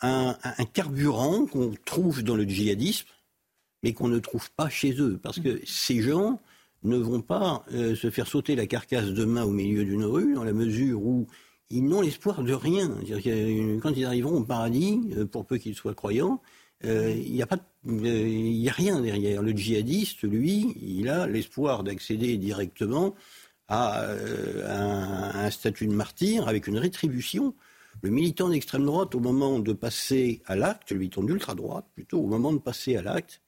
[0.00, 0.34] un,
[0.72, 3.08] carburant qu'on trouve dans le djihadisme,
[3.82, 5.20] mais qu'on ne trouve pas chez eux.
[5.22, 6.40] Parce que ces gens
[6.84, 10.44] ne vont pas euh, se faire sauter la carcasse demain au milieu d'une rue, dans
[10.44, 11.26] la mesure où
[11.68, 12.96] ils n'ont l'espoir de rien.
[13.82, 17.58] Quand ils arriveront au paradis, pour peu qu'ils soient croyants, euh, il n'y a, pas,
[17.88, 19.42] euh, a rien derrière.
[19.42, 23.14] Le djihadiste, lui, il a l'espoir d'accéder directement
[23.68, 27.54] à euh, un, statut de martyr avec une rétribution.
[28.02, 32.26] Le militant d'extrême droite, au moment de passer à l'acte, le militant d'ultra-droite, plutôt, au
[32.26, 33.40] moment de passer à l'acte,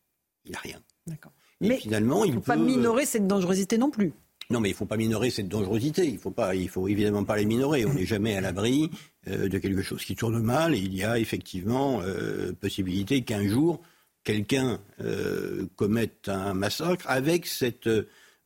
[0.44, 0.80] il n'a rien.
[1.06, 1.32] D'accord.
[1.60, 4.12] Mais finalement, il ne faut pas minorer cette dangerosité non plus.
[4.50, 6.06] Non, mais il ne faut pas minorer cette dangerosité.
[6.06, 7.84] Il ne faut, évidemment pas les minorer.
[7.84, 8.90] On n'est jamais à l'abri
[9.28, 10.74] euh, de quelque chose qui tourne mal.
[10.74, 13.80] Et il y a effectivement euh, possibilité qu'un jour,
[14.22, 17.88] quelqu'un euh, commette un massacre avec cette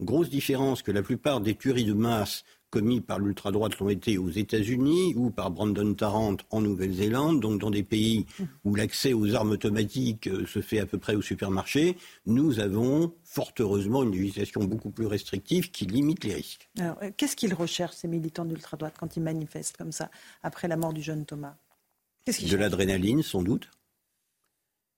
[0.01, 4.31] grosse différence que la plupart des tueries de masse commis par l'ultra-droite l'ont été aux
[4.31, 8.27] États-Unis ou par Brandon Tarrant en Nouvelle-Zélande, donc dans des pays
[8.65, 11.97] où l'accès aux armes automatiques euh, se fait à peu près au supermarché,
[12.27, 16.69] nous avons fort heureusement une législation beaucoup plus restrictive qui limite les risques.
[16.79, 20.11] Alors, euh, qu'est-ce qu'ils recherchent, ces militants d'ultra-droite, quand ils manifestent comme ça,
[20.43, 21.57] après la mort du jeune Thomas?
[22.27, 23.69] De l'adrénaline, sans doute.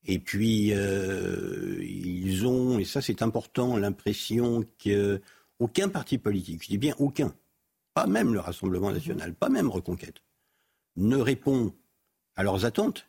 [0.05, 6.79] Et puis, euh, ils ont, et ça c'est important, l'impression qu'aucun parti politique, je dis
[6.79, 7.33] bien aucun,
[7.95, 8.95] pas même le Rassemblement mhm.
[8.95, 10.23] national, pas même Reconquête,
[10.97, 11.75] ne répond
[12.37, 13.07] à leurs attentes,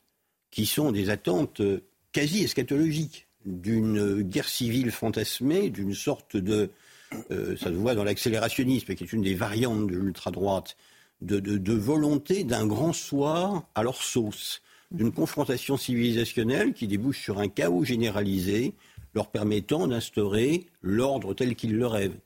[0.52, 1.82] qui sont des attentes euh,
[2.12, 6.70] quasi eschatologiques d'une guerre civile fantasmée, d'une sorte de,
[7.32, 10.78] euh, ça se voit dans l'accélérationnisme, qui est une des variantes de l'ultra-droite,
[11.22, 14.62] de, volonté d'un grand soir à leur sauce,
[14.92, 18.74] d'une confrontation civilisationnelle qui débouche sur un chaos généralisé,
[19.16, 22.20] leur permettant d'instaurer l'ordre tel qu'ils le rêvent.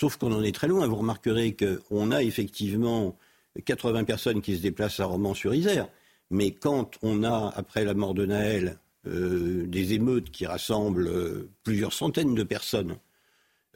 [0.00, 0.86] Sauf qu'on en est très loin.
[0.86, 3.18] Vous remarquerez qu'on a effectivement
[3.62, 5.88] 80 personnes qui se déplacent à Romans-sur-Isère.
[6.30, 11.50] Mais quand on a, après la mort de Naël, euh, des émeutes qui rassemblent euh,
[11.64, 12.96] plusieurs centaines de personnes,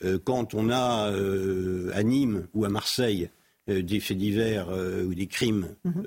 [0.02, 1.12] euh, quand on a
[1.92, 3.28] à Nîmes ou à Marseille
[3.68, 4.68] des faits divers
[5.06, 6.06] ou des crimes mhm.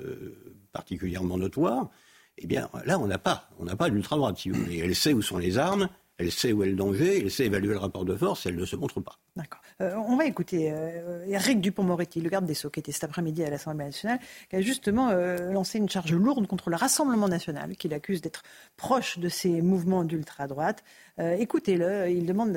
[0.72, 1.90] particulièrement notoires,
[2.38, 4.78] eh bien là, on n'a pas, on n'a pas l'ultra-droite, si vous voulez.
[4.78, 5.88] Elle sait où sont les armes,
[6.18, 8.64] elle sait où est le danger, elle sait évaluer le rapport de force, elle ne
[8.64, 9.18] se montre pas.
[9.36, 9.60] D'accord.
[9.80, 13.44] Euh, on va écouter euh, Eric Dupont-Moretti, le garde des Sceaux, qui était cet après-midi
[13.44, 14.18] à l'Assemblée nationale,
[14.50, 18.42] qui a justement euh, lancé une charge lourde contre le Rassemblement national, qu'il accuse d'être
[18.76, 20.82] proche de ces mouvements d'ultra-droite.
[21.18, 22.56] Écoutez-le, il demande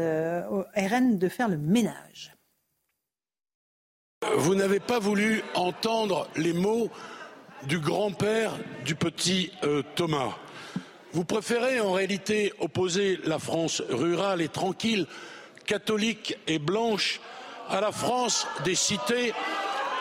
[0.52, 2.36] au RN de faire le ménage.
[4.38, 6.90] Vous n'avez pas voulu entendre les mots
[7.68, 8.54] du grand-père
[8.86, 9.52] du petit
[9.96, 10.36] Thomas.
[11.14, 15.08] Vous préférez en réalité opposer la France rurale et tranquille
[15.66, 17.20] catholique et blanche
[17.70, 19.34] à la France des cités,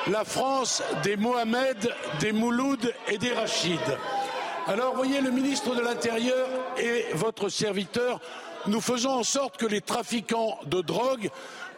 [0.06, 3.80] la France des Mohamed, des Mouloud et des Rachid.
[4.68, 6.48] Alors, voyez, le ministre de l'Intérieur
[6.78, 8.20] et votre serviteur,
[8.66, 11.28] nous faisons en sorte que les trafiquants de drogue,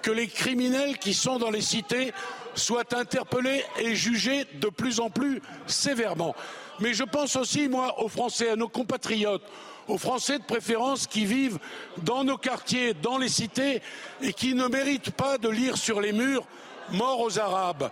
[0.02, 2.12] que les criminels qui sont dans les cités
[2.54, 6.34] soient interpellés et jugés de plus en plus sévèrement.
[6.80, 9.44] Mais je pense aussi, moi, aux Français, à nos compatriotes,
[9.88, 11.58] aux Français de préférence qui vivent
[11.98, 13.82] dans nos quartiers, dans les cités,
[14.20, 16.46] et qui ne méritent pas de lire sur les murs
[16.92, 17.90] mort aux Arabes.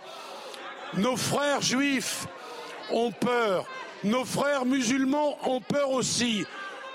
[0.95, 2.27] Nos frères juifs
[2.91, 3.65] ont peur,
[4.03, 6.45] nos frères musulmans ont peur aussi.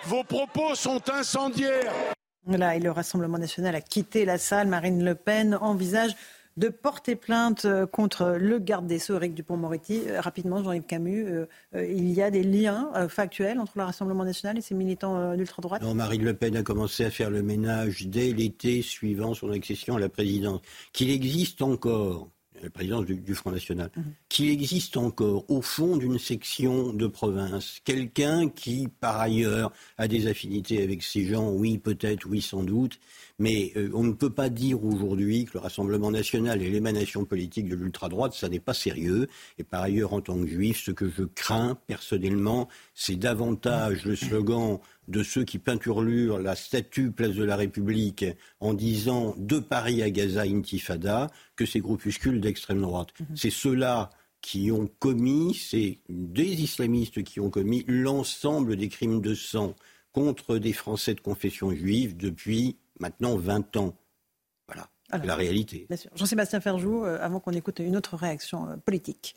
[0.04, 1.92] Vos propos sont incendiaires.
[2.46, 4.68] Là, et le Rassemblement national a quitté la salle.
[4.68, 6.12] Marine Le Pen envisage
[6.56, 10.02] de porter plainte euh, contre le garde des Sceaux, Eric Dupont-Moretti.
[10.06, 14.58] Euh, rapidement, Jean-Yves Camus, euh, il y a des liens factuels entre le Rassemblement national
[14.58, 15.82] et ses militants d'ultra-droite?
[15.82, 19.96] Non, Marine Le Pen a commencé à faire le ménage dès l'été suivant son accession
[19.96, 20.60] à la présidence.
[20.92, 22.28] Qu'il existe encore
[22.62, 24.04] la présidence du, Front National, mhm.
[24.28, 30.26] qu'il existe encore au fond d'une section de province quelqu'un qui, par ailleurs, a des
[30.26, 32.98] affinités avec ces gens, oui peut-être, oui sans doute,
[33.38, 37.68] mais euh, on ne peut pas dire aujourd'hui que le Rassemblement national est l'émanation politique
[37.68, 39.28] de l'ultra-droite, ça n'est pas sérieux.
[39.58, 44.16] Et par ailleurs, en tant que juif, ce que je crains personnellement, c'est davantage le
[44.16, 44.78] slogan
[45.08, 48.24] de ceux qui peinturlurent la statue Place de la République
[48.60, 53.08] en disant de Paris à Gaza intifada que ces groupuscules d'extrême droite.
[53.20, 53.36] Mhm.
[53.36, 59.34] C'est ceux-là qui ont commis, c'est des islamistes qui ont commis l'ensemble des crimes de
[59.34, 59.74] sang
[60.12, 63.94] contre des Français de confession juive depuis maintenant 20 ans.
[64.66, 64.88] Voilà,
[65.24, 65.86] la réalité.
[66.14, 69.34] Jean-Sébastien Ferjou, euh, avant qu'on écoute une autre réaction euh, politique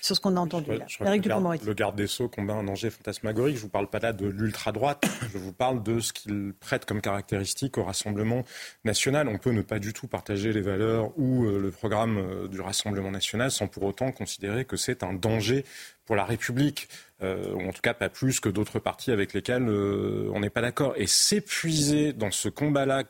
[0.00, 0.86] sur ce qu'on a entendu là.
[1.00, 3.56] le, garde, des Sceaux combat un danger fantasmagorique.
[3.56, 6.84] Je ne vous parle pas là de l'ultra-droite, je vous parle de ce qu'il prête
[6.84, 8.44] comme caractéristique au Rassemblement
[8.84, 9.28] national.
[9.28, 13.10] On peut ne pas du tout partager les valeurs ou euh, le programme du Rassemblement
[13.10, 15.64] national sans pour autant considérer que c'est un danger
[16.04, 16.88] pour la République,
[17.22, 20.50] euh, ou en tout cas pas plus que d'autres partis avec lesquels euh, on n'est
[20.50, 20.94] pas d'accord.
[20.96, 23.04] Et s'épuiser dans ce combat-là,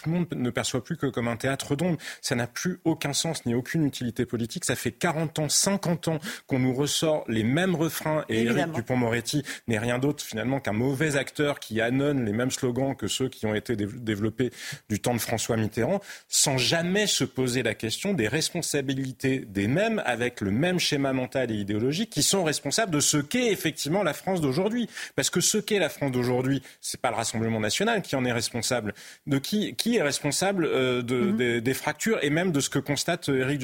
[0.00, 1.98] tout le monde ne perçoit plus que comme un théâtre d'ombre.
[2.20, 4.64] Ça n'a plus aucun sens ni aucune utilité politique.
[4.64, 9.42] Ça fait 40 ans, 50 ans qu'on nous ressort les mêmes refrains et Éric Dupont-Moretti
[9.68, 13.46] n'est rien d'autre finalement qu'un mauvais acteur qui annonce les mêmes slogans que ceux qui
[13.46, 14.50] ont été développés
[14.88, 20.02] du temps de François Mitterrand sans jamais se poser la question des responsabilités des mêmes
[20.06, 24.14] avec le même schéma mental et idéologique qui sont responsables de ce qu'est effectivement la
[24.14, 24.88] France d'aujourd'hui.
[25.16, 28.32] Parce que ce qu'est la France d'aujourd'hui, c'est pas le Rassemblement national qui en est
[28.32, 28.94] responsable.
[29.26, 31.36] De qui, qui qui est responsable euh, de, Mhm.
[31.36, 33.58] des, des fractures et même de ce que constate Éric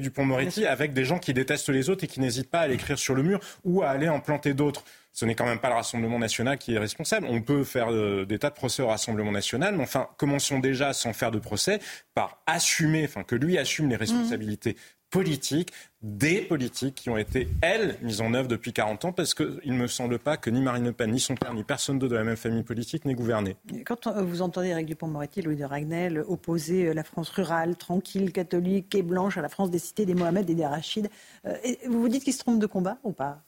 [0.00, 3.14] Dupond-Moretti avec des gens qui détestent les autres et qui n'hésitent pas à l'écrire sur
[3.14, 4.84] le mur ou à aller en planter d'autres.
[5.12, 7.26] Ce n'est quand même pas le Rassemblement national qui est responsable.
[7.28, 10.94] On peut faire euh, des tas de procès au Rassemblement national, mais enfin, commençons déjà
[10.94, 11.80] sans faire de procès
[12.14, 14.76] par assumer, enfin que lui assume les responsabilités
[15.12, 15.70] politiques
[16.02, 19.76] des politiques qui ont été, elles, mises en œuvre depuis 40 ans, parce qu'il ne
[19.76, 22.16] me semble pas que ni Marine Le Pen, ni son père, ni personne d'autre de
[22.16, 23.56] la même famille politique n'ait gouverné.
[23.86, 28.32] Quand on- vous entendez Eric Dupond-Moretti, Louis de Ragnel opposer euh, la France rurale, tranquille,
[28.32, 31.08] catholique et blanche à la France des cités, des Mohamed et des Rachid,
[31.46, 31.54] euh,
[31.86, 33.42] vous vous dites qu'il se trompe de combat ou pas?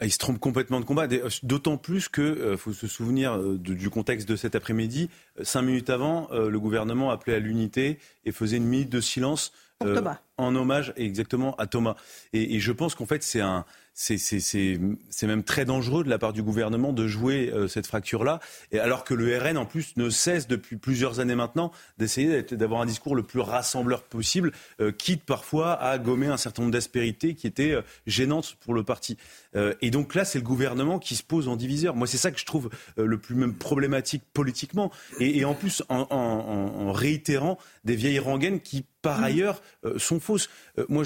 [0.00, 3.34] Ah, Il se trompe complètement de combat, Des- d'autant plus que euh, faut se souvenir
[3.36, 5.10] euh, de- du contexte de cet après-midi.
[5.38, 9.00] Euh, Cinq minutes avant, euh, le gouvernement appelait à l'unité et faisait une minute de
[9.02, 10.18] silence Pour euh, Thomas.
[10.36, 11.96] en hommage exactement à Thomas.
[12.34, 14.78] Et, et je pense qu'en fait c'est un c'est c'est- c'est-
[15.10, 18.40] c'est même très dangereux de la part du gouvernement de jouer euh, cette fracture-là,
[18.72, 22.80] et alors que le RN en plus ne cesse depuis plusieurs années maintenant d'essayer d'avoir
[22.82, 27.34] un discours le plus rassembleur possible, euh, quitte parfois à gommer un certain nombre d'aspérités
[27.34, 29.16] qui étaient euh, gênantes pour le parti.
[29.56, 31.96] Euh, et donc là, c'est le gouvernement qui se pose en diviseur.
[31.96, 35.54] Moi, c'est ça que je trouve euh, le plus même problématique politiquement, et, et en
[35.54, 40.48] plus en, en- en- en réitérant des vieilles rengaines qui, par ailleurs, euh, sont fausses.
[40.88, 41.04] Moi,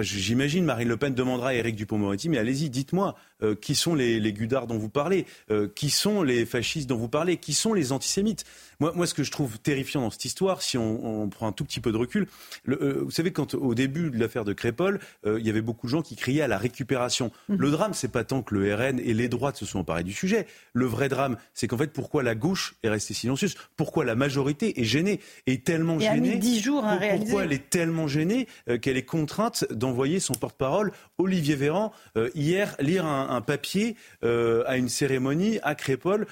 [0.00, 3.16] j'imagine Marine Le Pen demandera à Éric Dupond-Moretti, mais allez-y, dites-moi,
[3.60, 5.26] qui sont les, les gudards dont vous parlez
[5.74, 8.44] Qui sont les fascistes dont vous parlez Qui sont les antisémites?
[8.82, 11.52] Moi, moi, ce que je trouve terrifiant dans cette histoire, si on, on prend un
[11.52, 12.26] tout petit peu de recul,
[12.64, 15.60] le- euh, vous savez, quand au début de l'affaire de Crépol, euh, il y avait
[15.60, 17.30] beaucoup de gens qui criaient à la récupération.
[17.48, 20.12] Le drame, c'est pas tant que le RN et les droites se sont emparés du
[20.12, 20.48] sujet.
[20.72, 23.54] Le vrai drame, c'est qu'en fait, pourquoi la gauche est restée silencieuse?
[23.76, 25.20] Pourquoi la majorité est gênée?
[25.46, 27.26] Est tellement Et a mis gênée 10 jours à réaliser.
[27.26, 31.92] Pourquoi elle est tellement gênée euh, qu'elle est contrainte d'envoyer son porte-parole, Olivier Véran,
[32.34, 36.26] hier lire un, un papier à une cérémonie à Crépol.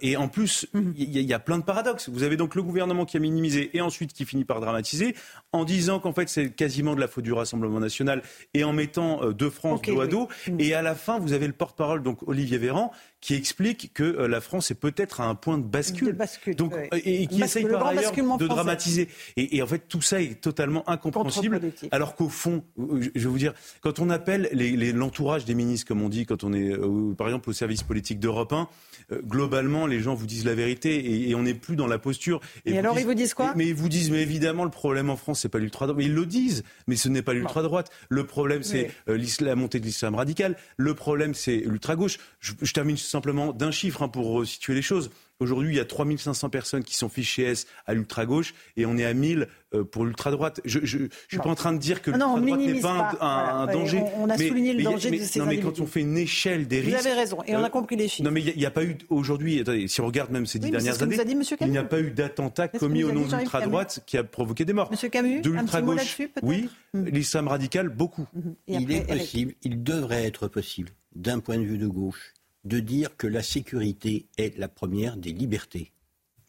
[0.00, 0.92] et en plus, Mhm.
[0.96, 1.95] y, il y a plein de paradoxes.
[2.08, 5.14] Vous avez donc le gouvernement qui a minimisé et ensuite qui finit par dramatiser
[5.52, 8.22] en disant qu'en fait c'est quasiment de la faute du Rassemblement national
[8.54, 10.28] et en mettant euh, deux France Ok, dos à dos.
[10.48, 10.60] Mhm.
[10.60, 14.28] Et à la fin, vous avez le porte-parole, donc Olivier Véran, qui explique que euh,
[14.28, 16.08] la France est peut-être à un point de bascule.
[16.08, 17.00] De bascule, donc, oui.
[17.04, 18.46] et, et qui essaye par ailleurs de français.
[18.46, 19.08] dramatiser.
[19.36, 21.60] Et, et en fait, tout ça est totalement incompréhensible.
[21.90, 25.54] Alors qu'au fond, euh, je vais vous dire, quand on appelle les- les- l'entourage des
[25.54, 28.68] ministres, comme on dit, quand on est, euh, par exemple, au service politique d'Europe 1,
[29.12, 31.98] euh, globalement, les gens vous disent la vérité et, et on n'est plus dans la
[31.98, 32.40] posture.
[32.64, 35.16] Et alors, ils vous disent quoi Mais ils vous disent, mais évidemment, le problème en
[35.16, 35.98] France, c'est pas l'ultra droite.
[35.98, 37.90] Mais ils le disent, mais ce n'est pas l'ultra droite.
[38.08, 39.14] Le problème, c'est Oui.
[39.14, 40.56] euh, la montée de l'islam radical.
[40.76, 42.18] Le problème, c'est l'ultra gauche.
[42.40, 45.10] Je, je termine simplement d'un chiffre hein, pour situer les choses.
[45.38, 49.04] Aujourd'hui, il y a 3500 personnes qui sont fichées S à l'ultra-gauche et on est
[49.04, 50.62] à 1000 euh, pour l'ultra-droite.
[50.64, 52.98] Je ne suis pas en train de dire que non, on l'ultra-droite n'est pas un,
[52.98, 53.08] pas.
[53.10, 53.54] un- Voilà.
[53.56, 53.98] un Ouais, danger.
[54.16, 56.00] on- on a souligné le mais- danger mais- de ces Non, mais quand on fait
[56.00, 57.04] une échelle des Vous risques...
[57.06, 58.22] avez raison, et on a compris les chiffres.
[58.26, 60.70] Non, mais il n'y a, pas eu aujourd'hui, si on regarde même ces dix Oui,
[60.72, 64.16] dernières années, dit il n'y a pas eu d'attentat commis au nom de l'ultra-droite qui
[64.16, 64.90] a provoqué des morts.
[64.90, 66.70] Monsieur Camus, de l'ultra-gauche, oui.
[66.94, 67.04] Hmm.
[67.04, 68.26] L'islam radical, beaucoup.
[68.68, 72.32] Et il est possible, il devrait être possible, d'un point de vue de gauche,
[72.66, 75.92] de dire que la sécurité est la première des libertés.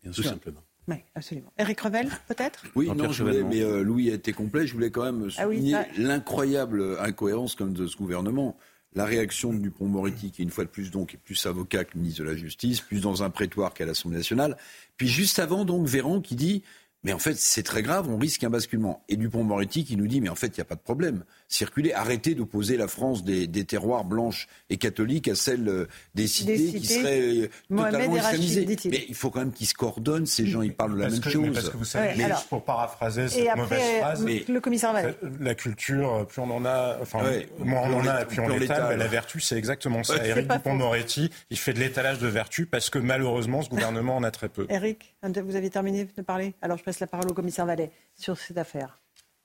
[0.03, 0.31] Bien tout sûr.
[0.31, 0.61] simplement.
[0.88, 1.52] Oui, absolument.
[1.57, 2.64] Eric Revel, peut-être?
[2.76, 3.49] Oui, non, je voulais, Chevènement.
[3.49, 4.65] mais euh, Louis a été complet.
[4.65, 8.57] Je voulais quand même Ah oui, souligner ça- l'incroyable incohérence comme de ce gouvernement.
[8.94, 12.23] La réaction de Dupont-Moretti, qui une fois de plus donc est plus avocat que ministre
[12.23, 14.57] de la Justice, plus dans un prétoire qu'à l'Assemblée nationale.
[14.95, 16.64] Puis juste avant, donc, Véran qui dit
[17.07, 19.01] mais en fait, c'est très grave, on risque un basculement.
[19.07, 21.23] Et Dupont-Moretti qui nous dit, mais en fait, il n'y a pas de problème.
[21.47, 26.27] Circulez, arrêtez d'opposer la France des, des terroirs blanches et catholiques à celle euh, des
[26.27, 28.65] cités, Des qui seraient euh, totalement Rachid, islamisées.
[28.65, 28.91] dit-il.
[28.91, 31.21] Mais il faut quand même qu'ils se coordonnent, ces gens, ils parlent de la même
[31.21, 31.41] que, chose.
[31.47, 34.25] mais parce que vous savez, Ouais, juste alors- pour paraphraser Et cette mauvaise après, phrase,
[34.27, 34.93] euh, le commissaire
[35.39, 38.97] la culture, plus on en a, enfin, Ouais, moins on en a, plus on l'étale,
[38.97, 40.15] la vertu, c'est exactement ça.
[40.15, 40.34] Ouais.
[40.34, 40.41] Faux.
[40.41, 44.49] Dupond-Moretti, il fait de l'étalage de vertu parce que malheureusement, ce gouvernement en a très
[44.49, 44.65] peu.
[44.69, 46.55] Eric, vous avez terminé de parler?
[46.61, 48.99] Alors je passe la parole au commissaire Vallée sur cette affaire.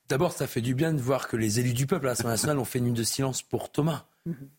[0.09, 2.59] D'abord, ça fait du bien de voir que les élus du peuple à l'Assemblée nationale
[2.59, 4.05] ont fait une minute de silence pour Thomas,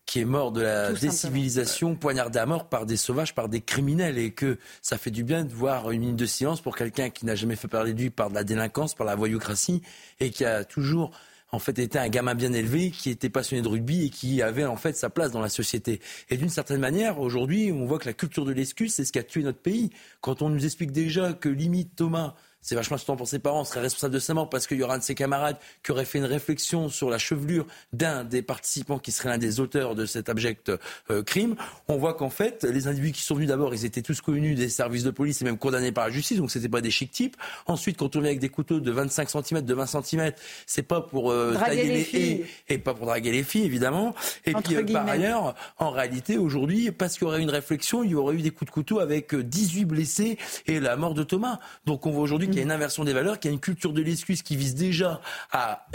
[0.07, 1.13] qui est mort de la Tout simplement.
[1.13, 5.23] décivilisation, poignardé à mort par des sauvages, par des criminels, et que ça fait du
[5.23, 8.01] bien de voir une minute de silence pour quelqu'un qui n'a jamais fait parler de
[8.01, 9.83] lui par de la délinquance, par la voyoucratie,
[10.19, 11.11] et qui a toujours
[11.55, 14.65] en fait été un gamin bien élevé, qui était passionné de rugby et qui avait
[14.65, 16.01] en fait sa place dans la société.
[16.31, 19.19] Et d'une certaine manière, aujourd'hui, on voit que la culture de l'excuse, c'est ce qui
[19.19, 19.91] a tué notre pays.
[20.21, 22.35] Quand on nous explique déjà que limite Thomas
[22.65, 24.95] c'est vachement important pour ses parents, serait responsable de sa mort parce qu'il y aura
[24.95, 28.99] un de ses camarades qui aurait fait une réflexion sur la chevelure d'un des participants
[28.99, 30.73] qui serait l'un des auteurs de cet abject
[31.11, 31.57] euh, crime,
[31.89, 34.71] on voit qu'en fait, les individus qui sont venus d'abord, ils étaient tous connus des
[34.71, 37.37] services de police et même condamnés par la justice, donc c'était pas des chic types.
[37.67, 40.33] Ensuite, quand on vient avec des couteaux de 25 cm, de 20 cm,
[40.67, 44.15] c'est pas pour euh, tailler les, filles et, pas pour draguer les filles, évidemment.
[44.47, 48.03] Et puis, euh, par ailleurs, en réalité, aujourd'hui, parce qu'il y aurait eu une réflexion,
[48.05, 51.25] il y aurait eu des coups de couteau avec 18 blessés et la mort de
[51.25, 51.59] Thomas.
[51.85, 53.61] Donc on voit aujourd'hui qu'il y a une inversion des valeurs, qu'il y a une
[53.61, 55.21] culture de l'excuse qui vise déjà
[55.53, 55.87] à,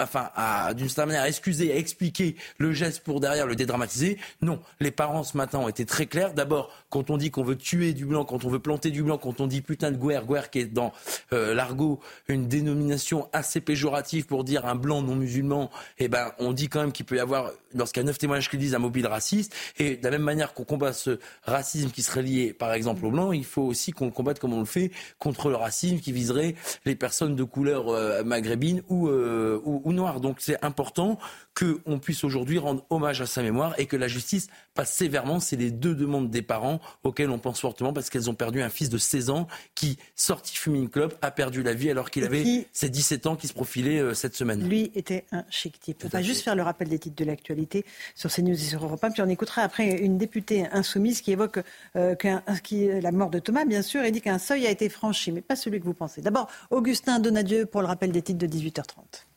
[0.00, 0.30] enfin,
[0.74, 4.18] d'une certaine manière, à excuser, à expliquer le geste pour derrière le dédramatiser.
[4.42, 6.34] Non, les parents ce matin ont été très clairs.
[6.34, 9.16] D'abord, quand on dit qu'on veut tuer du blanc, quand on veut planter du blanc,
[9.16, 10.92] quand on dit putain de guerre, guerre qui est dans
[11.32, 16.52] euh, l'argot une dénomination assez péjorative pour dire un blanc non musulman, eh ben on
[16.52, 18.80] dit quand même qu'il peut y avoir, lorsqu'il y a neuf témoignages qui disent un
[18.80, 22.72] mobile raciste, et de la même manière qu'on combat ce racisme qui serait lié par
[22.72, 25.56] exemple au blanc, il faut aussi qu'on le combatte comme on le fait contre le
[25.56, 26.54] racisme qui viserait
[26.84, 30.20] les personnes de couleur euh, maghrébine ou, euh, ou, ou noire.
[30.20, 31.18] Donc c'est important
[31.60, 35.40] qu'on puisse aujourd'hui rendre hommage à sa mémoire et que la justice passe sévèrement.
[35.40, 38.70] C'est les deux demandes des parents auxquelles on pense fortement parce qu'elles ont perdu un
[38.70, 42.66] fils de 16 ans qui, sorti Fuming Club, a perdu la vie alors qu'il avait
[42.72, 44.66] ses 17 ans qui se profilaient euh, cette semaine.
[44.66, 46.02] Lui était un chic type.
[46.04, 47.84] On va juste faire le rappel des titres de l'actualité
[48.14, 51.60] sur CNews et sur Europe 1, puis on écoutera après une députée insoumise qui évoque
[51.96, 52.14] euh,
[52.62, 55.42] qui, la mort de Thomas, bien sûr, et dit qu'un seuil a été franchi, mais
[55.42, 56.22] pas celui que vous pensez.
[56.22, 59.29] D'abord, Augustin Donadieu pour le rappel des titres de 18h30.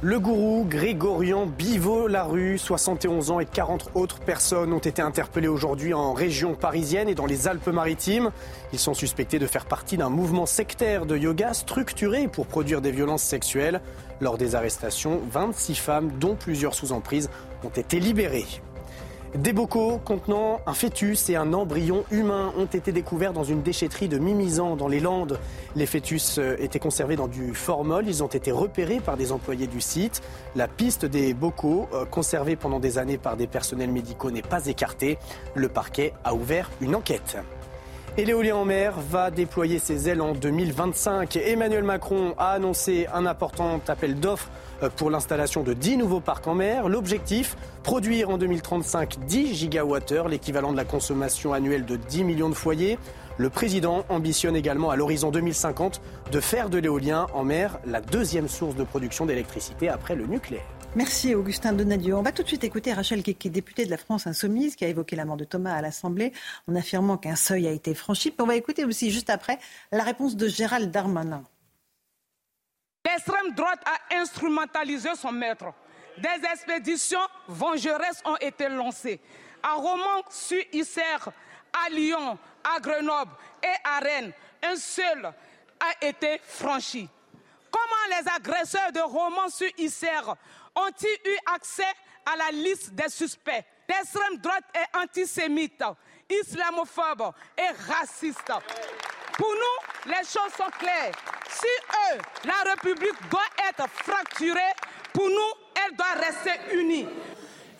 [0.00, 6.12] Le gourou Grégorian Bivot-Larue, 71 ans et 40 autres personnes ont été interpellées aujourd'hui en
[6.12, 8.30] région parisienne et dans les Alpes-Maritimes.
[8.72, 12.92] Ils sont suspectés de faire partie d'un mouvement sectaire de yoga structuré pour produire des
[12.92, 13.80] violences sexuelles.
[14.20, 17.28] Lors des arrestations, 26 femmes, dont plusieurs sous emprise,
[17.64, 18.46] ont été libérées.
[19.34, 24.08] Des bocaux contenant un fœtus et un embryon humain ont été découverts dans une déchetterie
[24.08, 25.38] de Mimizan dans les Landes.
[25.76, 28.08] Les fœtus euh, étaient conservés dans du formol.
[28.08, 30.22] Ils ont été repérés par des employés du site.
[30.56, 34.64] La piste des bocaux, euh, conservés pendant des années par des personnels médicaux, n'est pas
[34.64, 35.18] écartée.
[35.54, 37.36] Le parquet a ouvert une enquête.
[38.18, 41.36] Et l'éolien en mer va déployer ses ailes en 2025.
[41.36, 44.50] Emmanuel Macron a annoncé un important appel d'offres
[44.82, 46.88] euh, pour l'installation de 10 nouveaux parcs en mer.
[46.88, 52.54] L'objectif, produire en 2035 10 gigawattheures, l'équivalent de la consommation annuelle de 10 millions de
[52.54, 52.98] foyers.
[53.36, 56.00] Le président ambitionne également à l'horizon 2050
[56.32, 60.66] de faire de l'éolien en mer la deuxième source de production d'électricité après le nucléaire.
[60.98, 62.16] Merci Augustin Donadieu.
[62.16, 64.88] On va tout de suite écouter Rachel Keke, députée de la France Insoumise, qui a
[64.88, 66.32] évoqué la mort de Thomas à l'Assemblée
[66.66, 68.32] en affirmant qu'un seuil a été franchi.
[68.32, 69.60] Puis on va écouter aussi juste après
[69.92, 71.44] la réponse de Gérald Darmanin.
[73.06, 75.66] L'extrême droite a instrumentalisé son maître.
[76.16, 79.20] Des expéditions vengeresses ont été lancées.
[79.62, 81.30] À Romans sur Isère,
[81.86, 83.30] à Lyon, à Grenoble
[83.62, 84.32] et à Rennes,
[84.64, 87.08] un seul a été franchi.
[87.70, 90.34] Comment les agresseurs de Romans sur Isère
[90.78, 91.92] ont-ils eu accès
[92.26, 93.64] à la liste des suspects?
[93.88, 95.82] L'extrême droite est antisémite,
[96.28, 98.52] islamophobe et raciste.
[99.36, 101.14] Pour nous, les choses sont claires.
[101.48, 101.66] Si
[102.12, 104.72] eux, la République doit être fracturée,
[105.12, 105.52] pour nous,
[105.84, 107.08] elle doit rester unie.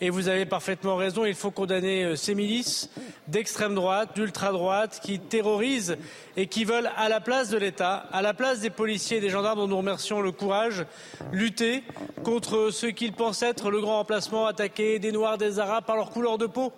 [0.01, 2.89] Et vous avez parfaitement raison, il faut condamner euh, ces milices
[3.27, 5.97] d'extrême droite, d'ultra droite, qui terrorisent
[6.37, 9.29] et qui veulent, à la place de l'État, à la place des policiers et des
[9.29, 10.87] gendarmes dont nous remercions le courage,
[11.33, 11.83] lutter
[12.23, 16.11] contre ce qu'ils pensent être le grand remplacement, attaquer des Noirs, des Arabes par leur
[16.11, 16.73] couleur de peau.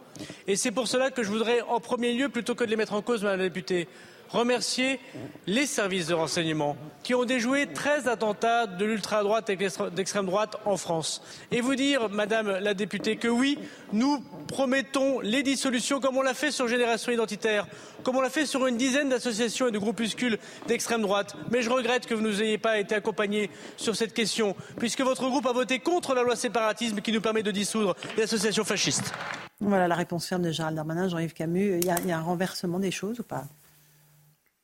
[0.46, 2.94] Et c'est pour cela que je voudrais, en premier lieu, plutôt que de les mettre
[2.94, 3.86] en cause, Madame la députée,
[4.30, 5.00] remercier
[5.46, 10.76] les services de renseignement qui ont déjoué 13 attentats de l'ultra-droite et d'extrême droite en
[10.76, 11.22] France.
[11.50, 13.58] Et vous dire, Madame la députée, que oui,
[13.92, 17.66] nous promettons les dissolutions comme on l'a fait sur Génération Identitaire,
[18.02, 21.36] comme on l'a fait sur une dizaine d'associations et de groupuscules d'extrême droite.
[21.50, 25.00] Mais je regrette que vous ne nous ayez pas été accompagnés sur cette question, puisque
[25.00, 28.64] votre groupe a voté contre la loi séparatisme qui nous permet de dissoudre les associations
[28.64, 29.12] fascistes.
[29.60, 31.78] Voilà la réponse ferme de Gérald Darmanin, Jean-Yves Camus.
[31.80, 33.44] Il y, il y a un renversement des choses ou pas?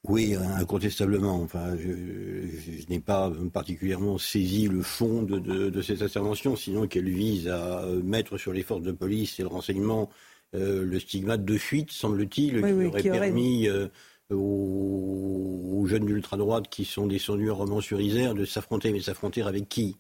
[0.09, 1.41] Oui, incontestablement.
[1.43, 7.85] Enfin, je, n'ai pas particulièrement saisi le fond de, cette intervention, sinon qu'elle vise à
[8.05, 10.11] mettre sur les forces de police et le renseignement
[10.55, 13.89] euh, le stigmate de fuite, semble-t-il, qui, aurait permis euh,
[14.31, 19.97] aux, jeunes d'ultra-droite qui sont descendus en Romans-sur-Isère de s'affronter, mais s'affronter avec qui?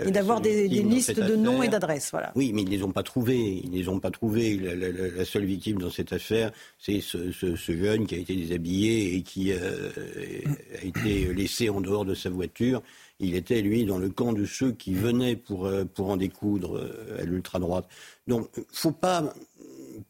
[0.00, 2.32] Et d'avoir des, listes de noms et d'adresses, voilà.
[2.34, 3.60] Oui, mais ils ne les ont pas trouvés.
[3.62, 4.56] Ils les ont pas trouvés.
[4.56, 9.52] La, seule victime dans cette affaire, c'est ce, jeune qui a été déshabillé et qui
[9.52, 9.90] euh,
[10.80, 12.82] a été laissé en dehors de sa voiture.
[13.20, 16.78] Il était, lui, dans le camp de ceux qui venaient pour, euh, pour en découdre
[16.78, 17.86] euh, à l'ultra-droite.
[18.26, 19.34] Donc, faut pas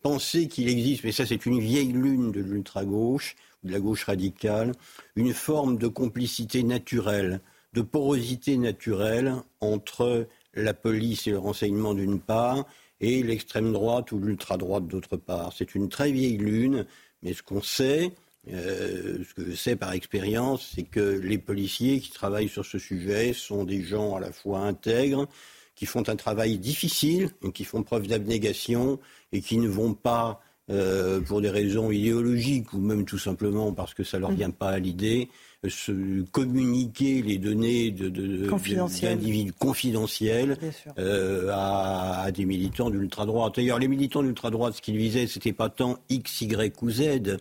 [0.01, 3.35] penser qu'il existe, mais ça c'est une vieille lune de l'ultra-gauche,
[3.65, 4.73] de la gauche radicale,
[5.17, 7.41] une forme de complicité naturelle,
[7.73, 12.67] de porosité naturelle entre la police et le renseignement d'une part,
[13.01, 15.53] et l'extrême droite ou l'ultra-droite d'autre part.
[15.57, 16.87] C'est une très vieille lune,
[17.23, 18.13] mais ce qu'on sait,
[18.51, 22.79] euh, ce que je sais par expérience, c'est que les policiers qui travaillent sur ce
[22.79, 25.27] sujet sont des gens à la fois intègres,
[25.75, 29.01] qui font un travail difficile, qui font preuve d'abnégation
[29.33, 30.41] et qui ne vont pas,
[30.71, 34.37] euh, pour des raisons idéologiques ou même tout simplement parce que ça leur mmh.
[34.37, 35.29] vient pas à l'idée,
[35.69, 40.59] se communiquer les données de, d'individus confidentiels
[40.99, 43.55] euh, à, à, des militants d'ultra-droite.
[43.57, 47.39] D'ailleurs, les militants d'ultra-droite, ce qu'ils visaient, c'était pas tant X, Y ou Z,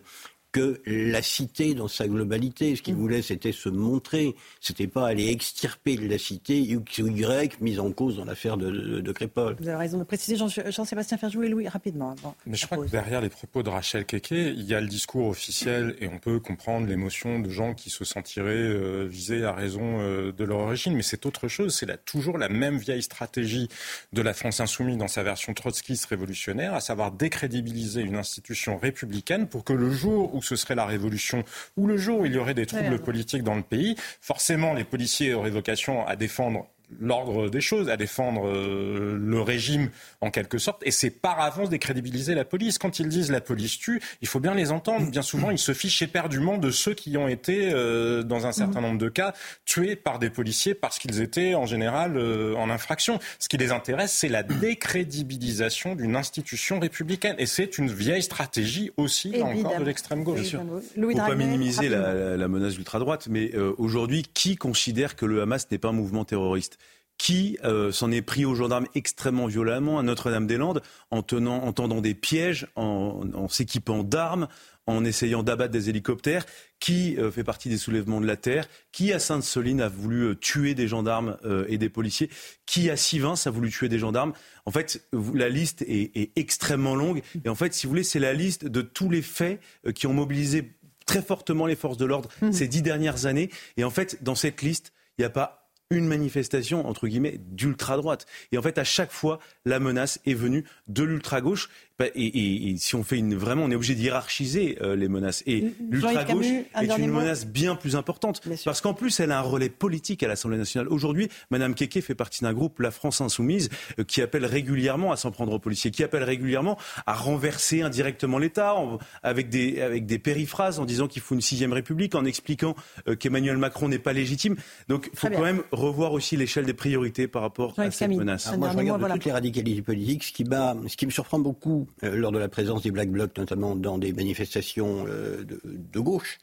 [0.52, 2.76] que la cité dans sa globalité.
[2.76, 2.98] Ce qu'il mm.
[2.98, 4.36] voulait, c'était se montrer.
[4.60, 8.56] C'était pas aller extirper de la cité X ou Y mise en cause dans l'affaire
[8.56, 9.56] de, de, Crépol.
[9.60, 12.14] Vous avez raison de préciser, Jean-Sébastien Ferjou et Louis, rapidement.
[12.46, 15.28] Mais je crois que derrière les propos de Rachel Keke, il y a le discours
[15.28, 20.00] officiel et on peut comprendre l'émotion de gens qui se sentiraient euh, visés à raison
[20.00, 20.94] euh, de leur origine.
[20.94, 21.74] Mais c'est autre chose.
[21.74, 23.68] C'est toujours la même vieille stratégie
[24.12, 29.46] de la France insoumise dans sa version trotskiste révolutionnaire, à savoir décrédibiliser une institution républicaine
[29.46, 31.44] pour que le jour où ce serait la révolution,
[31.76, 34.84] ou le jour où il y aurait des troubles politiques dans le pays, forcément les
[34.84, 36.66] policiers auraient vocation à défendre
[37.00, 39.90] l'ordre des choses, à défendre euh, le régime
[40.20, 42.78] en quelque sorte, et c'est par avance décrédibiliser la police.
[42.78, 45.10] Quand ils disent la police tue, il faut bien les entendre.
[45.10, 48.80] Bien souvent, ils se fichent éperdument de ceux qui ont été, euh, dans un certain
[48.80, 53.18] nombre de cas, tués par des policiers parce qu'ils étaient en général euh, en infraction.
[53.38, 58.90] Ce qui les intéresse, c'est la décrédibilisation d'une institution républicaine, et c'est une vieille stratégie
[58.96, 60.54] aussi corps de l'extrême gauche.
[60.96, 65.42] Il ne faut pas minimiser la, la, menace ultra-droite, mais aujourd'hui, qui considère que le
[65.42, 66.78] Hamas n'est pas un mouvement terroriste?
[67.22, 70.82] Qui euh, s'en est pris aux gendarmes extrêmement violemment à Notre-Dame-des-Landes
[71.12, 74.48] en, tenant, en tendant des pièges, en, s'équipant d'armes,
[74.88, 76.44] en essayant d'abattre des hélicoptères,
[76.80, 80.34] qui euh, fait partie des soulèvements de la terre, qui à Sainte-Soline a voulu euh,
[80.34, 81.36] tuer des gendarmes
[81.68, 82.28] et des policiers,
[82.66, 84.32] qui à Sivins a voulu tuer des gendarmes.
[84.66, 87.22] En fait, la liste est, extrêmement longue.
[87.44, 89.60] Et en fait, si vous voulez, c'est la liste de tous les faits
[89.94, 90.72] qui ont mobilisé
[91.06, 92.50] très fortement les forces de l'ordre mmh.
[92.50, 93.48] ces dix dernières années.
[93.76, 95.61] Et en fait, dans cette liste, il n'y a pas
[95.96, 98.26] une manifestation, entre guillemets, d'ultra-droite.
[98.52, 101.68] Et en fait, à chaque fois, la menace est venue de l'ultra-gauche.
[101.98, 105.42] Bah, et, si on fait une, vraiment, on est obligé d'hierarchiser euh, les menaces.
[105.46, 108.40] Et l'ultra-gauche est une menace bien plus importante.
[108.64, 110.88] parce qu'en plus, elle a un relais politique à l'Assemblée nationale.
[110.88, 115.16] Aujourd'hui, Madame Keke fait partie d'un groupe, la France Insoumise, euh, qui appelle régulièrement à
[115.16, 118.74] s'en prendre aux policiers, qui appelle régulièrement à renverser indirectement l'État,
[119.22, 122.74] avec des, avec des périphrases en disant qu'il faut une sixième république, en expliquant
[123.08, 124.56] euh, qu'Emmanuel Macron n'est pas légitime.
[124.88, 128.50] Donc, il faut quand même revoir aussi l'échelle des priorités par rapport à cette menace.
[128.56, 130.24] moi, je regarde toutes les radicalités politiques.
[130.24, 133.36] Ce qui, ce qui me surprend beaucoup euh, lors de la présence des Black Blocs,
[133.36, 136.38] notamment dans des manifestations euh, de, gauche,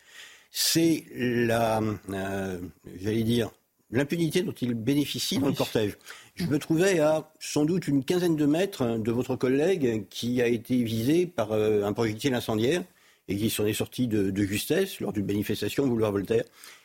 [0.51, 2.59] c'est la, euh,
[3.01, 3.51] j'allais dire,
[3.91, 5.97] l'impunité dont ils bénéficient dans le cortège.
[6.35, 10.47] Je me trouvais à sans doute une quinzaine de mètres de votre collègue qui a
[10.47, 12.83] été visé par un projectile incendiaire
[13.27, 16.43] et qui s'en est sorti de, de justesse lors d'une manifestation boulevard Voltaire.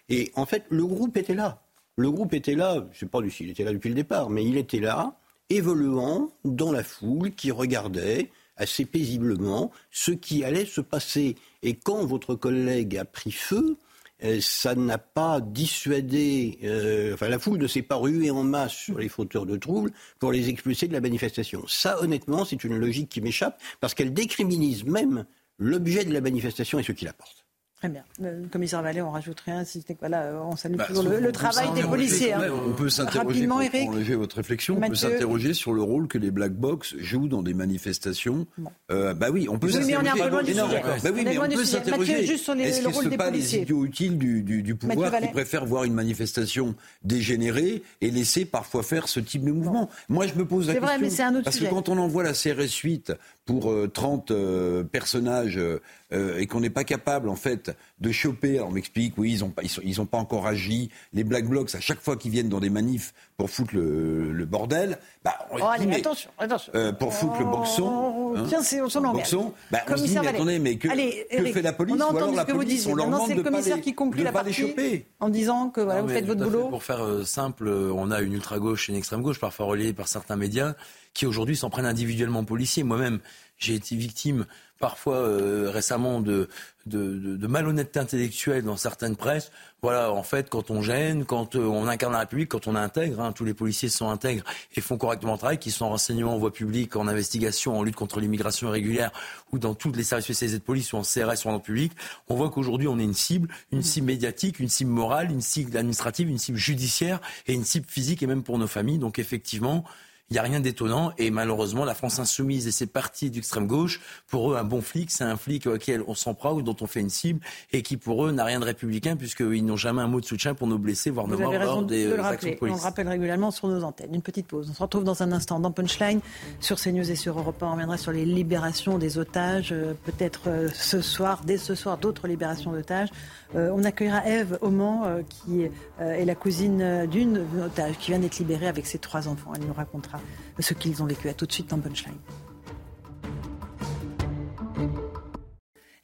[0.09, 1.64] Et en fait, le groupe était là.
[1.97, 4.45] Le groupe était là, je ne sais pas s'il était là depuis le départ, mais
[4.45, 5.17] il était là,
[5.51, 11.37] évoluant dans la foule qui regardait assez paisiblement ce qui allait se passer.
[11.63, 13.77] Et quand votre collègue a pris feu,
[14.23, 18.73] euh, ça n'a pas dissuadé, euh, enfin la foule ne s'est pas ruée en masse
[18.73, 21.65] sur les fauteurs de troubles pour les expulser de la manifestation.
[21.67, 25.27] Ça, honnêtement, c'est une logique qui m'échappe parce qu'elle décriminise même
[25.59, 27.44] l'objet de la manifestation et ce qui la porte.
[27.85, 28.05] Très bien.
[28.19, 29.63] Le commissaire Vallée, on rajoute rien.
[30.01, 32.33] voilà, on salue bah, toujours le, travail des policiers.
[32.33, 32.51] Hein.
[32.67, 36.31] On peut s'interroger, pour enlever votre réflexion, on peut s'interroger sur le rôle que les
[36.31, 38.47] Black Box jouent dans des manifestations.
[38.91, 39.97] Euh, bah oui, on peut s'interroger.
[39.97, 40.69] Oui, mais on est un peu loin
[41.03, 42.25] Bah oui, mais on peut s'interroger.
[42.25, 45.93] Est-ce que ce pas les idiots utiles du, du, du pouvoir qui préfèrent voir une
[45.93, 49.91] manifestation dégénérée et laisser parfois faire ce type de mouvement?
[50.09, 50.89] Moi, je me pose la question.
[50.89, 53.13] Vrai, mais c'est un autre parce que quand on envoie la CRS 8
[53.45, 55.81] pour 30 euh, euh, personnages euh,
[56.11, 58.57] et qu'on n'est pas capable, en fait, de choper.
[58.57, 60.91] Alors on m'explique, oui, ils n'ont pas, ils, ont pas encore agi.
[61.13, 64.99] Les Black Blocs, à chaque fois qu'ils viennent dans des manifs pour foutre le, bordel,
[65.25, 66.73] bah, on oh, allez, attention, attention.
[66.75, 68.35] Euh, pour foutre le boxon.
[68.37, 71.53] Hein, tiens, c'est on s'en boxon, bah, on se dit, mais attendez, mais que, que
[71.53, 73.95] fait la police on Ou alors la police, on leur demande de le commissaire qui
[73.95, 74.75] conclut la partie
[75.21, 76.69] en disant que voilà, vous faites votre boulot.
[76.69, 80.37] Pour faire euh, simple, on a une ultra-gauche et une extrême-gauche, parfois relayée par certains
[80.37, 80.75] médias,
[81.15, 82.83] qui aujourd'hui s'en prennent individuellement aux policiers.
[82.83, 83.21] Moi-même,
[83.57, 84.47] j'ai été victime
[84.79, 86.49] parfois euh, récemment de,
[86.87, 89.51] de, de, malhonnêteté intellectuelle dans certaines presses.
[89.83, 93.21] Voilà, en fait, quand on gêne, quand euh, on incarne la République, quand on intègre,
[93.21, 94.45] hein, tous les policiers sont intègres
[94.75, 97.83] et font correctement le travail, qu'ils sont en renseignement en voie publique, en investigation, en
[97.83, 99.13] lutte contre l'immigration irrégulière
[99.53, 101.93] ou dans tous les services spécialisés de police ou en CRS ou en public,
[102.29, 105.77] on voit qu'aujourd'hui on est une cible, une cible médiatique, une cible morale, une cible
[105.77, 108.99] administrative, une cible judiciaire et une cible physique et même pour nos familles.
[108.99, 109.85] Donc effectivement,
[110.31, 111.13] il n'y a rien d'étonnant.
[111.19, 115.11] Et malheureusement, la France insoumise et ses partis d'extrême gauche, pour eux, un bon flic,
[115.11, 117.41] c'est un flic auquel on s'en prend ou dont on fait une cible
[117.73, 120.55] et qui, pour eux, n'a rien de républicain puisqu'ils n'ont jamais un mot de soutien
[120.55, 122.75] pour nos blessés, voire nos morts lors des de le actions de police.
[122.75, 124.15] On le rappelle régulièrement sur nos antennes.
[124.15, 124.69] Une petite pause.
[124.71, 126.21] On se retrouve dans un instant dans Punchline
[126.61, 127.67] sur CNews et sur Europe 1.
[127.67, 129.73] On reviendra sur les libérations des otages.
[129.73, 133.11] Euh, peut-être euh, ce soir, dès ce soir, d'autres libérations d'otages.
[133.55, 138.67] Euh, on accueillera Eve Auman, qui est la cousine d'une otage qui vient d'être libérée
[138.67, 139.53] avec ses trois enfants.
[139.55, 140.14] Elle nous racontera
[140.59, 141.29] ce qu'ils ont vécu.
[141.29, 142.19] À tout de suite dans Punchline.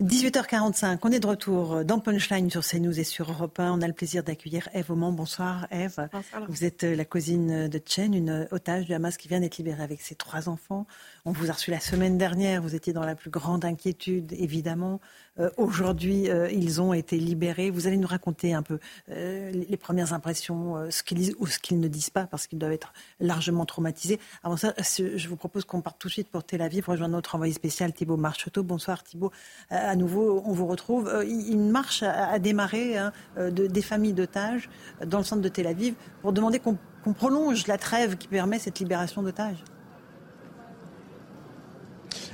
[0.02, 3.70] 18h45, on est de retour dans Punchline sur CNews et sur Europe 1.
[3.70, 5.12] On a le plaisir d'accueillir Eve Auman.
[5.12, 6.08] Bonsoir Eve.
[6.48, 10.00] Vous êtes la cousine de Chen, une otage du Hamas qui vient d'être libérée avec
[10.00, 10.86] ses trois enfants.
[11.26, 15.00] On vous a reçu la semaine dernière, vous étiez dans la plus grande inquiétude, évidemment.
[15.38, 17.70] Euh, aujourd'hui, euh, ils ont été libérés.
[17.70, 18.78] Vous allez nous raconter un peu
[19.10, 22.58] euh, les premières impressions, ce qu'ils disent ou ce qu'ils ne disent pas, parce qu'ils
[22.58, 24.18] doivent être largement traumatisés.
[24.42, 27.34] Avant ça, je vous propose qu'on parte tout de suite pour Tel Aviv, rejoindre notre
[27.34, 28.62] envoyé spécial Thibault Marcheteau.
[28.62, 29.30] Bonsoir Thibault.
[29.68, 31.12] à nouveau, on vous retrouve.
[31.26, 34.70] une marche a, démarré hein, de, des familles d'otages
[35.04, 36.78] dans le centre de Tel Aviv pour demander qu'on
[37.12, 39.62] prolonge la trêve qui permet cette libération d'otages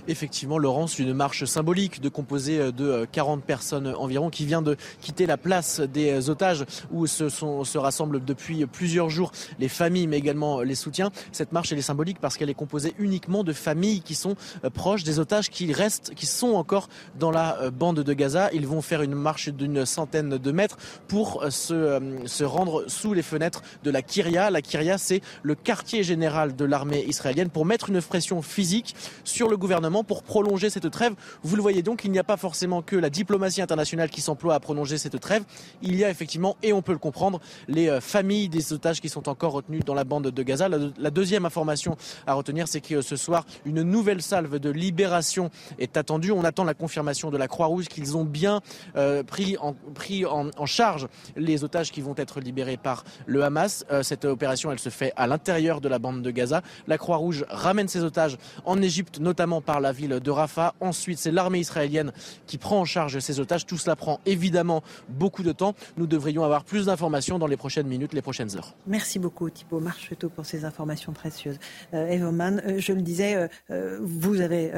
[0.08, 4.62] effectivement, Laurence, une marche symbolique de composée euh, de 40 euh, personnes environ qui vient
[4.62, 9.32] de quitter la place des euh, otages où se, sont, se rassemblent depuis plusieurs jours
[9.58, 11.10] les familles mais également les soutiens.
[11.32, 14.36] Cette marche elle est symbolique parce qu'elle est composée uniquement de familles qui sont
[14.74, 16.88] proches des otages qui restent, qui sont encore
[17.18, 18.50] dans la bande de Gaza.
[18.52, 20.76] Ils vont faire une marche d'une centaine de mètres
[21.08, 24.50] pour se, se rendre sous les fenêtres de la Kyria.
[24.50, 29.48] La Kyria, c'est le quartier général de l'armée israélienne pour mettre une pression physique sur
[29.48, 31.14] le gouvernement pour prolonger cette trêve.
[31.42, 34.54] Vous le voyez donc, il n'y a pas forcément que la diplomatie internationale qui s'emploie
[34.54, 35.44] à prolonger cette trêve.
[35.82, 39.08] Il y a effectivement, et on peut le comprendre, les euh, familles des otages qui
[39.08, 40.68] sont encore retenues dans la bande de Gaza.
[40.68, 41.96] La, deuxième information
[42.26, 46.32] à retenir, c'est que ce soir, une nouvelle salve de libération est attendue.
[46.32, 48.60] On attend la confirmation de la Croix-Rouge qu'ils ont bien
[48.96, 53.84] euh, pris, en, charge les otages qui vont être libérés par le Hamas.
[53.90, 56.62] Euh, cette opération, elle se fait à l'intérieur de la bande de Gaza.
[56.86, 60.74] La Croix-Rouge ramène ses otages en Égypte, notamment par la ville de Rafah.
[60.80, 62.12] Ensuite, c'est l'armée israélienne
[62.46, 63.66] qui prend en charge ces otages.
[63.66, 65.74] Tout cela prend évidemment beaucoup de temps.
[65.96, 68.74] Nous devrions avoir plus d'informations dans les prochaines minutes, les prochaines heures.
[68.86, 71.58] Merci beaucoup Thibault Marcheteau pour ces informations précieuses.
[71.94, 74.72] Euh, euh je le disais, euh, euh, vous avez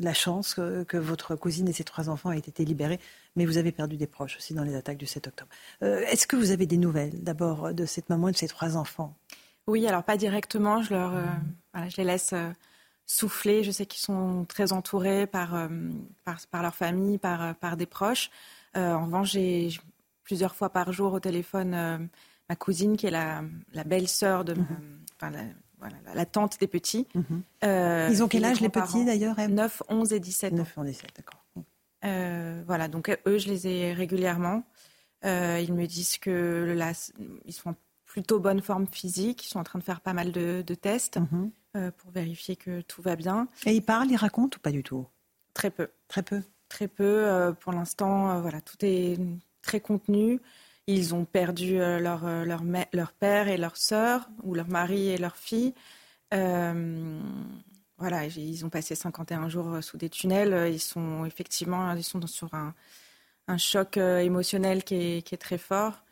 [0.00, 2.98] la chance que, votre cousine et ses trois enfants aient été libérés
[3.36, 5.50] mais vous avez perdu des proches aussi dans les attaques du 7 octobre.
[5.80, 9.16] Est-ce que vous avez des nouvelles d'abord de cette maman et de ses trois enfants?
[9.66, 11.12] Oui, alors pas directement, je, leur,
[11.74, 12.32] je les laisse
[13.06, 13.62] souffler.
[13.62, 15.68] Je sais qu'ils sont très entourés par, euh,
[16.50, 18.30] par, leur famille, par, euh, par des proches.
[18.76, 19.70] Euh, en revanche, j'ai
[20.22, 22.08] plusieurs fois par jour au téléphone
[22.48, 25.46] ma cousine qui est la, la belle-sœur de mhm.
[26.14, 27.06] la, tante des petits.
[27.14, 27.42] Mhm.
[28.10, 31.10] Ils ont quel âge les petits d'ailleurs 9, 11 et 17 9, 11 et 17,
[31.16, 32.64] d'accord.
[32.66, 34.64] voilà, donc eux, je les ai régulièrement.
[35.22, 36.92] ils me disent que là,
[37.44, 37.76] ils sont en
[38.14, 41.18] plutôt bonne forme physique, ils sont en train de faire pas mal de, tests.
[41.18, 41.50] Mhm.
[41.74, 43.48] Pour vérifier que tout va bien.
[43.66, 45.06] Et ils parlent, ils racontent ou pas du tout?
[45.54, 45.88] Très peu.
[46.08, 46.42] Très peu?
[46.68, 47.04] Très peu.
[47.04, 49.18] Euh, pour l'instant, euh, voilà, tout est
[49.62, 50.40] très contenu.
[50.86, 55.36] Ils ont perdu leur, leur, leur, père et leur sœur, ou leur mari et leur
[55.36, 55.72] fille.
[56.30, 60.70] voilà, ils ont passé 51 jours sous des tunnels.
[60.74, 62.74] Ils sont effectivement ils sont sur un,
[63.48, 66.03] un choc émotionnel qui est, qui est très fort.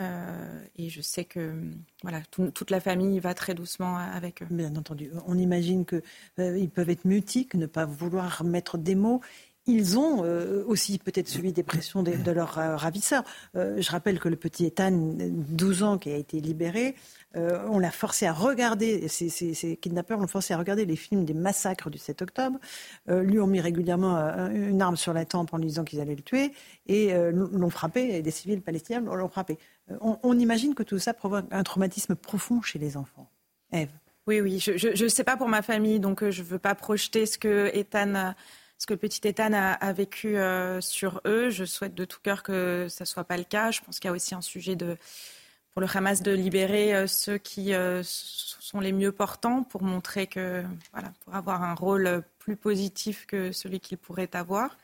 [0.00, 1.54] Euh, et je sais que
[2.02, 4.46] voilà, toute la famille va très doucement avec eux.
[4.50, 5.10] Bien entendu.
[5.26, 6.02] On imagine qu'ils
[6.38, 9.20] euh, peuvent être mutiques, ne pas vouloir mettre des mots.
[9.66, 13.22] Ils ont euh, aussi peut-être subi des pressions de, leurs ravisseurs.
[13.54, 16.94] je rappelle que le petit Ethan, 12 ans, qui a été libéré,
[17.34, 21.90] on l'a forcé à regarder, ces, kidnappeurs l'ont forcé à regarder les films des massacres
[21.90, 22.58] du 7 octobre,
[23.08, 24.16] lui ont mis régulièrement
[24.48, 26.52] une arme sur la tempe en lui disant qu'ils allaient le tuer,
[26.86, 29.58] et l'ont frappé, des civils palestiniens l'ont frappé.
[30.00, 33.30] On, imagine que tout ça provoque un traumatisme profond chez les enfants.
[33.72, 33.90] Eve.
[34.26, 37.24] Oui, oui, je ne sais pas pour ma famille, donc je ne veux pas projeter
[37.24, 38.34] ce que Ethan
[38.78, 40.36] ce que petit Ethan a, vécu
[40.80, 41.50] sur eux.
[41.50, 43.70] Je souhaite de tout cœur que ça ne soit pas le cas.
[43.70, 47.72] Je pense qu'il y a aussi un sujet pour le Hamas de libérer ceux qui
[48.04, 50.62] sont les mieux portants pour montrer que,
[50.92, 54.76] voilà, pour avoir un rôle plus positif que celui qu'il pourrait avoir.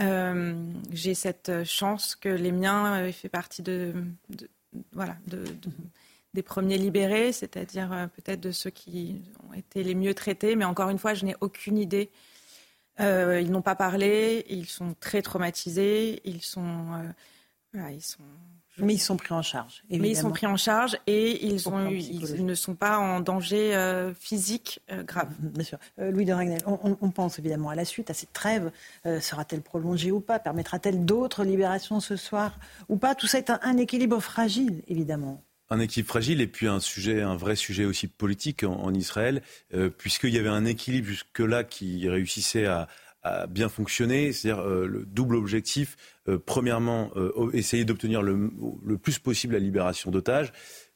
[0.00, 3.94] J'ai cette chance que les miens aient fait partie de,
[4.92, 5.44] voilà, de,
[6.34, 10.56] des premiers libérés, c'est-à-dire peut-être de ceux qui ont été les mieux traités.
[10.56, 12.10] Mais encore une fois, je n'ai aucune idée
[13.00, 16.92] euh, ils n'ont pas parlé, ils sont très traumatisés, ils sont,
[17.74, 18.22] euh, ils sont
[18.82, 19.82] mais ils sont pris en charge.
[19.88, 20.02] Évidemment.
[20.02, 23.74] Mais ils sont pris en charge et ils, ont ils ne sont pas en danger
[23.74, 25.28] euh, physique grave.
[25.38, 25.78] Bien sûr.
[25.98, 28.70] Louis de Ragnel, on, pense évidemment à la suite, à cette trêve.
[29.04, 30.38] Sera-t-elle prolongée ou pas?
[30.38, 32.58] Permettra-t-elle d'autres libérations ce soir
[32.88, 33.14] ou pas?
[33.14, 37.36] Tout ça est un équilibre fragile, évidemment un équilibre fragile et puis un sujet, un
[37.36, 39.42] vrai sujet aussi politique en, Israël,
[39.72, 42.88] euh, puisqu'il y avait un équilibre jusque-là qui réussissait à,
[43.48, 45.96] bien fonctionner, c'est-à-dire euh, le double objectif.
[46.28, 47.10] Euh, premièrement,
[47.52, 48.50] essayer d'obtenir le,
[48.84, 50.52] le, plus possible la libération d'otages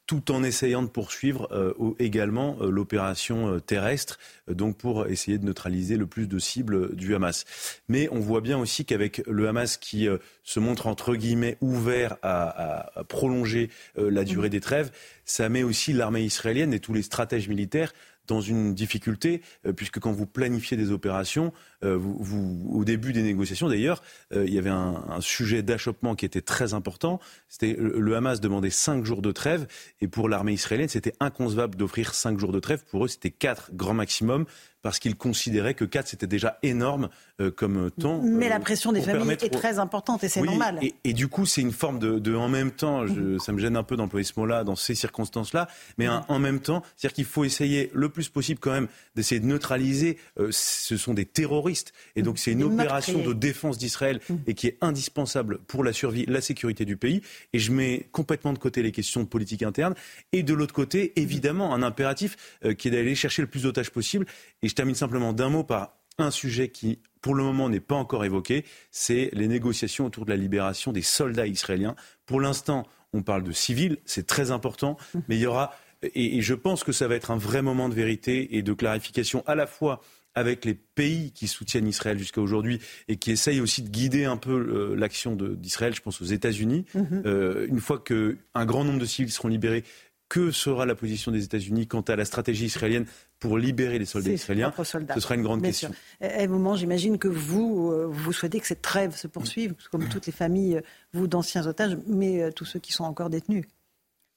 [0.06, 4.18] tout en essayant de poursuivre euh, également euh, l'opération euh, terrestre,
[4.48, 7.44] donc pour essayer de neutraliser le plus de cibles du Hamas.
[7.88, 10.09] Mais on voit bien aussi qu'avec le Hamas qui
[10.42, 14.90] se montre entre guillemets ouvert à, à prolonger la durée des trêves,
[15.24, 17.92] ça met aussi l'armée israélienne et tous les stratèges militaires
[18.26, 19.42] dans une difficulté,
[19.76, 21.52] puisque quand vous planifiez des opérations,
[21.84, 24.02] euh, vous, au début des négociations, d'ailleurs,
[24.32, 27.20] euh, il y avait un, sujet d'achoppement qui était très important.
[27.48, 29.66] C'était le Hamas demandait cinq jours de trêve,
[30.01, 32.84] et pour l'armée israélienne, c'était inconcevable d'offrir cinq jours de trêve.
[32.90, 34.44] Pour eux, c'était quatre grand maximum
[34.85, 37.09] parce qu'ils considéraient que 4 c'était déjà énorme
[37.40, 38.20] euh, comme temps.
[38.23, 40.78] Mais la pression des familles est très importante et c'est normal.
[41.02, 43.82] Et, du coup, c'est une forme de, en même temps, je, ça me gêne un
[43.82, 47.90] peu d'employer ce mot-là dans ces circonstances-là, mais en même temps, c'est-à-dire qu'il faut essayer
[47.94, 50.19] le plus possible quand même d'essayer de neutraliser.
[50.51, 54.77] ce sont des terroristes et donc c'est une opération de défense d'Israël et qui est
[54.82, 57.23] indispensable pour la survie, la sécurité du pays.
[57.55, 59.94] Et je mets complètement de côté les questions de politique interne.
[60.32, 63.90] Et de l'autre côté, évidemment, un impératif euh, qui est d'aller chercher le plus d'otages
[63.90, 64.27] possible.
[64.62, 67.94] Et je termine simplement d'un mot par un sujet qui, pour le moment, n'est pas
[67.94, 71.94] encore évoqué, c'est les négociations autour de la libération des soldats israéliens.
[72.26, 75.18] Pour l'instant, on parle de civils, c'est très important, mm.
[75.28, 75.70] mais il y aura
[76.12, 79.44] et, je pense que ça va être un vrai moment de vérité et de clarification
[79.46, 80.01] à la fois
[80.34, 84.36] avec les pays qui soutiennent Israël jusqu'à aujourd'hui et qui essayent aussi de guider un
[84.36, 86.84] peu euh, l'action d'Israël, je pense aux États-Unis.
[86.94, 87.22] Mhm.
[87.24, 89.84] Euh, une fois qu'un grand nombre de civils seront libérés,
[90.28, 93.06] que sera la position des États-Unis quant à la stratégie israélienne
[93.45, 95.91] pour libérer les soldats israéliens Ce sera une grande question.
[96.21, 100.09] À un moment, j'imagine que vous, euh, vous souhaitez que cette trêve se poursuive, comme
[100.09, 100.81] toutes les familles,
[101.12, 103.66] vous d'anciens otages, mais tous ceux qui sont encore détenus.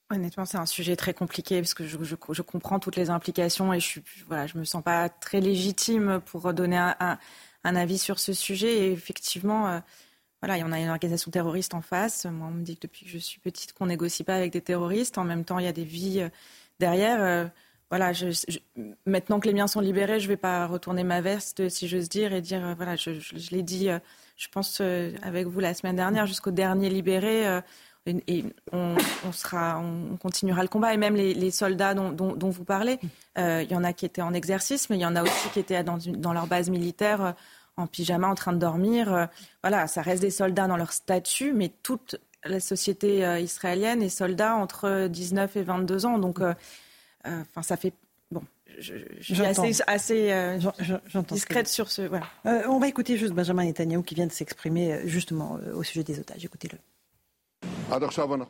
[0.10, 3.74] Honnêtement, c'est un sujet très compliqué parce que je, je, je, comprends toutes les implications
[3.74, 7.18] et je ne voilà, je me sens pas très légitime pour donner un, un,
[7.66, 8.88] un avis sur ce sujet.
[8.88, 9.80] Et effectivement, euh,
[10.42, 12.26] voilà, il y en a une organisation terroriste en face.
[12.26, 14.62] Moi, on me dit que depuis que je suis petite, qu'on négocie pas avec des
[14.62, 15.18] terroristes.
[15.18, 16.30] En même temps, il y a des vies euh,
[16.80, 17.22] derrière.
[17.22, 17.48] Euh,
[17.90, 18.12] voilà,
[19.06, 22.34] maintenant que les miens sont libérés, je vais pas retourner ma veste, si j'ose dire,
[22.34, 23.12] et dire, voilà, je,
[23.52, 23.90] l'ai dit,
[24.36, 24.82] je pense
[25.22, 27.62] avec vous la semaine dernière, jusqu'au dernier libéré
[28.28, 28.96] et on,
[30.22, 30.94] continuera le combat.
[30.94, 33.00] Et même les, soldats dont, vous parlez,
[33.38, 35.50] euh, il y en a qui étaient en exercice, mais il y en a aussi
[35.54, 37.32] qui étaient dans, leur base militaire euh,
[37.76, 39.14] en pyjama en train de dormir.
[39.14, 39.26] Euh,
[39.64, 44.56] voilà, ça reste des soldats dans leur statut, mais toute la société israélienne est soldat
[44.56, 46.18] entre 19 et 22 ans.
[46.18, 46.40] Donc,
[47.28, 47.94] enfin, ça fait
[48.32, 48.42] bon.
[48.80, 50.60] Je, suis assez, assez
[51.30, 52.04] discrète sur ce.
[52.04, 52.28] Voilà.
[52.70, 56.46] on va écouter juste Benjamin Netanyahu qui vient de s'exprimer justement au sujet des otages.
[56.46, 56.78] Écoutez-le.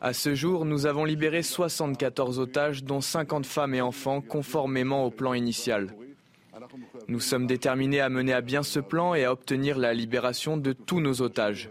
[0.00, 5.10] À ce jour, nous avons libéré 74 otages, dont 50 femmes et enfants, conformément au
[5.10, 5.94] plan initial.
[7.06, 10.72] Nous sommes déterminés à mener à bien ce plan et à obtenir la libération de
[10.72, 11.70] tous nos otages.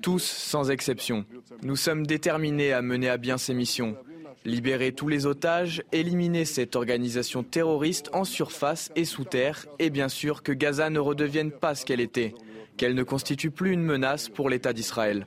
[0.00, 1.24] Tous sans exception.
[1.62, 3.96] Nous sommes déterminés à mener à bien ces missions.
[4.44, 10.08] Libérer tous les otages, éliminer cette organisation terroriste en surface et sous terre, et bien
[10.08, 12.34] sûr que Gaza ne redevienne pas ce qu'elle était,
[12.76, 15.26] qu'elle ne constitue plus une menace pour l'État d'Israël.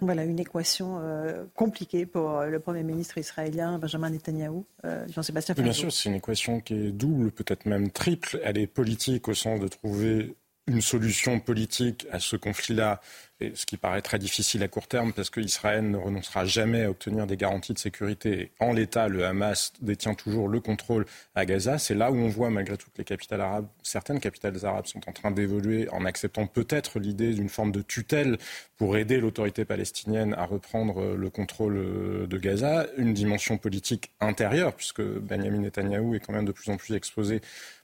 [0.00, 4.66] Voilà une équation euh, compliquée pour euh, le Premier ministre israélien Benjamin Netanyahou.
[4.84, 8.38] Euh, Jean-Sébastien Bien sûr, c'est une équation qui est double, peut-être même triple.
[8.44, 10.36] Elle est politique au sens de trouver
[10.66, 13.00] une solution politique à ce conflit-là
[13.40, 17.26] ce qui paraît très difficile à court terme parce qu'Israël ne renoncera jamais à obtenir
[17.26, 18.50] des garanties de sécurité.
[18.60, 21.04] En l'état, le Hamas détient toujours le contrôle
[21.34, 21.78] à Gaza.
[21.78, 25.12] C'est là où on voit, malgré toutes les capitales arabes, certaines capitales arabes sont en
[25.12, 28.38] train d'évoluer en acceptant peut-être l'idée d'une forme de tutelle
[28.78, 32.86] pour aider l'autorité palestinienne à reprendre le contrôle de Gaza.
[32.96, 37.40] Une dimension politique intérieure, puisque Benjamin Netanyahou est quand même de plus en plus exposé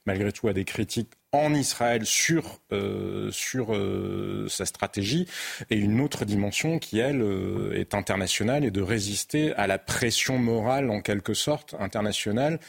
[0.07, 5.27] malgré tout à des critiques en Israël sur, euh, sur euh, sa stratégie.
[5.71, 10.37] Et une autre dimension qui, elle, euh, est internationale et de résister à la pression
[10.39, 12.61] morale, en quelque sorte, internationale.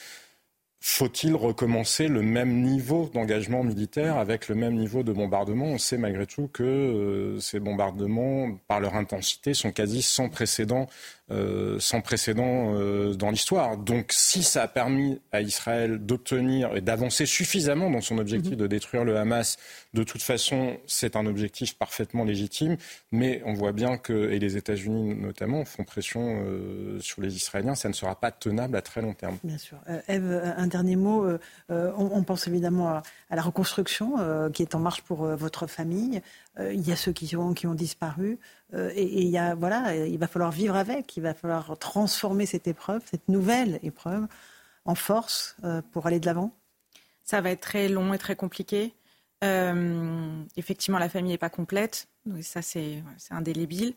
[0.79, 5.65] Faut-il recommencer le même niveau d'engagement militaire avec le même niveau de bombardement?
[5.67, 10.89] On sait malgré tout que ces bombardements, par leur intensité, sont quasi sans précédent
[11.31, 13.77] euh, sans précédent euh, dans l'histoire.
[13.77, 18.57] Donc si ça a permis à Israël d'obtenir et d'avancer suffisamment dans son objectif mhm.
[18.57, 19.55] de détruire le Hamas,
[19.93, 22.75] de toute façon, c'est un objectif parfaitement légitime,
[23.13, 27.75] mais on voit bien que, et les États-Unis notamment, font pression euh, sur les Israéliens,
[27.75, 29.37] ça ne sera pas tenable à très long terme.
[29.45, 29.77] Bien sûr.
[30.09, 31.25] Eve, un dernier mot.
[31.69, 34.15] On, pense évidemment à, la reconstruction
[34.51, 36.21] qui est en marche pour votre famille.
[36.59, 38.39] il y a ceux qui ont, qui ont disparu.
[38.73, 42.45] Euh, et, il, y a, voilà, il va falloir vivre avec, il va falloir transformer
[42.45, 44.27] cette épreuve, cette nouvelle épreuve,
[44.85, 46.51] en force euh, pour aller de l'avant
[47.23, 48.93] Ça va être très long et très compliqué.
[49.43, 53.93] Euh, effectivement, la famille n'est pas complète, donc ça c'est indélébile.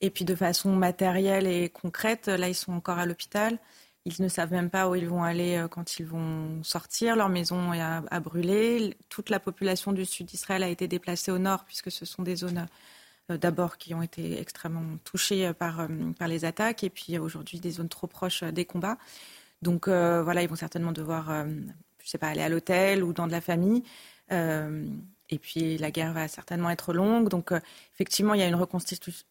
[0.00, 3.58] Et puis de façon matérielle et concrète, là ils sont encore à l'hôpital.
[4.04, 7.16] Ils ne savent même pas où ils vont aller quand ils vont sortir.
[7.16, 8.96] Leur maison à brûler.
[9.08, 12.36] Toute la population du sud d'Israël a été déplacée au nord puisque ce sont des
[12.36, 12.66] zones
[13.36, 15.88] d'abord qui ont été extrêmement touchés euh, par, euh,
[16.18, 18.98] par les attaques et puis aujourd'hui des zones trop proches des combats.
[19.60, 21.44] Donc voilà, ils vont certainement devoir,
[22.04, 23.82] je sais pas, aller à l'hôtel ou dans de la famille.
[24.30, 27.28] et puis la guerre va certainement être longue.
[27.28, 27.52] Donc
[27.92, 28.54] effectivement, il y a une,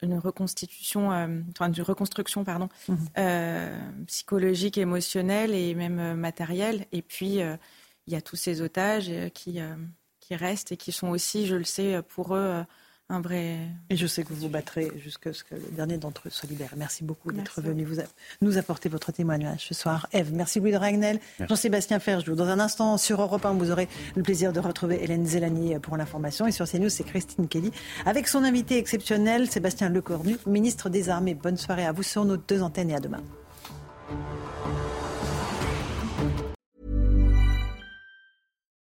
[0.01, 4.03] une reconstitution, enfin une reconstruction, pardon, mmh.
[4.07, 6.87] psychologique, émotionnelle et même matérielle.
[6.91, 9.61] Et puis il y a tous ces otages qui,
[10.19, 12.65] qui restent et qui sont aussi, je le sais, pour eux
[13.09, 13.57] un vrai.
[13.89, 16.49] Et je sais que vous vous battrez jusqu'à ce que le dernier d'entre eux soit
[16.49, 16.71] libéré.
[16.75, 18.01] Merci beaucoup d'être venu vous
[18.41, 20.07] nous apporter votre témoignage ce soir.
[20.11, 22.35] Eve, merci Louis de Ragnel, Jean-Sébastien Ferjou.
[22.35, 25.95] Dans un instant, sur Europe 1, vous aurez le plaisir de retrouver Hélène Zélani pour
[25.95, 26.47] l'information.
[26.47, 27.71] Et sur CNews, c'est Christine Kelly
[28.05, 31.33] avec son invité exceptionnel, Sébastien Lecornu, ministre des Armées.
[31.33, 33.21] Bonne soirée à vous sur nos deux antennes et à demain.